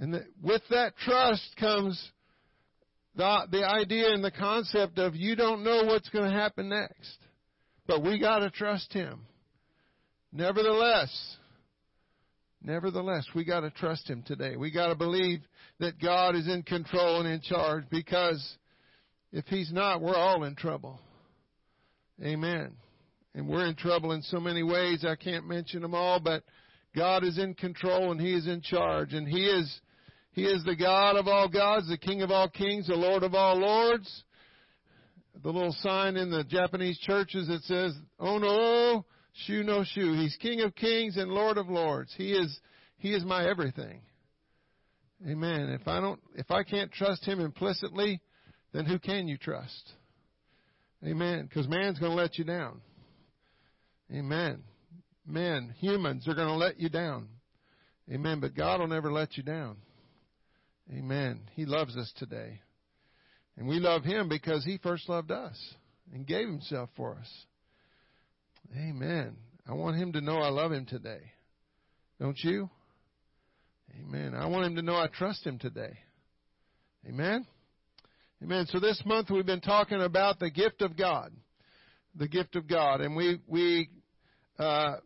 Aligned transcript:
And 0.00 0.14
that 0.14 0.24
with 0.42 0.62
that 0.70 0.96
trust 0.96 1.54
comes 1.60 2.10
the, 3.14 3.46
the 3.50 3.64
idea 3.64 4.12
and 4.12 4.24
the 4.24 4.30
concept 4.30 4.98
of 4.98 5.14
you 5.14 5.36
don't 5.36 5.62
know 5.62 5.84
what's 5.84 6.08
going 6.08 6.28
to 6.28 6.36
happen 6.36 6.70
next. 6.70 7.18
But 7.86 8.02
we 8.02 8.18
got 8.18 8.38
to 8.38 8.50
trust 8.50 8.92
Him. 8.92 9.26
Nevertheless, 10.32 11.10
nevertheless, 12.62 13.26
we 13.34 13.44
got 13.44 13.60
to 13.60 13.70
trust 13.70 14.08
Him 14.08 14.22
today. 14.26 14.56
We 14.56 14.70
got 14.70 14.88
to 14.88 14.94
believe 14.94 15.40
that 15.80 16.00
God 16.00 16.34
is 16.34 16.48
in 16.48 16.62
control 16.62 17.20
and 17.20 17.28
in 17.28 17.42
charge 17.42 17.84
because 17.90 18.56
if 19.32 19.44
He's 19.46 19.72
not, 19.72 20.00
we're 20.00 20.16
all 20.16 20.44
in 20.44 20.54
trouble. 20.54 20.98
Amen. 22.24 22.72
And 23.34 23.48
we're 23.48 23.66
in 23.66 23.76
trouble 23.76 24.12
in 24.12 24.22
so 24.22 24.40
many 24.40 24.62
ways. 24.62 25.04
I 25.04 25.16
can't 25.16 25.46
mention 25.46 25.82
them 25.82 25.94
all, 25.94 26.20
but 26.20 26.42
God 26.96 27.22
is 27.22 27.38
in 27.38 27.54
control 27.54 28.12
and 28.12 28.20
He 28.20 28.32
is 28.32 28.46
in 28.46 28.62
charge 28.62 29.12
and 29.12 29.28
He 29.28 29.44
is 29.44 29.80
he 30.40 30.46
is 30.46 30.64
the 30.64 30.74
God 30.74 31.16
of 31.16 31.28
all 31.28 31.50
gods, 31.50 31.86
the 31.86 31.98
King 31.98 32.22
of 32.22 32.30
all 32.30 32.48
kings, 32.48 32.86
the 32.86 32.94
Lord 32.94 33.24
of 33.24 33.34
all 33.34 33.58
lords. 33.58 34.24
The 35.42 35.50
little 35.50 35.76
sign 35.80 36.16
in 36.16 36.30
the 36.30 36.44
Japanese 36.44 36.98
churches 36.98 37.46
that 37.48 37.62
says, 37.64 37.94
Oh 38.18 38.38
no, 38.38 39.04
shu 39.44 39.62
no 39.62 39.84
shu. 39.84 40.14
He's 40.14 40.38
King 40.40 40.62
of 40.62 40.74
kings 40.74 41.18
and 41.18 41.30
Lord 41.30 41.58
of 41.58 41.68
lords. 41.68 42.14
He 42.16 42.32
is, 42.32 42.58
He 42.96 43.12
is 43.12 43.22
my 43.22 43.46
everything. 43.46 44.00
Amen. 45.28 45.78
If 45.78 45.86
I 45.86 46.00
don't, 46.00 46.18
if 46.34 46.50
I 46.50 46.62
can't 46.62 46.90
trust 46.90 47.22
Him 47.22 47.38
implicitly, 47.38 48.22
then 48.72 48.86
who 48.86 48.98
can 48.98 49.28
you 49.28 49.36
trust? 49.36 49.92
Amen. 51.04 51.48
Because 51.50 51.68
man's 51.68 51.98
going 51.98 52.12
to 52.12 52.16
let 52.16 52.38
you 52.38 52.44
down. 52.44 52.80
Amen. 54.10 54.62
Men, 55.26 55.74
humans 55.76 56.26
are 56.26 56.34
going 56.34 56.48
to 56.48 56.54
let 56.54 56.80
you 56.80 56.88
down. 56.88 57.28
Amen. 58.10 58.40
But 58.40 58.56
God 58.56 58.80
will 58.80 58.88
never 58.88 59.12
let 59.12 59.36
you 59.36 59.42
down. 59.42 59.76
Amen. 60.92 61.40
He 61.54 61.66
loves 61.66 61.96
us 61.96 62.12
today. 62.16 62.60
And 63.56 63.68
we 63.68 63.78
love 63.78 64.02
Him 64.02 64.28
because 64.28 64.64
He 64.64 64.78
first 64.78 65.08
loved 65.08 65.30
us 65.30 65.56
and 66.12 66.26
gave 66.26 66.48
Himself 66.48 66.90
for 66.96 67.16
us. 67.16 67.30
Amen. 68.76 69.36
I 69.68 69.74
want 69.74 69.96
Him 69.96 70.12
to 70.14 70.20
know 70.20 70.38
I 70.38 70.48
love 70.48 70.72
Him 70.72 70.86
today. 70.86 71.20
Don't 72.18 72.38
you? 72.42 72.68
Amen. 74.00 74.34
I 74.34 74.46
want 74.46 74.66
Him 74.66 74.76
to 74.76 74.82
know 74.82 74.96
I 74.96 75.06
trust 75.06 75.46
Him 75.46 75.58
today. 75.58 75.98
Amen. 77.08 77.46
Amen. 78.42 78.66
So 78.68 78.80
this 78.80 79.00
month 79.04 79.30
we've 79.30 79.46
been 79.46 79.60
talking 79.60 80.00
about 80.00 80.38
the 80.38 80.50
gift 80.50 80.82
of 80.82 80.96
God. 80.96 81.32
The 82.16 82.28
gift 82.28 82.56
of 82.56 82.66
God. 82.66 83.00
And 83.00 83.14
we, 83.14 83.40
we, 83.46 83.88
uh, 84.58 84.96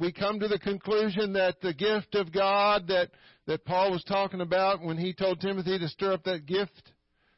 we 0.00 0.10
come 0.10 0.40
to 0.40 0.48
the 0.48 0.58
conclusion 0.58 1.34
that 1.34 1.60
the 1.60 1.74
gift 1.74 2.14
of 2.14 2.32
God 2.32 2.88
that 2.88 3.10
that 3.46 3.64
Paul 3.64 3.90
was 3.90 4.02
talking 4.04 4.40
about 4.40 4.82
when 4.82 4.96
he 4.96 5.12
told 5.12 5.40
Timothy 5.40 5.78
to 5.78 5.88
stir 5.88 6.14
up 6.14 6.24
that 6.24 6.46
gift 6.46 6.92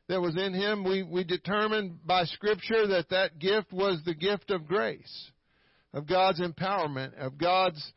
that 0.09 0.21
was 0.21 0.37
in 0.37 0.53
him, 0.53 0.85
we, 0.85 1.03
we 1.03 1.25
determined 1.25 2.07
by 2.07 2.25
Scripture 2.25 2.87
that 2.89 3.09
that 3.11 3.39
gift 3.39 3.73
was 3.73 4.01
the 4.05 4.15
gift 4.15 4.51
of 4.51 4.67
grace, 4.67 5.31
of 5.95 6.07
God's 6.07 6.41
empowerment, 6.41 7.15
of 7.19 7.39
God's 7.39 7.93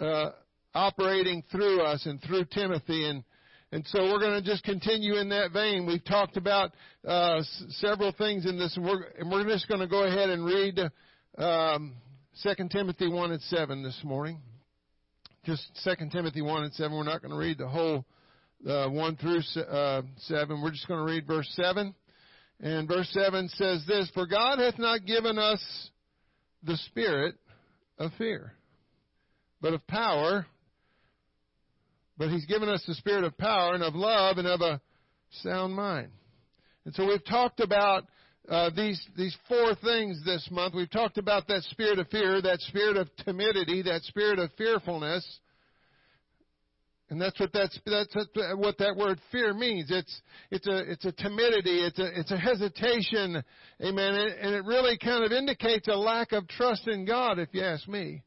uh, 0.00 0.30
operating 0.74 1.44
through 1.52 1.82
us 1.82 2.04
and 2.06 2.20
through 2.22 2.46
Timothy. 2.46 3.08
And, 3.08 3.22
and 3.70 3.86
so 3.86 4.02
we're 4.04 4.20
going 4.20 4.42
to 4.42 4.50
just 4.50 4.64
continue 4.64 5.16
in 5.16 5.28
that 5.28 5.52
vein. 5.52 5.86
We've 5.86 6.04
talked 6.04 6.36
about 6.36 6.72
uh, 7.06 7.36
s- 7.36 7.64
several 7.68 8.12
things 8.12 8.46
in 8.46 8.58
this, 8.58 8.76
and 8.76 8.84
we're, 8.84 9.04
and 9.18 9.30
we're 9.30 9.46
just 9.46 9.68
going 9.68 9.80
to 9.80 9.86
go 9.86 10.04
ahead 10.04 10.30
and 10.30 10.44
read 10.44 10.80
um, 11.38 11.94
2 12.42 12.68
Timothy 12.68 13.08
1 13.08 13.30
and 13.30 13.42
7 13.42 13.82
this 13.82 14.00
morning 14.02 14.40
just 15.44 15.62
2 15.84 16.08
Timothy 16.10 16.42
1 16.42 16.64
and 16.64 16.72
7. 16.72 16.96
We're 16.96 17.04
not 17.04 17.20
going 17.20 17.32
to 17.32 17.38
read 17.38 17.58
the 17.58 17.68
whole 17.68 18.04
uh, 18.66 18.88
1 18.88 19.16
through 19.16 19.40
uh, 19.62 20.02
7. 20.16 20.62
We're 20.62 20.70
just 20.70 20.88
going 20.88 21.06
to 21.06 21.12
read 21.12 21.26
verse 21.26 21.48
7. 21.54 21.94
And 22.60 22.88
verse 22.88 23.08
7 23.12 23.48
says 23.50 23.84
this 23.86 24.10
For 24.14 24.26
God 24.26 24.58
hath 24.58 24.78
not 24.78 25.04
given 25.04 25.38
us 25.38 25.62
the 26.62 26.76
spirit 26.88 27.36
of 27.98 28.10
fear, 28.16 28.52
but 29.60 29.74
of 29.74 29.86
power. 29.86 30.46
But 32.16 32.30
He's 32.30 32.46
given 32.46 32.68
us 32.68 32.82
the 32.86 32.94
spirit 32.94 33.24
of 33.24 33.36
power 33.36 33.74
and 33.74 33.82
of 33.82 33.94
love 33.94 34.38
and 34.38 34.46
of 34.46 34.60
a 34.60 34.80
sound 35.42 35.74
mind. 35.74 36.10
And 36.84 36.94
so 36.94 37.06
we've 37.06 37.24
talked 37.24 37.60
about 37.60 38.04
uh, 38.48 38.70
these 38.76 39.00
these 39.16 39.36
four 39.48 39.74
things 39.76 40.22
this 40.24 40.46
month. 40.50 40.74
We've 40.74 40.90
talked 40.90 41.18
about 41.18 41.48
that 41.48 41.62
spirit 41.64 41.98
of 41.98 42.08
fear, 42.08 42.42
that 42.42 42.60
spirit 42.60 42.96
of 42.96 43.08
timidity, 43.24 43.82
that 43.82 44.02
spirit 44.02 44.38
of 44.38 44.50
fearfulness, 44.58 45.24
and 47.08 47.20
that's 47.20 47.38
what 47.40 47.52
that's 47.52 47.78
that's 47.86 48.14
what 48.56 48.78
that 48.78 48.96
word 48.96 49.18
fear 49.32 49.54
means. 49.54 49.90
It's 49.90 50.20
it's 50.50 50.66
a 50.66 50.90
it's 50.90 51.04
a 51.04 51.12
timidity, 51.12 51.84
it's 51.84 51.98
a 51.98 52.20
it's 52.20 52.32
a 52.32 52.36
hesitation, 52.36 53.42
amen, 53.80 54.14
and 54.14 54.54
it 54.54 54.64
really 54.64 54.98
kind 54.98 55.24
of 55.24 55.32
indicates 55.32 55.88
a 55.88 55.96
lack 55.96 56.32
of 56.32 56.46
trust 56.48 56.86
in 56.86 57.04
God, 57.04 57.38
if 57.38 57.48
you 57.52 57.62
ask 57.62 57.88
me 57.88 58.22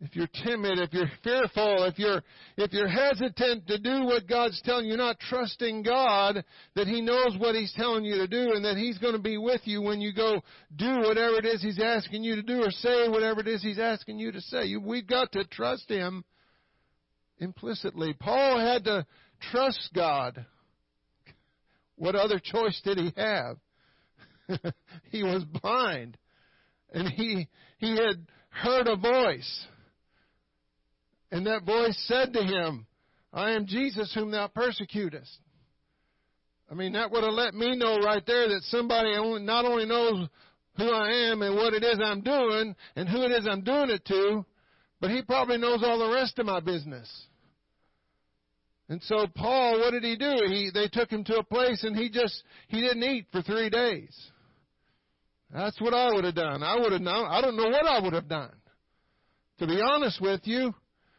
if 0.00 0.14
you're 0.14 0.28
timid, 0.44 0.78
if 0.80 0.92
you're 0.92 1.10
fearful, 1.22 1.84
if 1.84 1.98
you're, 1.98 2.22
if 2.56 2.72
you're 2.72 2.88
hesitant 2.88 3.66
to 3.68 3.78
do 3.78 4.04
what 4.04 4.26
God's 4.26 4.60
telling 4.62 4.84
you, 4.84 4.90
you're 4.90 4.98
not 4.98 5.18
trusting 5.18 5.82
God 5.82 6.44
that 6.74 6.86
He 6.86 7.00
knows 7.00 7.36
what 7.38 7.54
He's 7.54 7.72
telling 7.76 8.04
you 8.04 8.16
to 8.16 8.26
do 8.26 8.52
and 8.54 8.64
that 8.64 8.76
He's 8.76 8.98
going 8.98 9.14
to 9.14 9.22
be 9.22 9.38
with 9.38 9.62
you 9.64 9.80
when 9.80 10.00
you 10.00 10.12
go 10.12 10.42
do 10.76 11.00
whatever 11.00 11.36
it 11.38 11.46
is 11.46 11.62
He's 11.62 11.80
asking 11.80 12.24
you 12.24 12.36
to 12.36 12.42
do 12.42 12.62
or 12.62 12.70
say 12.70 13.08
whatever 13.08 13.40
it 13.40 13.48
is 13.48 13.62
He's 13.62 13.78
asking 13.78 14.18
you 14.18 14.32
to 14.32 14.40
say. 14.40 14.74
We've 14.76 15.06
got 15.06 15.32
to 15.32 15.44
trust 15.44 15.88
Him 15.88 16.24
implicitly. 17.38 18.14
Paul 18.18 18.58
had 18.58 18.84
to 18.84 19.06
trust 19.50 19.90
God. 19.94 20.44
What 21.96 22.16
other 22.16 22.40
choice 22.42 22.80
did 22.84 22.98
he 22.98 23.12
have? 23.16 23.56
he 25.10 25.22
was 25.22 25.44
blind. 25.44 26.16
And 26.92 27.08
he, 27.08 27.48
he 27.78 27.96
had 27.96 28.26
heard 28.50 28.86
a 28.86 28.96
voice. 28.96 29.66
And 31.30 31.46
that 31.46 31.64
voice 31.64 31.96
said 32.06 32.32
to 32.32 32.42
him, 32.42 32.86
I 33.32 33.52
am 33.52 33.66
Jesus 33.66 34.12
whom 34.14 34.30
thou 34.30 34.46
persecutest. 34.46 35.38
I 36.70 36.74
mean, 36.74 36.92
that 36.92 37.10
would 37.10 37.24
have 37.24 37.32
let 37.34 37.54
me 37.54 37.76
know 37.76 37.98
right 37.98 38.24
there 38.26 38.48
that 38.48 38.62
somebody 38.64 39.10
not 39.44 39.64
only 39.64 39.86
knows 39.86 40.28
who 40.76 40.90
I 40.90 41.30
am 41.30 41.42
and 41.42 41.54
what 41.56 41.74
it 41.74 41.84
is 41.84 42.00
I'm 42.02 42.20
doing 42.20 42.74
and 42.96 43.08
who 43.08 43.22
it 43.22 43.32
is 43.32 43.46
I'm 43.48 43.62
doing 43.62 43.90
it 43.90 44.04
to, 44.06 44.44
but 45.00 45.10
he 45.10 45.22
probably 45.22 45.58
knows 45.58 45.82
all 45.84 45.98
the 45.98 46.14
rest 46.14 46.38
of 46.38 46.46
my 46.46 46.60
business. 46.60 47.08
And 48.88 49.02
so 49.02 49.26
Paul, 49.34 49.80
what 49.80 49.92
did 49.92 50.04
he 50.04 50.16
do? 50.16 50.34
He, 50.46 50.70
they 50.72 50.88
took 50.88 51.10
him 51.10 51.24
to 51.24 51.36
a 51.38 51.44
place 51.44 51.82
and 51.84 51.96
he 51.96 52.08
just, 52.08 52.42
he 52.68 52.80
didn't 52.80 53.02
eat 53.02 53.26
for 53.32 53.42
three 53.42 53.70
days. 53.70 54.14
That's 55.52 55.80
what 55.80 55.94
I 55.94 56.12
would 56.12 56.24
have 56.24 56.34
done. 56.34 56.62
I 56.62 56.76
would 56.76 56.92
have 56.92 57.00
known, 57.00 57.26
I 57.26 57.40
don't 57.40 57.56
know 57.56 57.68
what 57.68 57.86
I 57.86 58.00
would 58.00 58.12
have 58.12 58.28
done. 58.28 58.52
To 59.60 59.66
be 59.66 59.80
honest 59.80 60.20
with 60.20 60.40
you, 60.44 60.74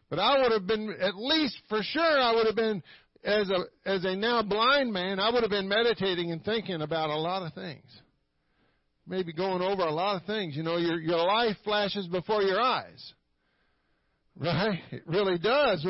but 0.09 0.19
I 0.19 0.41
would 0.41 0.51
have 0.51 0.67
been, 0.67 0.95
at 1.01 1.15
least 1.15 1.57
for 1.67 1.79
sure, 1.81 2.19
I 2.19 2.33
would 2.35 2.45
have 2.45 2.55
been, 2.55 2.83
as 3.23 3.49
a, 3.49 3.89
as 3.89 4.05
a 4.05 4.15
now 4.15 4.43
blind 4.43 4.93
man, 4.93 5.19
I 5.19 5.31
would 5.31 5.41
have 5.41 5.49
been 5.49 5.67
meditating 5.67 6.31
and 6.31 6.43
thinking 6.43 6.81
about 6.81 7.09
a 7.09 7.17
lot 7.17 7.43
of 7.43 7.53
things. 7.53 7.85
Maybe 9.07 9.33
going 9.33 9.61
over 9.61 9.83
a 9.83 9.91
lot 9.91 10.15
of 10.15 10.25
things. 10.25 10.55
You 10.55 10.63
know, 10.63 10.77
your, 10.77 10.99
your 10.99 11.25
life 11.25 11.57
flashes 11.63 12.07
before 12.07 12.41
your 12.41 12.59
eyes. 12.59 13.13
Right? 14.37 14.79
It 14.91 15.03
really 15.05 15.37
does. 15.37 15.85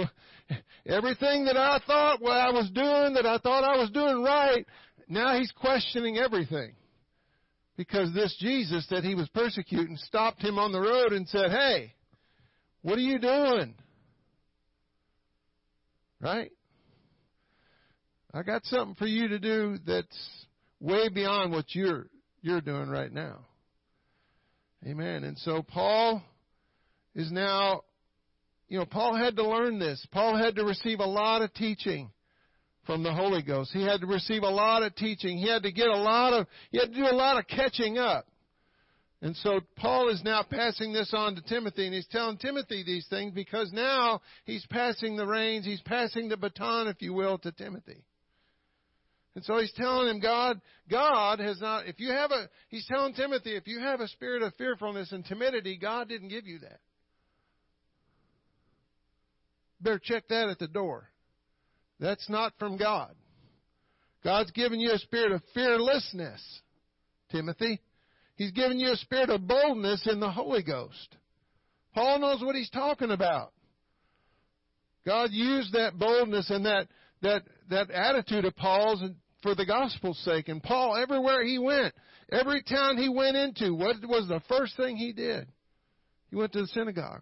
Everything 0.86 1.46
that 1.46 1.58
I 1.58 1.80
thought 1.86 2.22
what 2.22 2.38
I 2.38 2.52
was 2.52 2.70
doing, 2.74 3.14
that 3.16 3.26
I 3.26 3.38
thought 3.40 3.64
I 3.64 3.78
was 3.78 3.90
doing 3.90 4.22
right, 4.22 4.66
now 5.08 5.38
he's 5.38 5.52
questioning 5.52 6.18
everything. 6.18 6.74
Because 7.78 8.14
this 8.14 8.36
Jesus 8.40 8.86
that 8.92 9.04
he 9.04 9.16
was 9.16 9.28
persecuting 9.30 9.98
stopped 9.98 10.42
him 10.42 10.58
on 10.60 10.72
the 10.72 10.80
road 10.80 11.12
and 11.12 11.28
said, 11.28 11.52
Hey, 11.52 11.94
what 12.82 12.98
are 12.98 13.02
you 13.02 13.20
doing? 13.20 13.76
Right? 16.26 16.52
I 18.34 18.42
got 18.42 18.66
something 18.66 18.96
for 18.96 19.06
you 19.06 19.28
to 19.28 19.38
do 19.38 19.78
that's 19.86 20.46
way 20.80 21.08
beyond 21.08 21.52
what 21.52 21.76
you're 21.76 22.08
you're 22.42 22.62
doing 22.62 22.90
right 22.90 23.14
now. 23.14 23.46
Amen. 24.88 25.24
And 25.24 25.38
so 25.38 25.62
Paul 25.62 26.24
is 27.14 27.32
now 27.32 27.82
you 28.70 28.80
know, 28.80 28.88
Paul 28.88 29.16
had 29.16 29.36
to 29.36 29.48
learn 29.48 29.78
this. 29.78 30.04
Paul 30.12 30.36
had 30.36 30.56
to 30.56 30.66
receive 30.66 31.00
a 31.00 31.06
lot 31.06 31.44
of 31.44 31.54
teaching 31.54 32.10
from 32.88 33.04
the 33.04 33.14
Holy 33.14 33.44
Ghost. 33.44 33.70
He 33.72 33.84
had 33.84 34.02
to 34.02 34.08
receive 34.08 34.42
a 34.42 34.50
lot 34.50 34.82
of 34.82 34.96
teaching. 34.96 35.38
He 35.38 35.48
had 35.48 35.62
to 35.62 35.72
get 35.72 35.90
a 35.90 35.96
lot 35.96 36.34
of 36.34 36.48
he 36.72 36.80
had 36.80 36.92
to 36.92 36.96
do 36.96 37.06
a 37.06 37.14
lot 37.14 37.38
of 37.38 37.46
catching 37.46 38.00
up. 38.00 38.26
And 39.22 39.36
so 39.38 39.62
Paul 39.78 40.10
is 40.10 40.22
now 40.24 40.44
passing 40.44 40.94
this 40.94 41.14
on 41.14 41.36
to 41.36 41.42
Timothy, 41.42 41.86
and 41.86 41.96
he's 41.96 42.08
telling 42.08 42.38
Timothy 42.38 42.84
these 42.84 43.08
things 43.10 43.34
because 43.34 43.72
now 43.72 44.22
he's 44.44 44.66
passing 44.70 45.16
the 45.16 45.26
reins, 45.26 45.66
he's 45.66 45.82
passing 45.82 46.30
the 46.30 46.38
baton, 46.38 46.88
if 46.88 47.02
you 47.02 47.14
will, 47.14 47.38
to 47.40 47.52
Timothy. 47.52 48.04
And 49.36 49.44
so 49.44 49.58
he's 49.60 49.74
telling 49.74 50.08
him, 50.08 50.20
God, 50.22 50.62
God 50.90 51.40
has 51.40 51.60
not, 51.60 51.88
if 51.88 52.00
you 52.00 52.12
have 52.12 52.32
a, 52.32 52.50
he's 52.70 52.86
telling 52.88 53.14
Timothy, 53.14 53.56
if 53.56 53.68
you 53.68 53.80
have 53.80 54.00
a 54.00 54.08
spirit 54.08 54.42
of 54.44 54.54
fearfulness 54.56 55.12
and 55.12 55.26
timidity, 55.26 55.78
God 55.78 56.08
didn't 56.08 56.30
give 56.30 56.46
you 56.46 56.60
that. 56.60 56.80
Better 59.82 60.00
check 60.02 60.28
that 60.30 60.50
at 60.50 60.60
the 60.60 60.68
door. 60.68 61.10
That's 62.00 62.30
not 62.30 62.54
from 62.60 62.78
God. 62.78 63.14
God's 64.24 64.52
given 64.52 64.80
you 64.80 64.92
a 64.92 65.00
spirit 65.00 65.34
of 65.34 65.42
fearlessness, 65.54 66.42
Timothy. 67.30 67.80
He's 68.36 68.52
given 68.52 68.80
you 68.80 68.92
a 68.92 68.98
spirit 68.98 69.30
of 69.30 69.48
boldness 69.48 70.08
in 70.12 70.20
the 70.20 70.30
Holy 70.30 70.64
Ghost. 70.64 71.16
Paul 71.94 72.20
knows 72.20 72.42
what 72.42 72.56
he's 72.56 72.70
talking 72.70 73.12
about. 73.12 73.54
God 75.06 75.30
used 75.32 75.74
that 75.74 75.98
boldness 75.98 76.50
and 76.50 76.66
that, 76.66 76.88
that, 77.22 77.44
that 77.70 77.92
attitude 77.92 78.44
of 78.46 78.56
Paul's 78.56 79.04
for 79.42 79.56
the 79.56 79.66
gospel's 79.66 80.20
sake. 80.26 80.50
And 80.50 80.62
Paul, 80.62 80.98
everywhere 80.98 81.46
he 81.46 81.60
went, 81.60 81.94
every 82.32 82.64
town 82.64 82.98
he 82.98 83.08
went 83.08 83.38
into, 83.38 83.74
what 83.74 83.96
was 84.04 84.28
the 84.28 84.42
first 84.50 84.76
thing 84.76 84.98
he 84.98 85.14
did? 85.14 85.48
He 86.30 86.36
went 86.36 86.52
to 86.54 86.62
the 86.62 86.68
synagogue. 86.68 87.22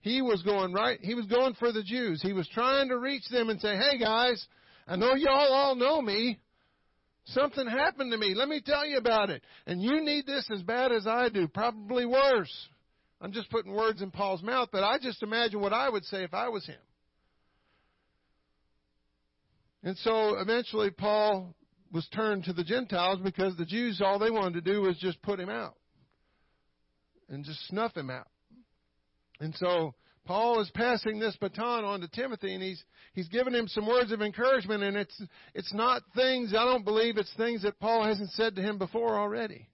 He 0.00 0.20
was 0.20 0.42
going 0.42 0.72
right, 0.72 0.98
he 1.00 1.14
was 1.14 1.26
going 1.26 1.54
for 1.54 1.72
the 1.72 1.82
Jews. 1.82 2.20
He 2.22 2.32
was 2.32 2.48
trying 2.48 2.88
to 2.88 2.98
reach 2.98 3.26
them 3.30 3.48
and 3.48 3.60
say, 3.60 3.76
hey 3.76 3.98
guys, 3.98 4.44
I 4.86 4.96
know 4.96 5.14
y'all 5.14 5.52
all 5.52 5.74
know 5.74 6.02
me. 6.02 6.38
Something 7.26 7.66
happened 7.66 8.12
to 8.12 8.18
me. 8.18 8.34
Let 8.34 8.48
me 8.48 8.60
tell 8.64 8.86
you 8.86 8.98
about 8.98 9.30
it. 9.30 9.42
And 9.66 9.82
you 9.82 10.00
need 10.04 10.26
this 10.26 10.48
as 10.52 10.62
bad 10.62 10.92
as 10.92 11.06
I 11.06 11.28
do, 11.28 11.48
probably 11.48 12.06
worse. 12.06 12.68
I'm 13.20 13.32
just 13.32 13.50
putting 13.50 13.72
words 13.72 14.00
in 14.00 14.10
Paul's 14.10 14.42
mouth, 14.42 14.68
but 14.70 14.84
I 14.84 14.98
just 14.98 15.22
imagine 15.22 15.60
what 15.60 15.72
I 15.72 15.88
would 15.88 16.04
say 16.04 16.22
if 16.22 16.34
I 16.34 16.48
was 16.48 16.64
him. 16.64 16.76
And 19.82 19.96
so 19.98 20.38
eventually 20.38 20.90
Paul 20.90 21.54
was 21.92 22.06
turned 22.14 22.44
to 22.44 22.52
the 22.52 22.64
Gentiles 22.64 23.20
because 23.22 23.56
the 23.56 23.64
Jews, 23.64 24.00
all 24.04 24.18
they 24.18 24.30
wanted 24.30 24.64
to 24.64 24.72
do 24.72 24.82
was 24.82 24.98
just 24.98 25.20
put 25.22 25.40
him 25.40 25.48
out 25.48 25.74
and 27.28 27.44
just 27.44 27.66
snuff 27.68 27.96
him 27.96 28.10
out. 28.10 28.28
And 29.40 29.54
so 29.56 29.94
Paul 30.26 30.60
is 30.60 30.70
passing 30.74 31.18
this 31.18 31.36
baton 31.36 31.84
on 31.84 32.00
to 32.00 32.08
Timothy 32.08 32.52
and 32.52 32.62
he's 32.62 32.82
he's 33.14 33.28
giving 33.28 33.54
him 33.54 33.68
some 33.68 33.86
words 33.86 34.12
of 34.12 34.20
encouragement 34.20 34.82
and 34.82 34.96
it's 34.96 35.22
it's 35.54 35.72
not 35.72 36.02
things 36.14 36.52
I 36.52 36.64
don't 36.64 36.84
believe 36.84 37.16
it's 37.16 37.32
things 37.36 37.62
that 37.62 37.78
Paul 37.78 38.04
hasn't 38.04 38.30
said 38.32 38.56
to 38.56 38.62
him 38.62 38.76
before 38.76 39.16
already. 39.16 39.68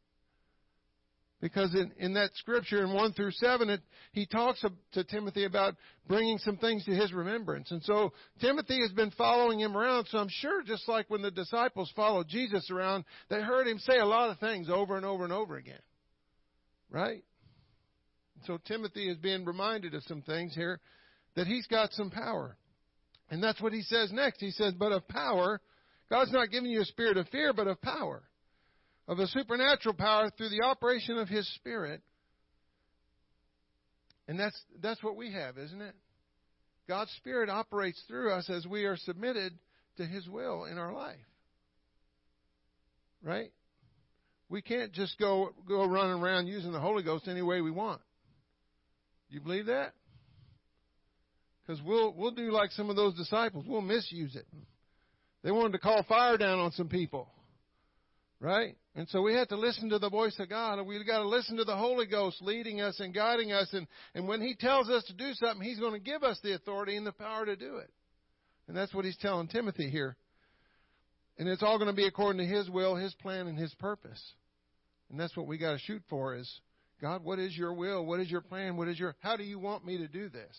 Because 1.40 1.74
in, 1.74 1.90
in 1.98 2.14
that 2.14 2.30
scripture 2.36 2.84
in 2.84 2.94
1 2.94 3.14
through 3.14 3.32
7, 3.32 3.68
it, 3.68 3.80
he 4.12 4.26
talks 4.26 4.64
to 4.92 5.04
Timothy 5.04 5.44
about 5.44 5.74
bringing 6.06 6.38
some 6.38 6.56
things 6.56 6.84
to 6.84 6.92
his 6.92 7.12
remembrance. 7.12 7.72
And 7.72 7.82
so 7.82 8.12
Timothy 8.40 8.80
has 8.80 8.92
been 8.92 9.10
following 9.10 9.58
him 9.58 9.76
around. 9.76 10.06
So 10.08 10.18
I'm 10.18 10.28
sure 10.30 10.62
just 10.62 10.88
like 10.88 11.10
when 11.10 11.20
the 11.20 11.32
disciples 11.32 11.92
followed 11.96 12.28
Jesus 12.28 12.70
around, 12.70 13.04
they 13.28 13.42
heard 13.42 13.66
him 13.66 13.80
say 13.80 13.98
a 13.98 14.06
lot 14.06 14.30
of 14.30 14.38
things 14.38 14.70
over 14.70 14.96
and 14.96 15.04
over 15.04 15.24
and 15.24 15.32
over 15.32 15.56
again. 15.56 15.80
Right? 16.88 17.24
So 18.46 18.58
Timothy 18.66 19.08
is 19.08 19.16
being 19.16 19.44
reminded 19.44 19.94
of 19.94 20.02
some 20.04 20.22
things 20.22 20.54
here 20.54 20.80
that 21.36 21.46
he's 21.46 21.66
got 21.66 21.92
some 21.92 22.10
power. 22.10 22.56
And 23.30 23.42
that's 23.42 23.60
what 23.60 23.72
he 23.72 23.82
says 23.82 24.12
next. 24.12 24.40
He 24.40 24.50
says, 24.50 24.74
but 24.78 24.92
of 24.92 25.06
power, 25.08 25.60
God's 26.10 26.32
not 26.32 26.50
giving 26.50 26.70
you 26.70 26.82
a 26.82 26.86
spirit 26.86 27.16
of 27.16 27.28
fear, 27.28 27.52
but 27.52 27.66
of 27.66 27.80
power 27.80 28.22
of 29.08 29.18
a 29.18 29.26
supernatural 29.26 29.94
power 29.94 30.30
through 30.30 30.50
the 30.50 30.64
operation 30.64 31.18
of 31.18 31.28
His 31.28 31.46
Spirit. 31.54 32.00
And 34.28 34.38
that's, 34.38 34.58
that's 34.80 35.02
what 35.02 35.16
we 35.16 35.32
have, 35.32 35.58
isn't 35.58 35.80
it? 35.80 35.94
God's 36.88 37.10
Spirit 37.18 37.48
operates 37.48 38.02
through 38.08 38.32
us 38.32 38.48
as 38.48 38.66
we 38.66 38.84
are 38.84 38.96
submitted 38.96 39.52
to 39.96 40.06
His 40.06 40.28
will 40.28 40.64
in 40.64 40.78
our 40.78 40.92
life. 40.92 41.16
Right? 43.22 43.52
We 44.48 44.62
can't 44.62 44.92
just 44.92 45.18
go, 45.18 45.50
go 45.68 45.84
running 45.84 46.22
around 46.22 46.46
using 46.46 46.72
the 46.72 46.80
Holy 46.80 47.02
Ghost 47.02 47.28
any 47.28 47.42
way 47.42 47.60
we 47.60 47.70
want. 47.70 48.00
You 49.32 49.40
believe 49.40 49.66
that? 49.66 49.94
Because 51.66 51.82
we'll, 51.82 52.12
we'll 52.12 52.32
do 52.32 52.50
like 52.50 52.70
some 52.72 52.90
of 52.90 52.96
those 52.96 53.14
disciples. 53.14 53.64
We'll 53.66 53.80
misuse 53.80 54.36
it. 54.36 54.46
They 55.42 55.50
wanted 55.50 55.72
to 55.72 55.78
call 55.78 56.04
fire 56.08 56.36
down 56.36 56.58
on 56.58 56.72
some 56.72 56.88
people. 56.88 57.28
Right? 58.40 58.76
And 58.94 59.08
so 59.08 59.22
we 59.22 59.34
have 59.34 59.48
to 59.48 59.56
listen 59.56 59.88
to 59.90 59.98
the 59.98 60.10
voice 60.10 60.36
of 60.38 60.50
God, 60.50 60.78
and 60.78 60.86
we've 60.86 61.06
got 61.06 61.18
to 61.18 61.28
listen 61.28 61.56
to 61.56 61.64
the 61.64 61.76
Holy 61.76 62.06
Ghost 62.06 62.42
leading 62.42 62.80
us 62.80 62.98
and 63.00 63.14
guiding 63.14 63.52
us. 63.52 63.68
And, 63.72 63.86
and 64.14 64.28
when 64.28 64.42
He 64.42 64.54
tells 64.54 64.90
us 64.90 65.04
to 65.04 65.14
do 65.14 65.32
something, 65.34 65.66
He's 65.66 65.78
going 65.78 65.94
to 65.94 66.00
give 66.00 66.22
us 66.22 66.38
the 66.42 66.54
authority 66.54 66.96
and 66.96 67.06
the 67.06 67.12
power 67.12 67.46
to 67.46 67.56
do 67.56 67.76
it. 67.76 67.90
And 68.68 68.76
that's 68.76 68.92
what 68.92 69.04
He's 69.04 69.16
telling 69.16 69.48
Timothy 69.48 69.88
here. 69.88 70.16
And 71.38 71.48
it's 71.48 71.62
all 71.62 71.78
going 71.78 71.90
to 71.90 71.96
be 71.96 72.06
according 72.06 72.46
to 72.46 72.54
His 72.54 72.68
will, 72.68 72.96
His 72.96 73.14
plan, 73.14 73.46
and 73.46 73.56
His 73.56 73.72
purpose. 73.74 74.22
And 75.08 75.18
that's 75.18 75.36
what 75.36 75.46
we 75.46 75.56
got 75.56 75.72
to 75.72 75.78
shoot 75.78 76.02
for 76.10 76.34
is, 76.36 76.60
God, 77.02 77.24
what 77.24 77.40
is 77.40 77.56
your 77.56 77.74
will? 77.74 78.06
What 78.06 78.20
is 78.20 78.30
your 78.30 78.40
plan? 78.40 78.76
What 78.76 78.86
is 78.86 78.96
your, 78.96 79.16
how 79.18 79.36
do 79.36 79.42
you 79.42 79.58
want 79.58 79.84
me 79.84 79.98
to 79.98 80.06
do 80.06 80.28
this? 80.28 80.56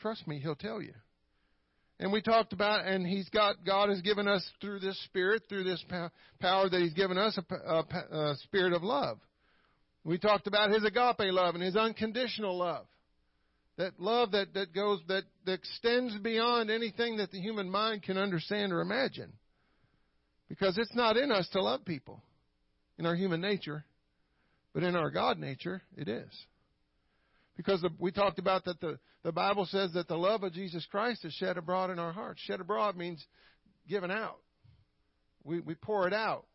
Trust 0.00 0.26
me, 0.26 0.40
He'll 0.40 0.56
tell 0.56 0.80
you. 0.80 0.94
And 2.00 2.10
we 2.10 2.22
talked 2.22 2.54
about, 2.54 2.86
and 2.86 3.06
He's 3.06 3.28
got, 3.28 3.66
God 3.66 3.90
has 3.90 4.00
given 4.00 4.26
us 4.26 4.42
through 4.62 4.78
this 4.78 4.98
Spirit, 5.04 5.42
through 5.50 5.64
this 5.64 5.84
power 6.40 6.70
that 6.70 6.80
He's 6.80 6.94
given 6.94 7.18
us, 7.18 7.38
a, 7.38 7.54
a, 7.54 7.80
a 8.30 8.36
spirit 8.44 8.72
of 8.72 8.82
love. 8.82 9.18
We 10.04 10.16
talked 10.18 10.46
about 10.46 10.70
His 10.70 10.84
agape 10.84 11.18
love 11.18 11.54
and 11.54 11.62
His 11.62 11.76
unconditional 11.76 12.56
love. 12.56 12.86
That 13.76 14.00
love 14.00 14.32
that, 14.32 14.54
that 14.54 14.74
goes, 14.74 15.00
that, 15.08 15.24
that 15.44 15.52
extends 15.52 16.16
beyond 16.18 16.70
anything 16.70 17.18
that 17.18 17.30
the 17.30 17.40
human 17.40 17.68
mind 17.70 18.04
can 18.04 18.16
understand 18.16 18.72
or 18.72 18.80
imagine. 18.80 19.34
Because 20.48 20.78
it's 20.78 20.94
not 20.94 21.18
in 21.18 21.30
us 21.30 21.46
to 21.52 21.62
love 21.62 21.84
people 21.84 22.22
in 22.98 23.04
our 23.04 23.14
human 23.14 23.42
nature, 23.42 23.84
but 24.72 24.82
in 24.82 24.96
our 24.96 25.10
God 25.10 25.38
nature, 25.38 25.82
it 25.96 26.08
is. 26.08 26.30
Because 27.56 27.80
the, 27.82 27.90
we 27.98 28.12
talked 28.12 28.38
about 28.38 28.64
that 28.64 28.80
the, 28.80 28.98
the 29.22 29.32
Bible 29.32 29.66
says 29.66 29.92
that 29.92 30.08
the 30.08 30.16
love 30.16 30.42
of 30.42 30.52
Jesus 30.52 30.86
Christ 30.90 31.24
is 31.24 31.32
shed 31.34 31.58
abroad 31.58 31.90
in 31.90 31.98
our 31.98 32.12
hearts. 32.12 32.40
Shed 32.42 32.60
abroad 32.60 32.96
means 32.96 33.24
given 33.88 34.10
out. 34.10 34.38
We, 35.44 35.60
we 35.60 35.74
pour 35.74 36.06
it 36.06 36.14
out. 36.14 36.46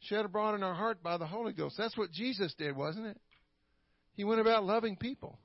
Shed 0.00 0.24
abroad 0.24 0.54
in 0.54 0.62
our 0.62 0.74
heart 0.74 1.02
by 1.02 1.18
the 1.18 1.26
Holy 1.26 1.52
Ghost. 1.52 1.76
That's 1.76 1.96
what 1.96 2.12
Jesus 2.12 2.54
did, 2.56 2.76
wasn't 2.76 3.06
it? 3.06 3.20
He 4.14 4.24
went 4.24 4.40
about 4.40 4.64
loving 4.64 4.96
people. 4.96 5.38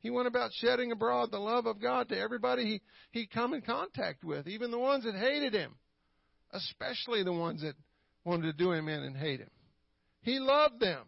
He 0.00 0.10
went 0.10 0.28
about 0.28 0.52
shedding 0.54 0.92
abroad 0.92 1.32
the 1.32 1.38
love 1.38 1.66
of 1.66 1.80
God 1.80 2.08
to 2.10 2.18
everybody 2.18 2.64
he, 2.64 2.82
he'd 3.10 3.30
come 3.32 3.54
in 3.54 3.62
contact 3.62 4.22
with, 4.22 4.46
even 4.46 4.70
the 4.70 4.78
ones 4.78 5.04
that 5.04 5.16
hated 5.16 5.52
him, 5.52 5.74
especially 6.52 7.24
the 7.24 7.32
ones 7.32 7.62
that 7.62 7.74
wanted 8.24 8.44
to 8.44 8.52
do 8.52 8.70
him 8.70 8.88
in 8.88 9.02
and 9.02 9.16
hate 9.16 9.40
him. 9.40 9.50
He 10.26 10.40
loved 10.40 10.80
them. 10.80 11.04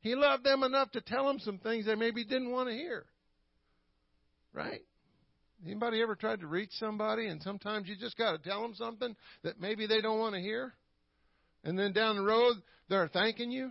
He 0.00 0.16
loved 0.16 0.42
them 0.42 0.64
enough 0.64 0.90
to 0.90 1.00
tell 1.00 1.28
them 1.28 1.38
some 1.38 1.58
things 1.58 1.86
they 1.86 1.94
maybe 1.94 2.24
didn't 2.24 2.50
want 2.50 2.68
to 2.68 2.74
hear. 2.74 3.06
Right? 4.52 4.80
Anybody 5.64 6.02
ever 6.02 6.16
tried 6.16 6.40
to 6.40 6.48
reach 6.48 6.72
somebody 6.72 7.28
and 7.28 7.40
sometimes 7.40 7.88
you 7.88 7.94
just 7.96 8.18
got 8.18 8.32
to 8.32 8.38
tell 8.38 8.62
them 8.62 8.74
something 8.74 9.14
that 9.44 9.60
maybe 9.60 9.86
they 9.86 10.00
don't 10.00 10.18
want 10.18 10.34
to 10.34 10.40
hear? 10.40 10.74
And 11.62 11.78
then 11.78 11.92
down 11.92 12.16
the 12.16 12.24
road 12.24 12.56
they're 12.88 13.06
thanking 13.06 13.52
you? 13.52 13.70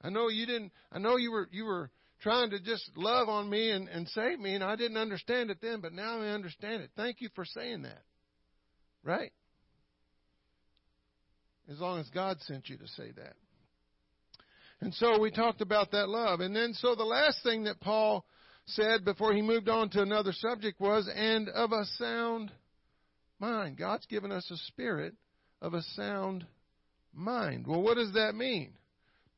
I 0.00 0.08
know 0.08 0.28
you 0.28 0.46
didn't 0.46 0.72
I 0.90 0.98
know 0.98 1.18
you 1.18 1.32
were 1.32 1.50
you 1.52 1.66
were 1.66 1.90
trying 2.22 2.48
to 2.48 2.60
just 2.60 2.90
love 2.96 3.28
on 3.28 3.50
me 3.50 3.70
and, 3.72 3.90
and 3.90 4.08
save 4.08 4.40
me 4.40 4.54
and 4.54 4.64
I 4.64 4.76
didn't 4.76 4.96
understand 4.96 5.50
it 5.50 5.58
then, 5.60 5.82
but 5.82 5.92
now 5.92 6.22
I 6.22 6.28
understand 6.28 6.82
it. 6.82 6.90
Thank 6.96 7.20
you 7.20 7.28
for 7.34 7.44
saying 7.44 7.82
that. 7.82 8.02
Right? 9.04 9.32
As 11.70 11.78
long 11.78 12.00
as 12.00 12.08
God 12.10 12.38
sent 12.40 12.68
you 12.68 12.76
to 12.78 12.88
say 12.88 13.12
that. 13.16 13.34
And 14.80 14.92
so 14.94 15.20
we 15.20 15.30
talked 15.30 15.60
about 15.60 15.92
that 15.92 16.08
love. 16.08 16.40
And 16.40 16.56
then, 16.56 16.72
so 16.74 16.94
the 16.94 17.04
last 17.04 17.42
thing 17.42 17.64
that 17.64 17.80
Paul 17.80 18.24
said 18.66 19.04
before 19.04 19.32
he 19.34 19.42
moved 19.42 19.68
on 19.68 19.90
to 19.90 20.02
another 20.02 20.32
subject 20.32 20.80
was, 20.80 21.08
and 21.14 21.48
of 21.48 21.72
a 21.72 21.84
sound 21.98 22.50
mind. 23.38 23.76
God's 23.78 24.06
given 24.06 24.32
us 24.32 24.48
a 24.50 24.56
spirit 24.68 25.14
of 25.60 25.74
a 25.74 25.82
sound 25.94 26.46
mind. 27.12 27.66
Well, 27.66 27.82
what 27.82 27.96
does 27.96 28.12
that 28.14 28.34
mean? 28.34 28.72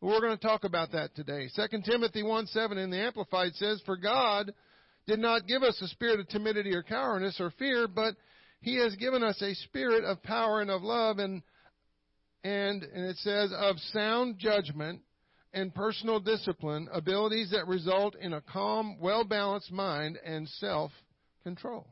Well, 0.01 0.13
we're 0.13 0.27
going 0.27 0.39
to 0.39 0.47
talk 0.47 0.65
about 0.65 0.93
that 0.93 1.15
today. 1.15 1.49
2 1.55 1.81
Timothy 1.85 2.23
1 2.23 2.47
7 2.47 2.79
in 2.79 2.91
the 2.91 2.99
Amplified 2.99 3.55
says, 3.55 3.81
For 3.87 3.97
God 3.97 4.53
did 5.07 5.19
not 5.19 5.47
give 5.47 5.63
us 5.63 5.81
a 5.81 5.89
spirit 5.89 6.21
of 6.21 6.29
timidity 6.29 6.75
or 6.75 6.83
cowardice 6.83 7.41
or 7.41 7.53
fear, 7.53 7.87
but 7.89 8.15
He 8.61 8.77
has 8.77 8.97
given 8.97 9.23
us 9.23 9.41
a 9.43 9.55
spirit 9.55 10.05
of 10.05 10.23
power 10.23 10.61
and 10.61 10.71
of 10.71 10.83
love 10.83 11.19
and 11.19 11.43
and, 12.45 12.83
and 12.83 13.05
it 13.05 13.17
says 13.19 13.53
of 13.57 13.79
sound 13.93 14.39
judgment 14.39 15.01
and 15.53 15.75
personal 15.75 16.19
discipline, 16.19 16.89
abilities 16.93 17.51
that 17.51 17.67
result 17.67 18.17
in 18.17 18.33
a 18.33 18.41
calm, 18.41 18.99
well 19.01 19.25
balanced 19.25 19.71
mind 19.71 20.19
and 20.25 20.49
self 20.49 20.91
control. 21.43 21.87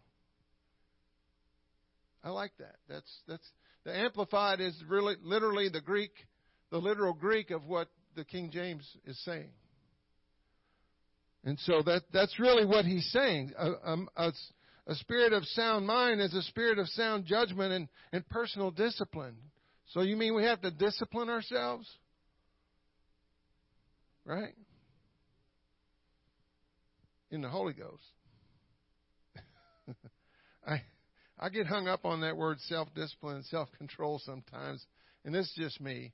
I 2.25 2.30
like 2.30 2.52
that. 2.59 2.76
That's 2.88 3.11
that's 3.26 3.49
the 3.85 3.97
amplified 3.97 4.61
is 4.61 4.75
really 4.88 5.16
literally 5.23 5.69
the 5.69 5.80
Greek, 5.80 6.12
the 6.71 6.78
literal 6.78 7.14
Greek 7.14 7.50
of 7.50 7.64
what 7.66 7.88
the 8.16 8.25
King 8.25 8.50
James 8.50 8.87
is 9.07 9.19
saying. 9.25 9.50
And 11.45 11.59
so 11.61 11.83
that 11.83 12.02
that's 12.12 12.38
really 12.38 12.66
what 12.66 12.85
he's 12.85 13.11
saying. 13.12 13.52
A, 13.59 13.71
a, 14.16 14.33
a 14.87 14.95
spirit 14.97 15.33
of 15.33 15.45
sound 15.47 15.87
mind 15.87 16.21
is 16.21 16.35
a 16.35 16.42
spirit 16.42 16.78
of 16.78 16.88
sound 16.88 17.25
judgment 17.25 17.73
and, 17.73 17.88
and 18.12 18.28
personal 18.28 18.71
discipline. 18.71 19.37
So 19.90 20.02
you 20.02 20.16
mean 20.16 20.35
we 20.35 20.44
have 20.44 20.61
to 20.62 20.70
discipline 20.70 21.28
ourselves? 21.28 21.88
Right? 24.25 24.54
In 27.30 27.40
the 27.42 27.49
Holy 27.49 27.73
Ghost. 27.73 28.02
I 30.66 30.82
I 31.38 31.49
get 31.49 31.66
hung 31.66 31.88
up 31.88 32.04
on 32.04 32.20
that 32.20 32.37
word 32.37 32.61
self 32.61 32.88
discipline 32.94 33.42
self 33.44 33.68
control 33.78 34.20
sometimes, 34.25 34.85
and 35.25 35.35
this 35.35 35.47
is 35.47 35.54
just 35.56 35.80
me. 35.80 36.12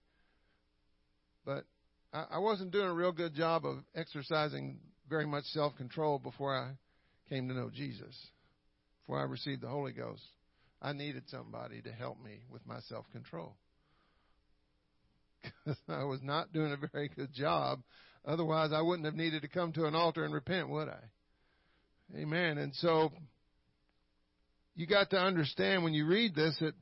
But 1.44 1.64
I, 2.12 2.26
I 2.32 2.38
wasn't 2.38 2.70
doing 2.70 2.86
a 2.86 2.94
real 2.94 3.12
good 3.12 3.34
job 3.34 3.66
of 3.66 3.78
exercising 3.94 4.78
very 5.08 5.26
much 5.26 5.44
self 5.46 5.76
control 5.76 6.18
before 6.18 6.56
I 6.56 6.72
came 7.28 7.48
to 7.48 7.54
know 7.54 7.70
Jesus, 7.74 8.16
before 9.02 9.20
I 9.20 9.24
received 9.24 9.62
the 9.62 9.68
Holy 9.68 9.92
Ghost. 9.92 10.22
I 10.80 10.92
needed 10.92 11.24
somebody 11.28 11.82
to 11.82 11.92
help 11.92 12.22
me 12.22 12.40
with 12.50 12.66
my 12.66 12.80
self 12.88 13.04
control. 13.12 13.56
Because 15.64 15.78
I 15.88 16.04
was 16.04 16.20
not 16.22 16.52
doing 16.52 16.72
a 16.72 16.88
very 16.92 17.08
good 17.08 17.32
job. 17.32 17.80
Otherwise, 18.24 18.70
I 18.72 18.82
wouldn't 18.82 19.06
have 19.06 19.14
needed 19.14 19.42
to 19.42 19.48
come 19.48 19.72
to 19.74 19.84
an 19.84 19.94
altar 19.94 20.24
and 20.24 20.34
repent, 20.34 20.68
would 20.68 20.88
I? 20.88 21.00
Amen. 22.16 22.58
And 22.58 22.74
so, 22.76 23.12
you 24.74 24.86
got 24.86 25.10
to 25.10 25.18
understand 25.18 25.84
when 25.84 25.94
you 25.94 26.06
read 26.06 26.34
this 26.34 26.56
that 26.60 26.74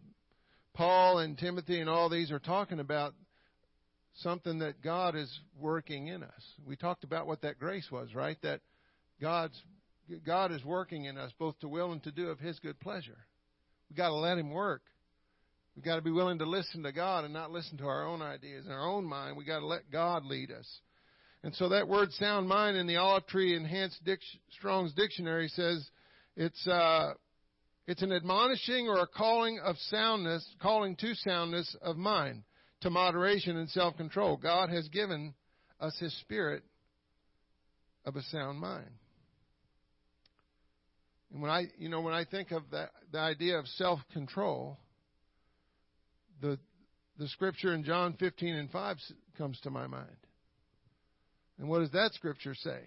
Paul 0.75 1.19
and 1.19 1.39
Timothy 1.39 1.81
and 1.81 1.89
all 1.89 2.09
these 2.09 2.31
are 2.31 2.39
talking 2.39 2.81
about 2.81 3.15
something 4.17 4.61
that 4.61 4.83
God 4.83 5.17
is 5.17 5.31
working 5.59 6.09
in 6.09 6.23
us. 6.23 6.43
We 6.67 6.77
talked 6.77 7.05
about 7.05 7.27
what 7.27 7.43
that 7.43 7.59
grace 7.59 7.89
was, 7.91 8.15
right? 8.15 8.37
That 8.43 8.61
God's 9.21 9.61
God 10.27 10.53
is 10.53 10.65
working 10.65 11.05
in 11.05 11.17
us 11.17 11.33
both 11.39 11.59
to 11.61 11.69
will 11.69 11.93
and 11.93 12.03
to 12.05 12.13
do 12.13 12.29
of 12.29 12.39
his 12.39 12.59
good 12.59 12.79
pleasure. 12.81 13.17
We've 13.89 13.97
got 13.97 14.09
to 14.09 14.15
let 14.15 14.39
Him 14.39 14.51
work. 14.51 14.83
We've 15.75 15.85
got 15.85 15.97
to 15.97 16.03
be 16.03 16.11
willing 16.11 16.39
to 16.39 16.45
listen 16.45 16.83
to 16.85 16.93
God 16.93 17.25
and 17.25 17.35
not 17.35 17.51
listen 17.51 17.79
to 17.79 17.87
our 17.87 18.07
own 18.07 18.23
ideas 18.23 18.65
and 18.65 18.75
our 18.75 18.87
own 18.87 19.05
mind. 19.05 19.37
We've 19.37 19.47
got 19.47 19.61
to 19.61 19.67
let 19.67 19.91
God 19.91 20.25
lead 20.25 20.51
us. 20.53 20.67
And 21.43 21.55
so 21.57 21.71
that 21.71 21.89
word 21.89 22.13
sound 22.13 22.49
mind 22.49 22.77
in 22.77 22.87
the 22.87 22.97
Olive 22.97 23.27
Tree 23.27 23.57
Enhanced 23.57 24.01
Strong's 24.57 24.95
Dictionary 24.95 25.49
says 25.49 25.85
it's, 26.37 26.67
uh, 26.67 27.15
it's 27.87 28.03
an 28.03 28.13
admonishing 28.13 28.89
or 28.89 29.01
a 29.01 29.07
calling 29.07 29.59
of 29.59 29.77
soundness, 29.91 30.47
calling 30.63 30.97
to 30.97 31.15
soundness 31.17 31.77
of 31.83 31.97
mind, 31.97 32.45
to 32.81 32.91
moderation 32.91 33.57
and 33.57 33.69
self 33.69 33.97
control. 33.97 34.37
God 34.37 34.71
has 34.71 34.89
given 34.89 35.35
us 35.81 35.97
His 35.99 36.17
Spirit 36.21 36.63
of 38.07 38.17
a 38.17 38.23
sound 38.23 38.59
mind. 38.59 38.91
And 41.33 41.43
when 41.43 41.51
I, 41.51 41.67
you 41.79 41.89
know, 41.89 42.01
when 42.01 42.15
I 42.15 42.25
think 42.25 42.53
of 42.53 42.63
that, 42.71 42.91
the 43.13 43.19
idea 43.19 43.59
of 43.59 43.67
self-control, 43.67 44.79
the 46.45 46.59
the 47.19 47.29
scripture 47.29 47.73
in 47.73 47.85
John 47.85 48.15
15 48.19 48.55
and 48.55 48.71
5 48.71 48.97
comes 49.39 49.59
to 49.61 49.71
my 49.71 49.87
mind. 49.87 50.17
And 51.59 51.69
what 51.69 51.79
does 51.79 51.93
that 51.93 52.13
scripture 52.15 52.55
say? 52.55 52.81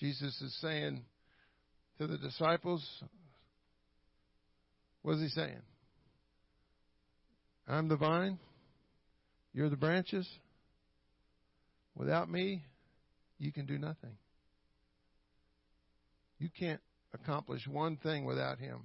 Jesus 0.00 0.40
is 0.40 0.56
saying 0.60 1.02
to 1.98 2.06
the 2.06 2.16
disciples, 2.16 2.86
what 5.02 5.16
is 5.16 5.22
he 5.22 5.28
saying? 5.28 5.60
I'm 7.68 7.88
the 7.88 7.96
vine, 7.96 8.38
you're 9.52 9.68
the 9.68 9.76
branches. 9.76 10.26
Without 11.94 12.30
me, 12.30 12.62
you 13.38 13.52
can 13.52 13.66
do 13.66 13.78
nothing. 13.78 14.16
You 16.38 16.48
can't 16.58 16.80
accomplish 17.14 17.66
one 17.66 17.96
thing 17.96 18.24
without 18.24 18.58
Him. 18.58 18.84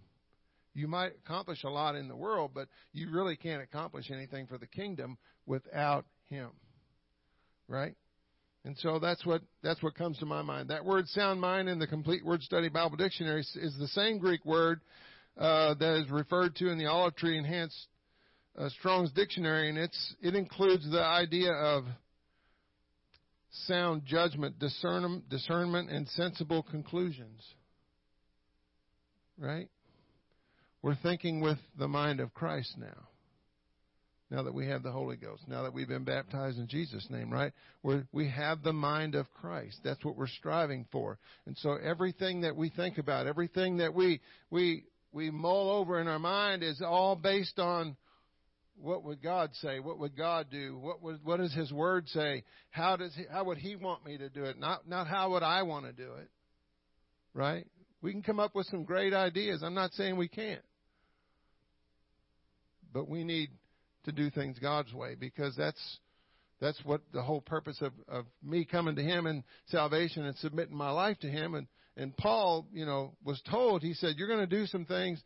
You 0.74 0.88
might 0.88 1.12
accomplish 1.25 1.63
a 1.63 1.70
lot 1.70 1.96
in 1.96 2.08
the 2.08 2.16
world, 2.16 2.51
but 2.54 2.68
you 2.94 3.12
really 3.12 3.36
can't 3.36 3.62
accomplish 3.62 4.10
anything 4.10 4.48
for 4.48 4.58
the 4.58 4.68
kingdom 4.68 5.18
without 5.46 6.06
Him. 6.30 6.51
Right? 7.68 7.96
And 8.63 8.78
so 8.78 9.00
that's 9.00 9.25
what 9.25 9.42
that's 9.63 9.82
what 9.82 9.96
comes 9.96 10.20
to 10.20 10.25
my 10.25 10.42
mind. 10.44 10.70
That 10.70 10.86
word 10.86 11.08
"sound 11.08 11.42
mind" 11.42 11.68
in 11.68 11.80
the 11.80 11.88
Complete 11.88 12.24
Word 12.24 12.42
Study 12.44 12.70
Bible 12.70 12.96
Dictionary 12.96 13.42
is 13.42 13.75
the 13.80 13.88
same 13.88 14.20
Greek 14.20 14.46
word 14.46 14.82
uh, 15.38 15.74
that 15.75 16.01
is 16.01 16.12
referred 16.12 16.56
to 16.58 16.70
in 16.70 16.78
the 16.78 16.86
Olive 16.86 17.16
Tree 17.16 17.38
Enhanced 17.38 17.88
uh, 18.58 18.70
Strong's 18.70 19.12
Dictionary, 19.12 19.70
and 19.70 19.78
it's 19.78 20.16
it 20.22 20.36
includes 20.36 20.90
the 20.90 21.01
idea 21.01 21.51
of 21.51 21.86
sound 23.66 24.04
judgment, 24.06 24.60
discernment, 24.60 25.90
and 25.90 26.08
sensible 26.10 26.63
conclusions. 26.63 27.42
Right? 29.40 29.70
We're 30.82 30.96
thinking 30.96 31.42
with 31.42 31.60
the 31.78 31.88
mind 31.88 32.20
of 32.20 32.34
Christ 32.34 32.76
now. 32.78 33.08
Now 34.32 34.44
that 34.44 34.54
we 34.54 34.68
have 34.68 34.82
the 34.82 34.92
Holy 34.92 35.18
Ghost, 35.18 35.44
now 35.48 35.64
that 35.64 35.74
we've 35.74 35.90
been 35.90 36.06
baptized 36.06 36.58
in 36.58 36.68
Jesus' 36.68 37.06
name, 37.10 37.30
right? 37.30 37.52
We're, 37.84 38.08
we 38.14 38.30
have 38.30 38.64
the 38.64 38.72
mind 38.72 39.14
of 39.14 39.32
Christ. 39.34 39.80
That's 39.84 40.04
what 40.06 40.16
we're 40.16 40.28
striving 40.28 40.86
for. 40.90 41.20
And 41.46 41.58
so 41.58 41.74
everything 41.76 42.42
that 42.42 42.56
we 42.56 42.70
think 42.70 42.98
about, 42.98 43.28
everything 43.28 43.78
that 43.78 43.94
we, 43.94 44.22
we, 44.50 44.86
we 45.12 45.32
mull 45.32 45.70
over 45.70 46.00
in 46.00 46.08
our 46.08 46.18
mind 46.18 46.64
is 46.64 46.82
all 46.82 47.18
based 47.18 47.60
on 47.60 47.98
what 48.82 49.04
would 49.04 49.22
God 49.22 49.52
say? 49.56 49.80
What 49.80 50.00
would 50.00 50.18
God 50.18 50.48
do? 50.50 50.78
What 50.78 51.02
would 51.04 51.20
what 51.24 51.38
does 51.38 51.54
His 51.54 51.72
Word 51.72 52.08
say? 52.10 52.44
How 52.72 52.96
does 52.96 53.14
he, 53.16 53.24
how 53.32 53.44
would 53.44 53.58
He 53.58 53.76
want 53.76 54.06
me 54.06 54.18
to 54.18 54.30
do 54.30 54.46
it? 54.46 54.58
Not 54.58 54.88
not 54.88 55.08
how 55.08 55.32
would 55.32 55.44
I 55.44 55.62
want 55.64 55.86
to 55.86 55.92
do 55.92 56.14
it? 56.14 56.30
Right? 57.34 57.68
We 58.02 58.12
can 58.12 58.24
come 58.24 58.40
up 58.40 58.56
with 58.56 58.66
some 58.68 58.84
great 58.84 59.14
ideas. 59.14 59.62
I'm 59.64 59.76
not 59.76 59.94
saying 59.94 60.18
we 60.18 60.28
can't, 60.28 60.64
but 62.94 63.10
we 63.10 63.24
need 63.24 63.50
to 64.06 64.12
do 64.12 64.30
things 64.30 64.60
God's 64.60 64.94
way 64.94 65.16
because 65.20 65.56
that's 65.56 66.00
that's 66.60 66.80
what 66.84 67.02
the 67.14 67.22
whole 67.22 67.42
purpose 67.42 67.82
of 67.82 67.94
of 68.08 68.26
me 68.44 68.66
coming 68.66 68.96
to 68.96 69.04
Him 69.04 69.26
and 69.26 69.44
salvation 69.68 70.26
and 70.26 70.38
submitting 70.38 70.76
my 70.76 70.92
life 70.92 71.20
to 71.20 71.28
Him. 71.28 71.56
And 71.56 71.68
and 71.98 72.16
Paul, 72.18 72.68
you 72.72 72.86
know, 72.86 73.14
was 73.24 73.42
told. 73.50 73.82
He 73.82 73.94
said, 73.94 74.16
"You're 74.18 74.28
going 74.28 74.48
to 74.48 74.48
do 74.48 74.66
some 74.66 74.86
things." 74.86 75.22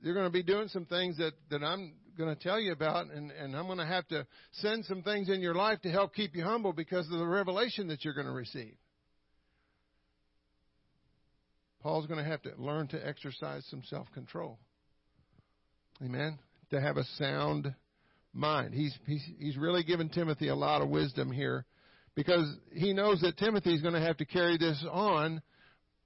You're 0.00 0.14
going 0.14 0.26
to 0.26 0.32
be 0.32 0.44
doing 0.44 0.68
some 0.68 0.84
things 0.84 1.16
that, 1.16 1.32
that 1.50 1.64
I'm 1.64 1.94
going 2.16 2.32
to 2.32 2.40
tell 2.40 2.60
you 2.60 2.70
about, 2.70 3.06
and, 3.10 3.32
and 3.32 3.56
I'm 3.56 3.66
going 3.66 3.78
to 3.78 3.86
have 3.86 4.06
to 4.08 4.28
send 4.52 4.84
some 4.84 5.02
things 5.02 5.28
in 5.28 5.40
your 5.40 5.56
life 5.56 5.80
to 5.82 5.90
help 5.90 6.14
keep 6.14 6.36
you 6.36 6.44
humble 6.44 6.72
because 6.72 7.06
of 7.06 7.18
the 7.18 7.26
revelation 7.26 7.88
that 7.88 8.04
you're 8.04 8.14
going 8.14 8.28
to 8.28 8.32
receive. 8.32 8.76
Paul's 11.80 12.06
going 12.06 12.22
to 12.22 12.28
have 12.28 12.42
to 12.42 12.52
learn 12.58 12.88
to 12.88 13.06
exercise 13.06 13.64
some 13.70 13.82
self 13.84 14.06
control. 14.12 14.58
Amen? 16.02 16.38
To 16.70 16.80
have 16.80 16.96
a 16.98 17.04
sound 17.16 17.74
mind. 18.34 18.74
He's, 18.74 18.96
he's, 19.06 19.24
he's 19.38 19.56
really 19.56 19.82
given 19.82 20.08
Timothy 20.08 20.48
a 20.48 20.54
lot 20.54 20.82
of 20.82 20.88
wisdom 20.88 21.32
here 21.32 21.64
because 22.14 22.46
he 22.72 22.92
knows 22.92 23.20
that 23.22 23.38
Timothy 23.38 23.74
is 23.74 23.80
going 23.80 23.94
to 23.94 24.00
have 24.00 24.16
to 24.18 24.24
carry 24.24 24.58
this 24.58 24.84
on 24.90 25.40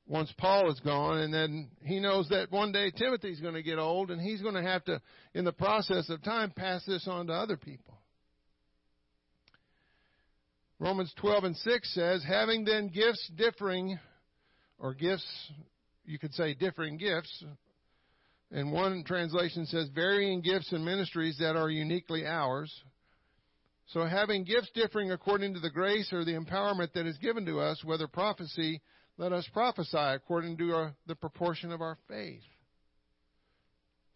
once 0.06 0.32
Paul 0.36 0.70
is 0.70 0.80
gone, 0.80 1.18
and 1.18 1.32
then 1.32 1.70
he 1.84 2.00
knows 2.00 2.28
that 2.28 2.50
one 2.50 2.72
day 2.72 2.90
Timothy's 2.90 3.40
going 3.40 3.54
to 3.54 3.62
get 3.62 3.78
old, 3.78 4.10
and 4.10 4.20
he's 4.20 4.42
going 4.42 4.56
to 4.56 4.62
have 4.62 4.84
to, 4.84 5.00
in 5.32 5.44
the 5.44 5.52
process 5.52 6.10
of 6.10 6.22
time, 6.22 6.52
pass 6.54 6.84
this 6.86 7.06
on 7.08 7.28
to 7.28 7.32
other 7.32 7.56
people. 7.56 7.98
Romans 10.78 11.12
12 11.20 11.44
and 11.44 11.56
6 11.56 11.94
says, 11.94 12.24
Having 12.26 12.64
then 12.64 12.88
gifts 12.88 13.30
differing, 13.36 13.98
or 14.78 14.94
gifts, 14.94 15.24
you 16.04 16.18
could 16.18 16.34
say 16.34 16.54
differing 16.54 16.98
gifts, 16.98 17.44
and 18.52 18.70
one 18.70 19.02
translation 19.04 19.64
says 19.66 19.88
varying 19.94 20.42
gifts 20.42 20.72
and 20.72 20.84
ministries 20.84 21.38
that 21.38 21.56
are 21.56 21.70
uniquely 21.70 22.26
ours. 22.26 22.72
So 23.86 24.04
having 24.04 24.44
gifts 24.44 24.70
differing 24.74 25.10
according 25.10 25.54
to 25.54 25.60
the 25.60 25.70
grace 25.70 26.12
or 26.12 26.24
the 26.24 26.38
empowerment 26.38 26.92
that 26.92 27.06
is 27.06 27.16
given 27.18 27.46
to 27.46 27.60
us, 27.60 27.82
whether 27.82 28.06
prophecy, 28.06 28.80
let 29.16 29.32
us 29.32 29.48
prophesy 29.52 29.96
according 29.96 30.58
to 30.58 30.72
our, 30.72 30.94
the 31.06 31.14
proportion 31.14 31.72
of 31.72 31.80
our 31.80 31.96
faith. 32.08 32.42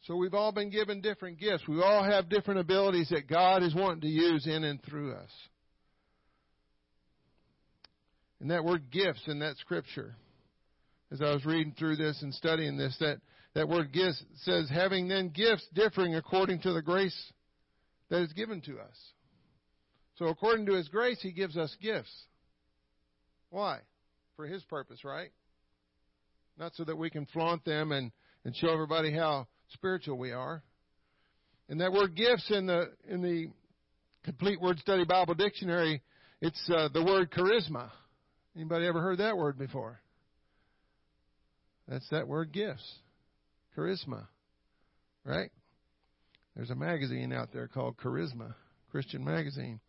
So 0.03 0.17
we've 0.17 0.35
all 0.35 0.53
been 0.53 0.71
given 0.71 1.01
different 1.01 1.39
gifts. 1.41 1.67
We 1.67 1.83
all 1.83 2.05
have 2.05 2.29
different 2.29 2.61
abilities 2.61 3.09
that 3.11 3.29
God 3.29 3.63
is 3.63 3.75
wanting 3.75 4.03
to 4.03 4.07
use 4.09 4.47
in 4.47 4.65
and 4.65 4.83
through 4.83 5.15
us. 5.15 5.31
And 8.41 8.51
that 8.51 8.65
word 8.65 8.91
gifts 8.91 9.23
in 9.27 9.39
that 9.41 9.57
scripture, 9.57 10.15
as 11.11 11.23
I 11.23 11.33
was 11.33 11.45
reading 11.47 11.75
through 11.77 11.97
this 11.97 12.23
and 12.23 12.33
studying 12.35 12.77
this, 12.77 12.97
that, 13.01 13.19
that 13.57 13.69
word 13.69 13.93
gifts 13.93 14.23
says, 14.43 14.71
having 14.71 15.09
then 15.09 15.31
gifts 15.31 15.67
differing 15.75 16.15
according 16.15 16.61
to 16.61 16.73
the 16.73 16.83
grace 16.83 17.33
that 18.09 18.23
is 18.23 18.33
given 18.33 18.61
to 18.63 18.79
us. 18.79 18.97
So 20.15 20.27
according 20.27 20.67
to 20.67 20.75
his 20.75 20.89
grace, 20.89 21.19
he 21.21 21.33
gives 21.33 21.57
us 21.57 21.77
gifts. 21.83 22.13
Why? 23.51 23.81
for 24.37 24.47
His 24.47 24.63
purpose, 24.65 25.03
right? 25.03 25.31
Not 26.59 26.75
so 26.75 26.85
that 26.85 26.97
we 26.97 27.11
can 27.11 27.27
flaunt 27.27 27.65
them 27.65 27.91
and, 27.91 28.13
and 28.45 28.55
show 28.55 28.69
everybody 28.69 29.13
how 29.13 29.49
spiritual 29.71 30.19
we 30.19 30.33
are. 30.33 30.63
And 31.69 31.81
that 31.81 31.93
word 31.93 32.15
gifts 32.15 32.51
in 32.51 32.67
the 32.67 32.93
in 33.09 33.23
the 33.23 33.49
complete 34.25 34.61
word 34.61 34.79
study 34.79 35.05
Bible 35.05 35.35
dictionary, 35.35 36.03
it's 36.41 36.71
uh, 36.73 36.89
the 36.93 37.03
word 37.03 37.33
charisma. 37.33 37.91
Anybody 38.55 38.87
ever 38.87 39.01
heard 39.01 39.19
that 39.19 39.37
word 39.37 39.59
before? 39.59 40.01
That's 41.89 42.09
that 42.11 42.29
word 42.29 42.53
gifts. 42.53 42.85
Charisma. 43.77 44.27
Right? 45.25 45.51
There's 46.55 46.71
a 46.71 46.75
magazine 46.75 47.33
out 47.33 47.53
there 47.53 47.69
called 47.69 47.97
Charisma, 47.99 48.55
Christian 48.91 49.25
magazine. 49.25 49.81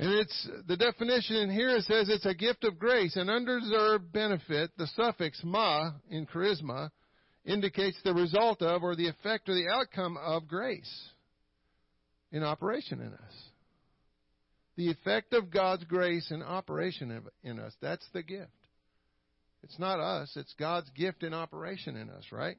And 0.00 0.12
it's 0.12 0.48
the 0.66 0.76
definition 0.76 1.36
in 1.36 1.50
here 1.50 1.70
it 1.70 1.84
says 1.84 2.08
it's 2.08 2.26
a 2.26 2.34
gift 2.34 2.64
of 2.64 2.78
grace, 2.78 3.16
an 3.16 3.28
undeserved 3.28 4.12
benefit. 4.12 4.70
The 4.78 4.86
suffix 4.94 5.40
ma 5.44 5.90
in 6.08 6.26
charisma 6.26 6.90
indicates 7.44 7.98
the 8.04 8.14
result 8.14 8.62
of 8.62 8.82
or 8.82 8.94
the 8.94 9.08
effect 9.08 9.48
or 9.48 9.54
the 9.54 9.68
outcome 9.72 10.16
of 10.16 10.46
grace 10.46 11.10
in 12.30 12.44
operation 12.44 13.00
in 13.00 13.12
us. 13.12 13.34
The 14.76 14.90
effect 14.90 15.32
of 15.32 15.50
God's 15.50 15.84
grace 15.84 16.30
in 16.30 16.42
operation 16.42 17.22
in 17.42 17.58
us. 17.58 17.74
That's 17.80 18.06
the 18.12 18.22
gift. 18.22 18.52
It's 19.62 19.78
not 19.78 20.00
us, 20.00 20.32
it's 20.36 20.54
God's 20.58 20.88
gift 20.90 21.22
in 21.22 21.34
operation 21.34 21.96
in 21.96 22.10
us, 22.10 22.24
right? 22.30 22.56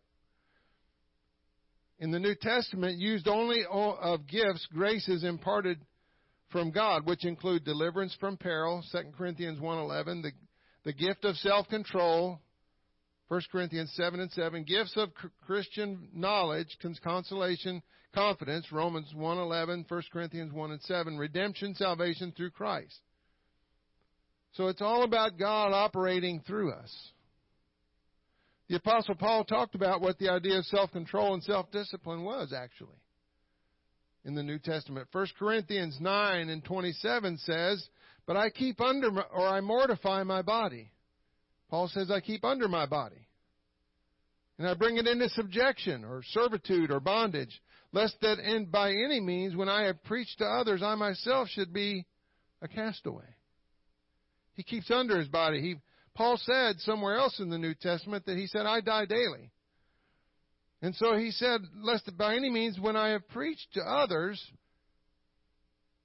In 1.99 2.11
the 2.11 2.19
New 2.19 2.35
Testament, 2.35 2.97
used 2.97 3.27
only 3.27 3.63
of 3.69 4.27
gifts, 4.27 4.65
grace 4.73 5.07
is 5.09 5.23
imparted 5.23 5.79
from 6.49 6.71
God, 6.71 7.05
which 7.05 7.25
include 7.25 7.65
deliverance 7.65 8.15
from 8.19 8.37
peril, 8.37 8.83
2 8.91 8.97
Corinthians 9.17 9.59
1.11, 9.59 10.23
the, 10.23 10.31
the 10.85 10.93
gift 10.93 11.25
of 11.25 11.35
self-control, 11.37 12.39
1 13.27 13.41
Corinthians 13.51 13.91
7 13.95 14.19
and 14.19 14.31
7, 14.31 14.63
gifts 14.63 14.93
of 14.95 15.09
Christian 15.45 16.09
knowledge, 16.13 16.77
consolation, 17.03 17.83
confidence, 18.13 18.71
Romans 18.71 19.13
1.11, 19.15 19.89
1 19.89 20.03
Corinthians 20.11 20.51
1 20.51 20.71
and 20.71 20.81
7, 20.81 21.17
redemption, 21.17 21.75
salvation 21.75 22.33
through 22.35 22.51
Christ. 22.51 22.99
So 24.53 24.67
it's 24.67 24.81
all 24.81 25.03
about 25.03 25.37
God 25.37 25.73
operating 25.73 26.41
through 26.41 26.73
us. 26.73 26.93
The 28.67 28.75
Apostle 28.75 29.15
Paul 29.15 29.45
talked 29.45 29.73
about 29.73 30.01
what 30.01 30.19
the 30.19 30.29
idea 30.29 30.59
of 30.59 30.65
self 30.65 30.91
control 30.91 31.33
and 31.33 31.43
self 31.43 31.71
discipline 31.71 32.23
was, 32.23 32.53
actually, 32.53 33.01
in 34.25 34.35
the 34.35 34.43
New 34.43 34.59
Testament. 34.59 35.07
1 35.11 35.27
Corinthians 35.39 35.97
9 35.99 36.49
and 36.49 36.63
27 36.63 37.37
says, 37.39 37.87
But 38.27 38.37
I 38.37 38.51
keep 38.51 38.79
under, 38.79 39.09
or 39.21 39.47
I 39.47 39.61
mortify 39.61 40.23
my 40.23 40.43
body. 40.43 40.91
Paul 41.69 41.87
says, 41.87 42.11
I 42.11 42.19
keep 42.19 42.43
under 42.43 42.67
my 42.67 42.85
body. 42.85 43.27
And 44.59 44.67
I 44.67 44.73
bring 44.73 44.97
it 44.97 45.07
into 45.07 45.29
subjection, 45.29 46.03
or 46.03 46.21
servitude, 46.31 46.91
or 46.91 46.99
bondage, 46.99 47.61
lest 47.91 48.15
that 48.21 48.39
in, 48.39 48.65
by 48.65 48.89
any 48.89 49.19
means, 49.19 49.55
when 49.55 49.69
I 49.69 49.83
have 49.85 50.03
preached 50.03 50.39
to 50.39 50.45
others, 50.45 50.83
I 50.83 50.95
myself 50.95 51.47
should 51.47 51.73
be 51.73 52.05
a 52.61 52.67
castaway. 52.67 53.23
He 54.59 54.63
keeps 54.63 54.91
under 54.91 55.17
his 55.17 55.29
body. 55.29 55.61
He 55.61 55.75
Paul 56.15 56.35
said 56.35 56.81
somewhere 56.81 57.15
else 57.15 57.39
in 57.39 57.49
the 57.49 57.57
New 57.57 57.73
Testament 57.73 58.25
that 58.25 58.35
he 58.35 58.45
said, 58.45 58.65
I 58.65 58.81
die 58.81 59.05
daily. 59.05 59.51
And 60.81 60.93
so 60.95 61.15
he 61.15 61.31
said, 61.31 61.61
lest 61.81 62.11
by 62.17 62.35
any 62.35 62.49
means 62.49 62.77
when 62.77 62.97
I 62.97 63.11
have 63.11 63.25
preached 63.29 63.67
to 63.75 63.79
others, 63.79 64.45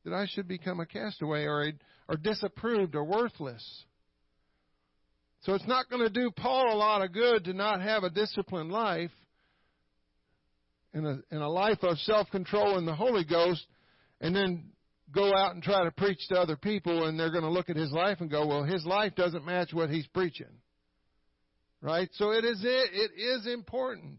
that 0.05 0.15
I 0.15 0.27
should 0.29 0.47
become 0.47 0.79
a 0.79 0.87
castaway 0.87 1.47
or, 1.47 1.65
a, 1.65 1.73
or 2.09 2.17
disapproved 2.17 2.95
or 2.95 3.03
worthless. 3.03 3.85
So 5.41 5.55
it's 5.55 5.67
not 5.67 5.91
going 5.91 6.05
to 6.07 6.21
do 6.21 6.31
Paul 6.31 6.73
a 6.73 6.79
lot 6.79 7.03
of 7.03 7.13
good 7.13 7.47
to 7.47 7.55
not 7.55 7.83
have 7.83 8.05
a 8.05 8.11
disciplined 8.11 8.71
life 8.71 9.11
and 10.93 11.05
a, 11.05 11.19
and 11.33 11.43
a 11.43 11.49
life 11.49 11.83
of 11.83 11.99
self 11.99 12.31
control 12.31 12.79
in 12.79 12.87
the 12.87 12.95
Holy 12.95 13.25
Ghost 13.25 13.67
and 14.21 14.33
then 14.33 14.74
go 15.15 15.35
out 15.35 15.55
and 15.55 15.63
try 15.63 15.85
to 15.85 15.91
preach 15.91 16.27
to 16.29 16.37
other 16.37 16.57
people 16.57 17.07
and 17.07 17.19
they're 17.19 17.31
going 17.31 17.45
to 17.45 17.51
look 17.51 17.71
at 17.71 17.77
his 17.77 17.93
life 17.93 18.21
and 18.21 18.31
go, 18.31 18.47
well, 18.47 18.65
his 18.65 18.85
life 18.85 19.15
doesn't 19.15 19.45
match 19.45 19.73
what 19.73 19.91
he's 19.91 20.07
preaching. 20.09 20.47
Right? 21.81 22.09
So 22.15 22.31
it 22.31 22.45
is 22.45 22.61
it 22.65 23.11
is 23.17 23.47
important 23.47 24.19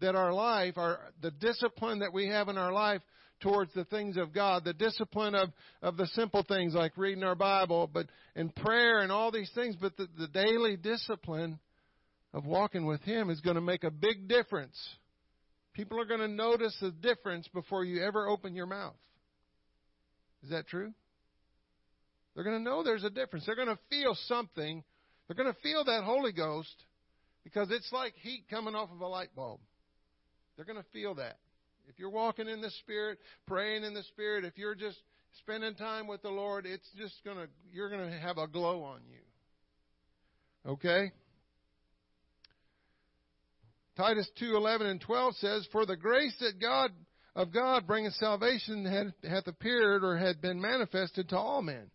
that 0.00 0.14
our 0.14 0.32
life, 0.32 0.78
our 0.78 1.00
the 1.22 1.32
discipline 1.32 2.00
that 2.00 2.12
we 2.12 2.28
have 2.28 2.48
in 2.48 2.56
our 2.56 2.72
life 2.72 3.02
towards 3.40 3.72
the 3.74 3.84
things 3.84 4.16
of 4.16 4.32
God, 4.32 4.64
the 4.64 4.72
discipline 4.72 5.34
of, 5.34 5.50
of 5.82 5.96
the 5.96 6.06
simple 6.08 6.44
things 6.46 6.72
like 6.72 6.96
reading 6.96 7.24
our 7.24 7.34
Bible, 7.34 7.90
but 7.92 8.06
and 8.36 8.54
prayer 8.54 9.00
and 9.00 9.10
all 9.10 9.30
these 9.30 9.50
things, 9.54 9.76
but 9.80 9.96
the, 9.96 10.08
the 10.18 10.28
daily 10.28 10.76
discipline 10.76 11.58
of 12.32 12.46
walking 12.46 12.86
with 12.86 13.02
Him 13.02 13.30
is 13.30 13.40
going 13.40 13.56
to 13.56 13.60
make 13.60 13.84
a 13.84 13.90
big 13.90 14.28
difference. 14.28 14.76
People 15.74 16.00
are 16.00 16.06
going 16.06 16.20
to 16.20 16.28
notice 16.28 16.76
the 16.80 16.90
difference 16.90 17.48
before 17.48 17.84
you 17.84 18.02
ever 18.02 18.28
open 18.28 18.54
your 18.54 18.66
mouth. 18.66 18.94
Is 20.44 20.50
that 20.50 20.68
true? 20.68 20.92
They're 22.34 22.44
going 22.44 22.58
to 22.58 22.62
know 22.62 22.82
there's 22.82 23.04
a 23.04 23.10
difference. 23.10 23.46
They're 23.46 23.56
going 23.56 23.68
to 23.68 23.78
feel 23.88 24.16
something. 24.26 24.84
They're 25.26 25.36
going 25.36 25.52
to 25.52 25.60
feel 25.60 25.84
that 25.84 26.04
Holy 26.04 26.32
Ghost 26.32 26.74
because 27.44 27.70
it's 27.70 27.90
like 27.92 28.14
heat 28.20 28.44
coming 28.50 28.74
off 28.74 28.90
of 28.92 29.00
a 29.00 29.06
light 29.06 29.34
bulb. 29.34 29.60
They're 30.56 30.64
going 30.64 30.78
to 30.78 30.88
feel 30.92 31.14
that. 31.16 31.38
If 31.88 31.98
you're 31.98 32.10
walking 32.10 32.48
in 32.48 32.60
the 32.60 32.70
Spirit, 32.70 33.18
praying 33.46 33.84
in 33.84 33.94
the 33.94 34.02
Spirit, 34.04 34.44
if 34.44 34.56
you're 34.56 34.74
just 34.74 34.98
spending 35.38 35.74
time 35.74 36.06
with 36.06 36.22
the 36.22 36.30
Lord, 36.30 36.66
it's 36.66 36.88
just 36.96 37.14
going 37.24 37.36
to, 37.36 37.48
you're 37.72 37.90
going 37.90 38.10
to 38.10 38.18
have 38.18 38.38
a 38.38 38.46
glow 38.46 38.82
on 38.82 39.00
you. 39.10 40.72
Okay? 40.72 41.12
Titus 43.96 44.28
2:11 44.40 44.82
and 44.82 45.00
12 45.00 45.36
says, 45.36 45.68
For 45.72 45.86
the 45.86 45.96
grace 45.96 46.34
that 46.40 46.60
God 46.60 46.90
of 47.36 47.52
God 47.52 47.86
bringeth 47.86 48.14
salvation 48.14 48.84
had, 48.84 49.12
hath 49.28 49.46
appeared 49.46 50.04
or 50.04 50.16
had 50.16 50.40
been 50.40 50.60
manifested 50.60 51.28
to 51.30 51.36
all 51.36 51.62
men, 51.62 51.90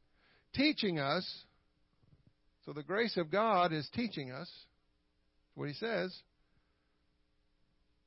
teaching 0.54 1.00
us. 1.00 1.26
So 2.66 2.74
the 2.74 2.84
grace 2.84 3.16
of 3.18 3.32
God 3.32 3.72
is 3.72 3.90
teaching 3.94 4.32
us. 4.32 4.50
what 5.56 5.70
he 5.70 5.74
says. 5.76 6.16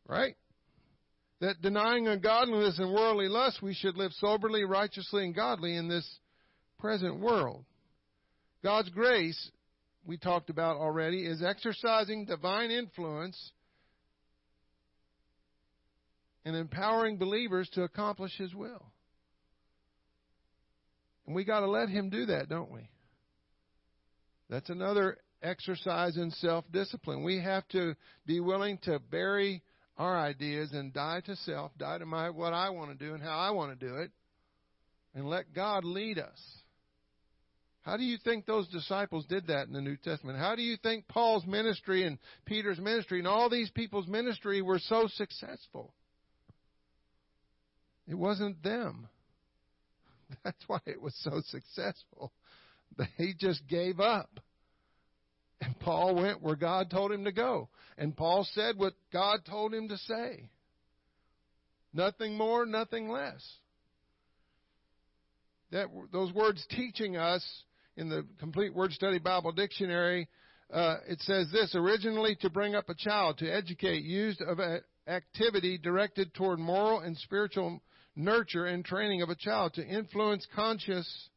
Right? 0.07 0.37
That 1.41 1.63
denying 1.63 2.07
ungodliness 2.07 2.79
and 2.79 2.93
worldly 2.93 3.29
lust, 3.29 3.63
we 3.63 3.75
should 3.75 3.97
live 3.97 4.13
soberly, 4.15 4.65
righteously, 4.65 5.25
and 5.25 5.35
godly 5.35 5.77
in 5.77 5.89
this 5.89 6.07
present 6.79 7.19
world. 7.19 7.65
God's 8.63 8.91
grace, 8.91 9.51
we 10.07 10.19
talked 10.19 10.51
about 10.51 10.77
already, 10.77 11.27
is 11.27 11.43
exercising 11.43 12.27
divine 12.27 12.71
influence 12.71 13.53
and 16.45 16.57
empowering 16.57 17.19
believers 17.19 17.69
to 17.75 17.83
accomplish 17.83 18.37
His 18.37 18.55
will. 18.55 18.93
And 21.27 21.35
we 21.35 21.45
got 21.45 21.61
to 21.61 21.71
let 21.71 21.89
Him 21.89 22.11
do 22.11 22.27
that, 22.27 22.49
don't 22.49 22.71
we? 22.71 22.89
That's 24.49 24.71
another 24.71 25.19
exercise 25.43 26.17
in 26.17 26.31
self 26.31 26.65
discipline. 26.73 27.23
We 27.23 27.41
have 27.41 27.67
to 27.69 27.95
be 28.27 28.41
willing 28.41 28.79
to 28.83 28.99
bury 28.99 29.63
our 29.97 30.19
ideas 30.19 30.73
and 30.73 30.93
die 30.93 31.21
to 31.27 31.37
self, 31.37 31.73
die 31.79 31.99
to 31.99 32.07
my 32.07 32.31
what 32.31 32.53
I 32.53 32.71
want 32.71 32.97
to 32.97 33.05
do 33.05 33.15
and 33.15 33.23
how 33.23 33.39
I 33.39 33.51
want 33.51 33.79
to 33.79 33.87
do 33.87 33.97
it, 33.97 34.11
and 35.15 35.27
let 35.27 35.53
God 35.55 35.85
lead 35.85 36.19
us. 36.19 36.41
How 37.83 37.97
do 37.97 38.05
you 38.05 38.17
think 38.23 38.47
those 38.47 38.69
disciples 38.69 39.27
did 39.27 39.49
that 39.49 39.67
in 39.67 39.73
the 39.73 39.81
New 39.81 39.97
Testament? 39.97 40.39
How 40.39 40.55
do 40.55 40.63
you 40.63 40.77
think 40.77 41.09
Paul's 41.09 41.45
ministry 41.47 42.05
and 42.07 42.19
Peter's 42.47 42.79
ministry 42.79 43.19
and 43.19 43.27
all 43.27 43.51
these 43.51 43.71
people's 43.71 44.07
ministry 44.07 44.63
were 44.63 44.79
so 44.79 45.09
successful? 45.09 45.93
It 48.09 48.15
wasn't 48.15 48.63
them. 48.63 49.09
That's 50.45 50.63
why 50.67 50.81
it 50.87 51.01
was 51.01 51.15
so 51.23 51.41
successful. 51.47 52.33
They 53.19 53.33
just 53.39 53.67
gave 53.69 54.01
up. 54.01 54.39
And 55.63 55.79
Paul 55.81 56.15
went 56.15 56.43
where 56.43 56.57
God 56.57 56.91
told 56.91 57.11
him 57.11 57.25
to 57.25 57.33
go. 57.33 57.71
And 57.97 58.15
Paul 58.15 58.47
said 58.53 58.77
what 58.77 58.93
God 59.11 59.47
told 59.49 59.73
him 59.73 59.89
to 59.89 59.97
say. 59.97 60.51
Nothing 61.95 62.37
more, 62.37 62.67
nothing 62.67 63.09
less. 63.09 63.43
That, 65.71 65.87
those 66.13 66.35
words 66.35 66.63
teaching 66.71 67.17
us 67.17 67.43
in 67.97 68.11
the 68.11 68.27
Complete 68.39 68.75
Word 68.75 68.93
Study 68.93 69.19
Bible 69.19 69.53
Dictionary, 69.53 70.29
uh, 70.71 70.97
it 71.09 71.21
says 71.21 71.49
this 71.51 71.75
originally 71.75 72.37
to 72.43 72.51
bring 72.51 72.75
up 72.75 72.89
a 72.89 72.95
child, 72.95 73.39
to 73.39 73.49
educate, 73.49 74.05
used 74.05 74.43
of 74.43 74.59
activity 75.07 75.79
directed 75.79 76.35
toward 76.35 76.59
moral 76.59 77.01
and 77.01 77.17
spiritual 77.17 77.81
nurture 78.15 78.67
and 78.67 78.85
training 78.85 79.23
of 79.23 79.31
a 79.31 79.35
child, 79.35 79.75
to 79.75 79.87
influence 79.87 80.47
conscious 80.55 81.29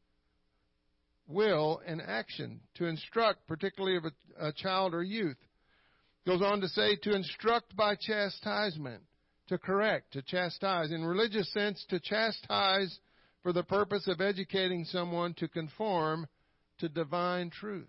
will 1.28 1.80
and 1.86 2.00
action, 2.00 2.60
to 2.74 2.86
instruct, 2.86 3.46
particularly 3.46 3.96
of 3.96 4.04
a, 4.04 4.48
a 4.48 4.52
child 4.52 4.94
or 4.94 5.02
youth. 5.02 5.36
Goes 6.26 6.42
on 6.42 6.60
to 6.60 6.68
say, 6.68 6.96
to 7.02 7.14
instruct 7.14 7.76
by 7.76 7.94
chastisement, 7.94 9.02
to 9.48 9.58
correct, 9.58 10.12
to 10.12 10.22
chastise. 10.22 10.90
In 10.90 11.04
religious 11.04 11.52
sense, 11.52 11.84
to 11.88 12.00
chastise 12.00 12.98
for 13.42 13.52
the 13.52 13.62
purpose 13.62 14.08
of 14.08 14.20
educating 14.20 14.84
someone 14.84 15.34
to 15.34 15.48
conform 15.48 16.26
to 16.78 16.88
divine 16.88 17.50
truth. 17.50 17.88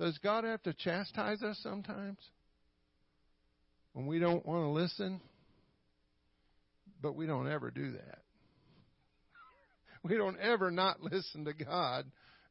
Does 0.00 0.18
God 0.18 0.44
have 0.44 0.62
to 0.62 0.72
chastise 0.72 1.42
us 1.42 1.58
sometimes? 1.62 2.18
When 3.92 4.06
we 4.06 4.18
don't 4.18 4.44
want 4.46 4.64
to 4.64 4.70
listen? 4.70 5.20
But 7.02 7.16
we 7.16 7.26
don't 7.26 7.50
ever 7.50 7.70
do 7.70 7.92
that. 7.92 8.18
We 10.04 10.16
don't 10.16 10.38
ever 10.40 10.72
not 10.72 11.00
listen 11.00 11.44
to 11.44 11.52
God 11.52 12.06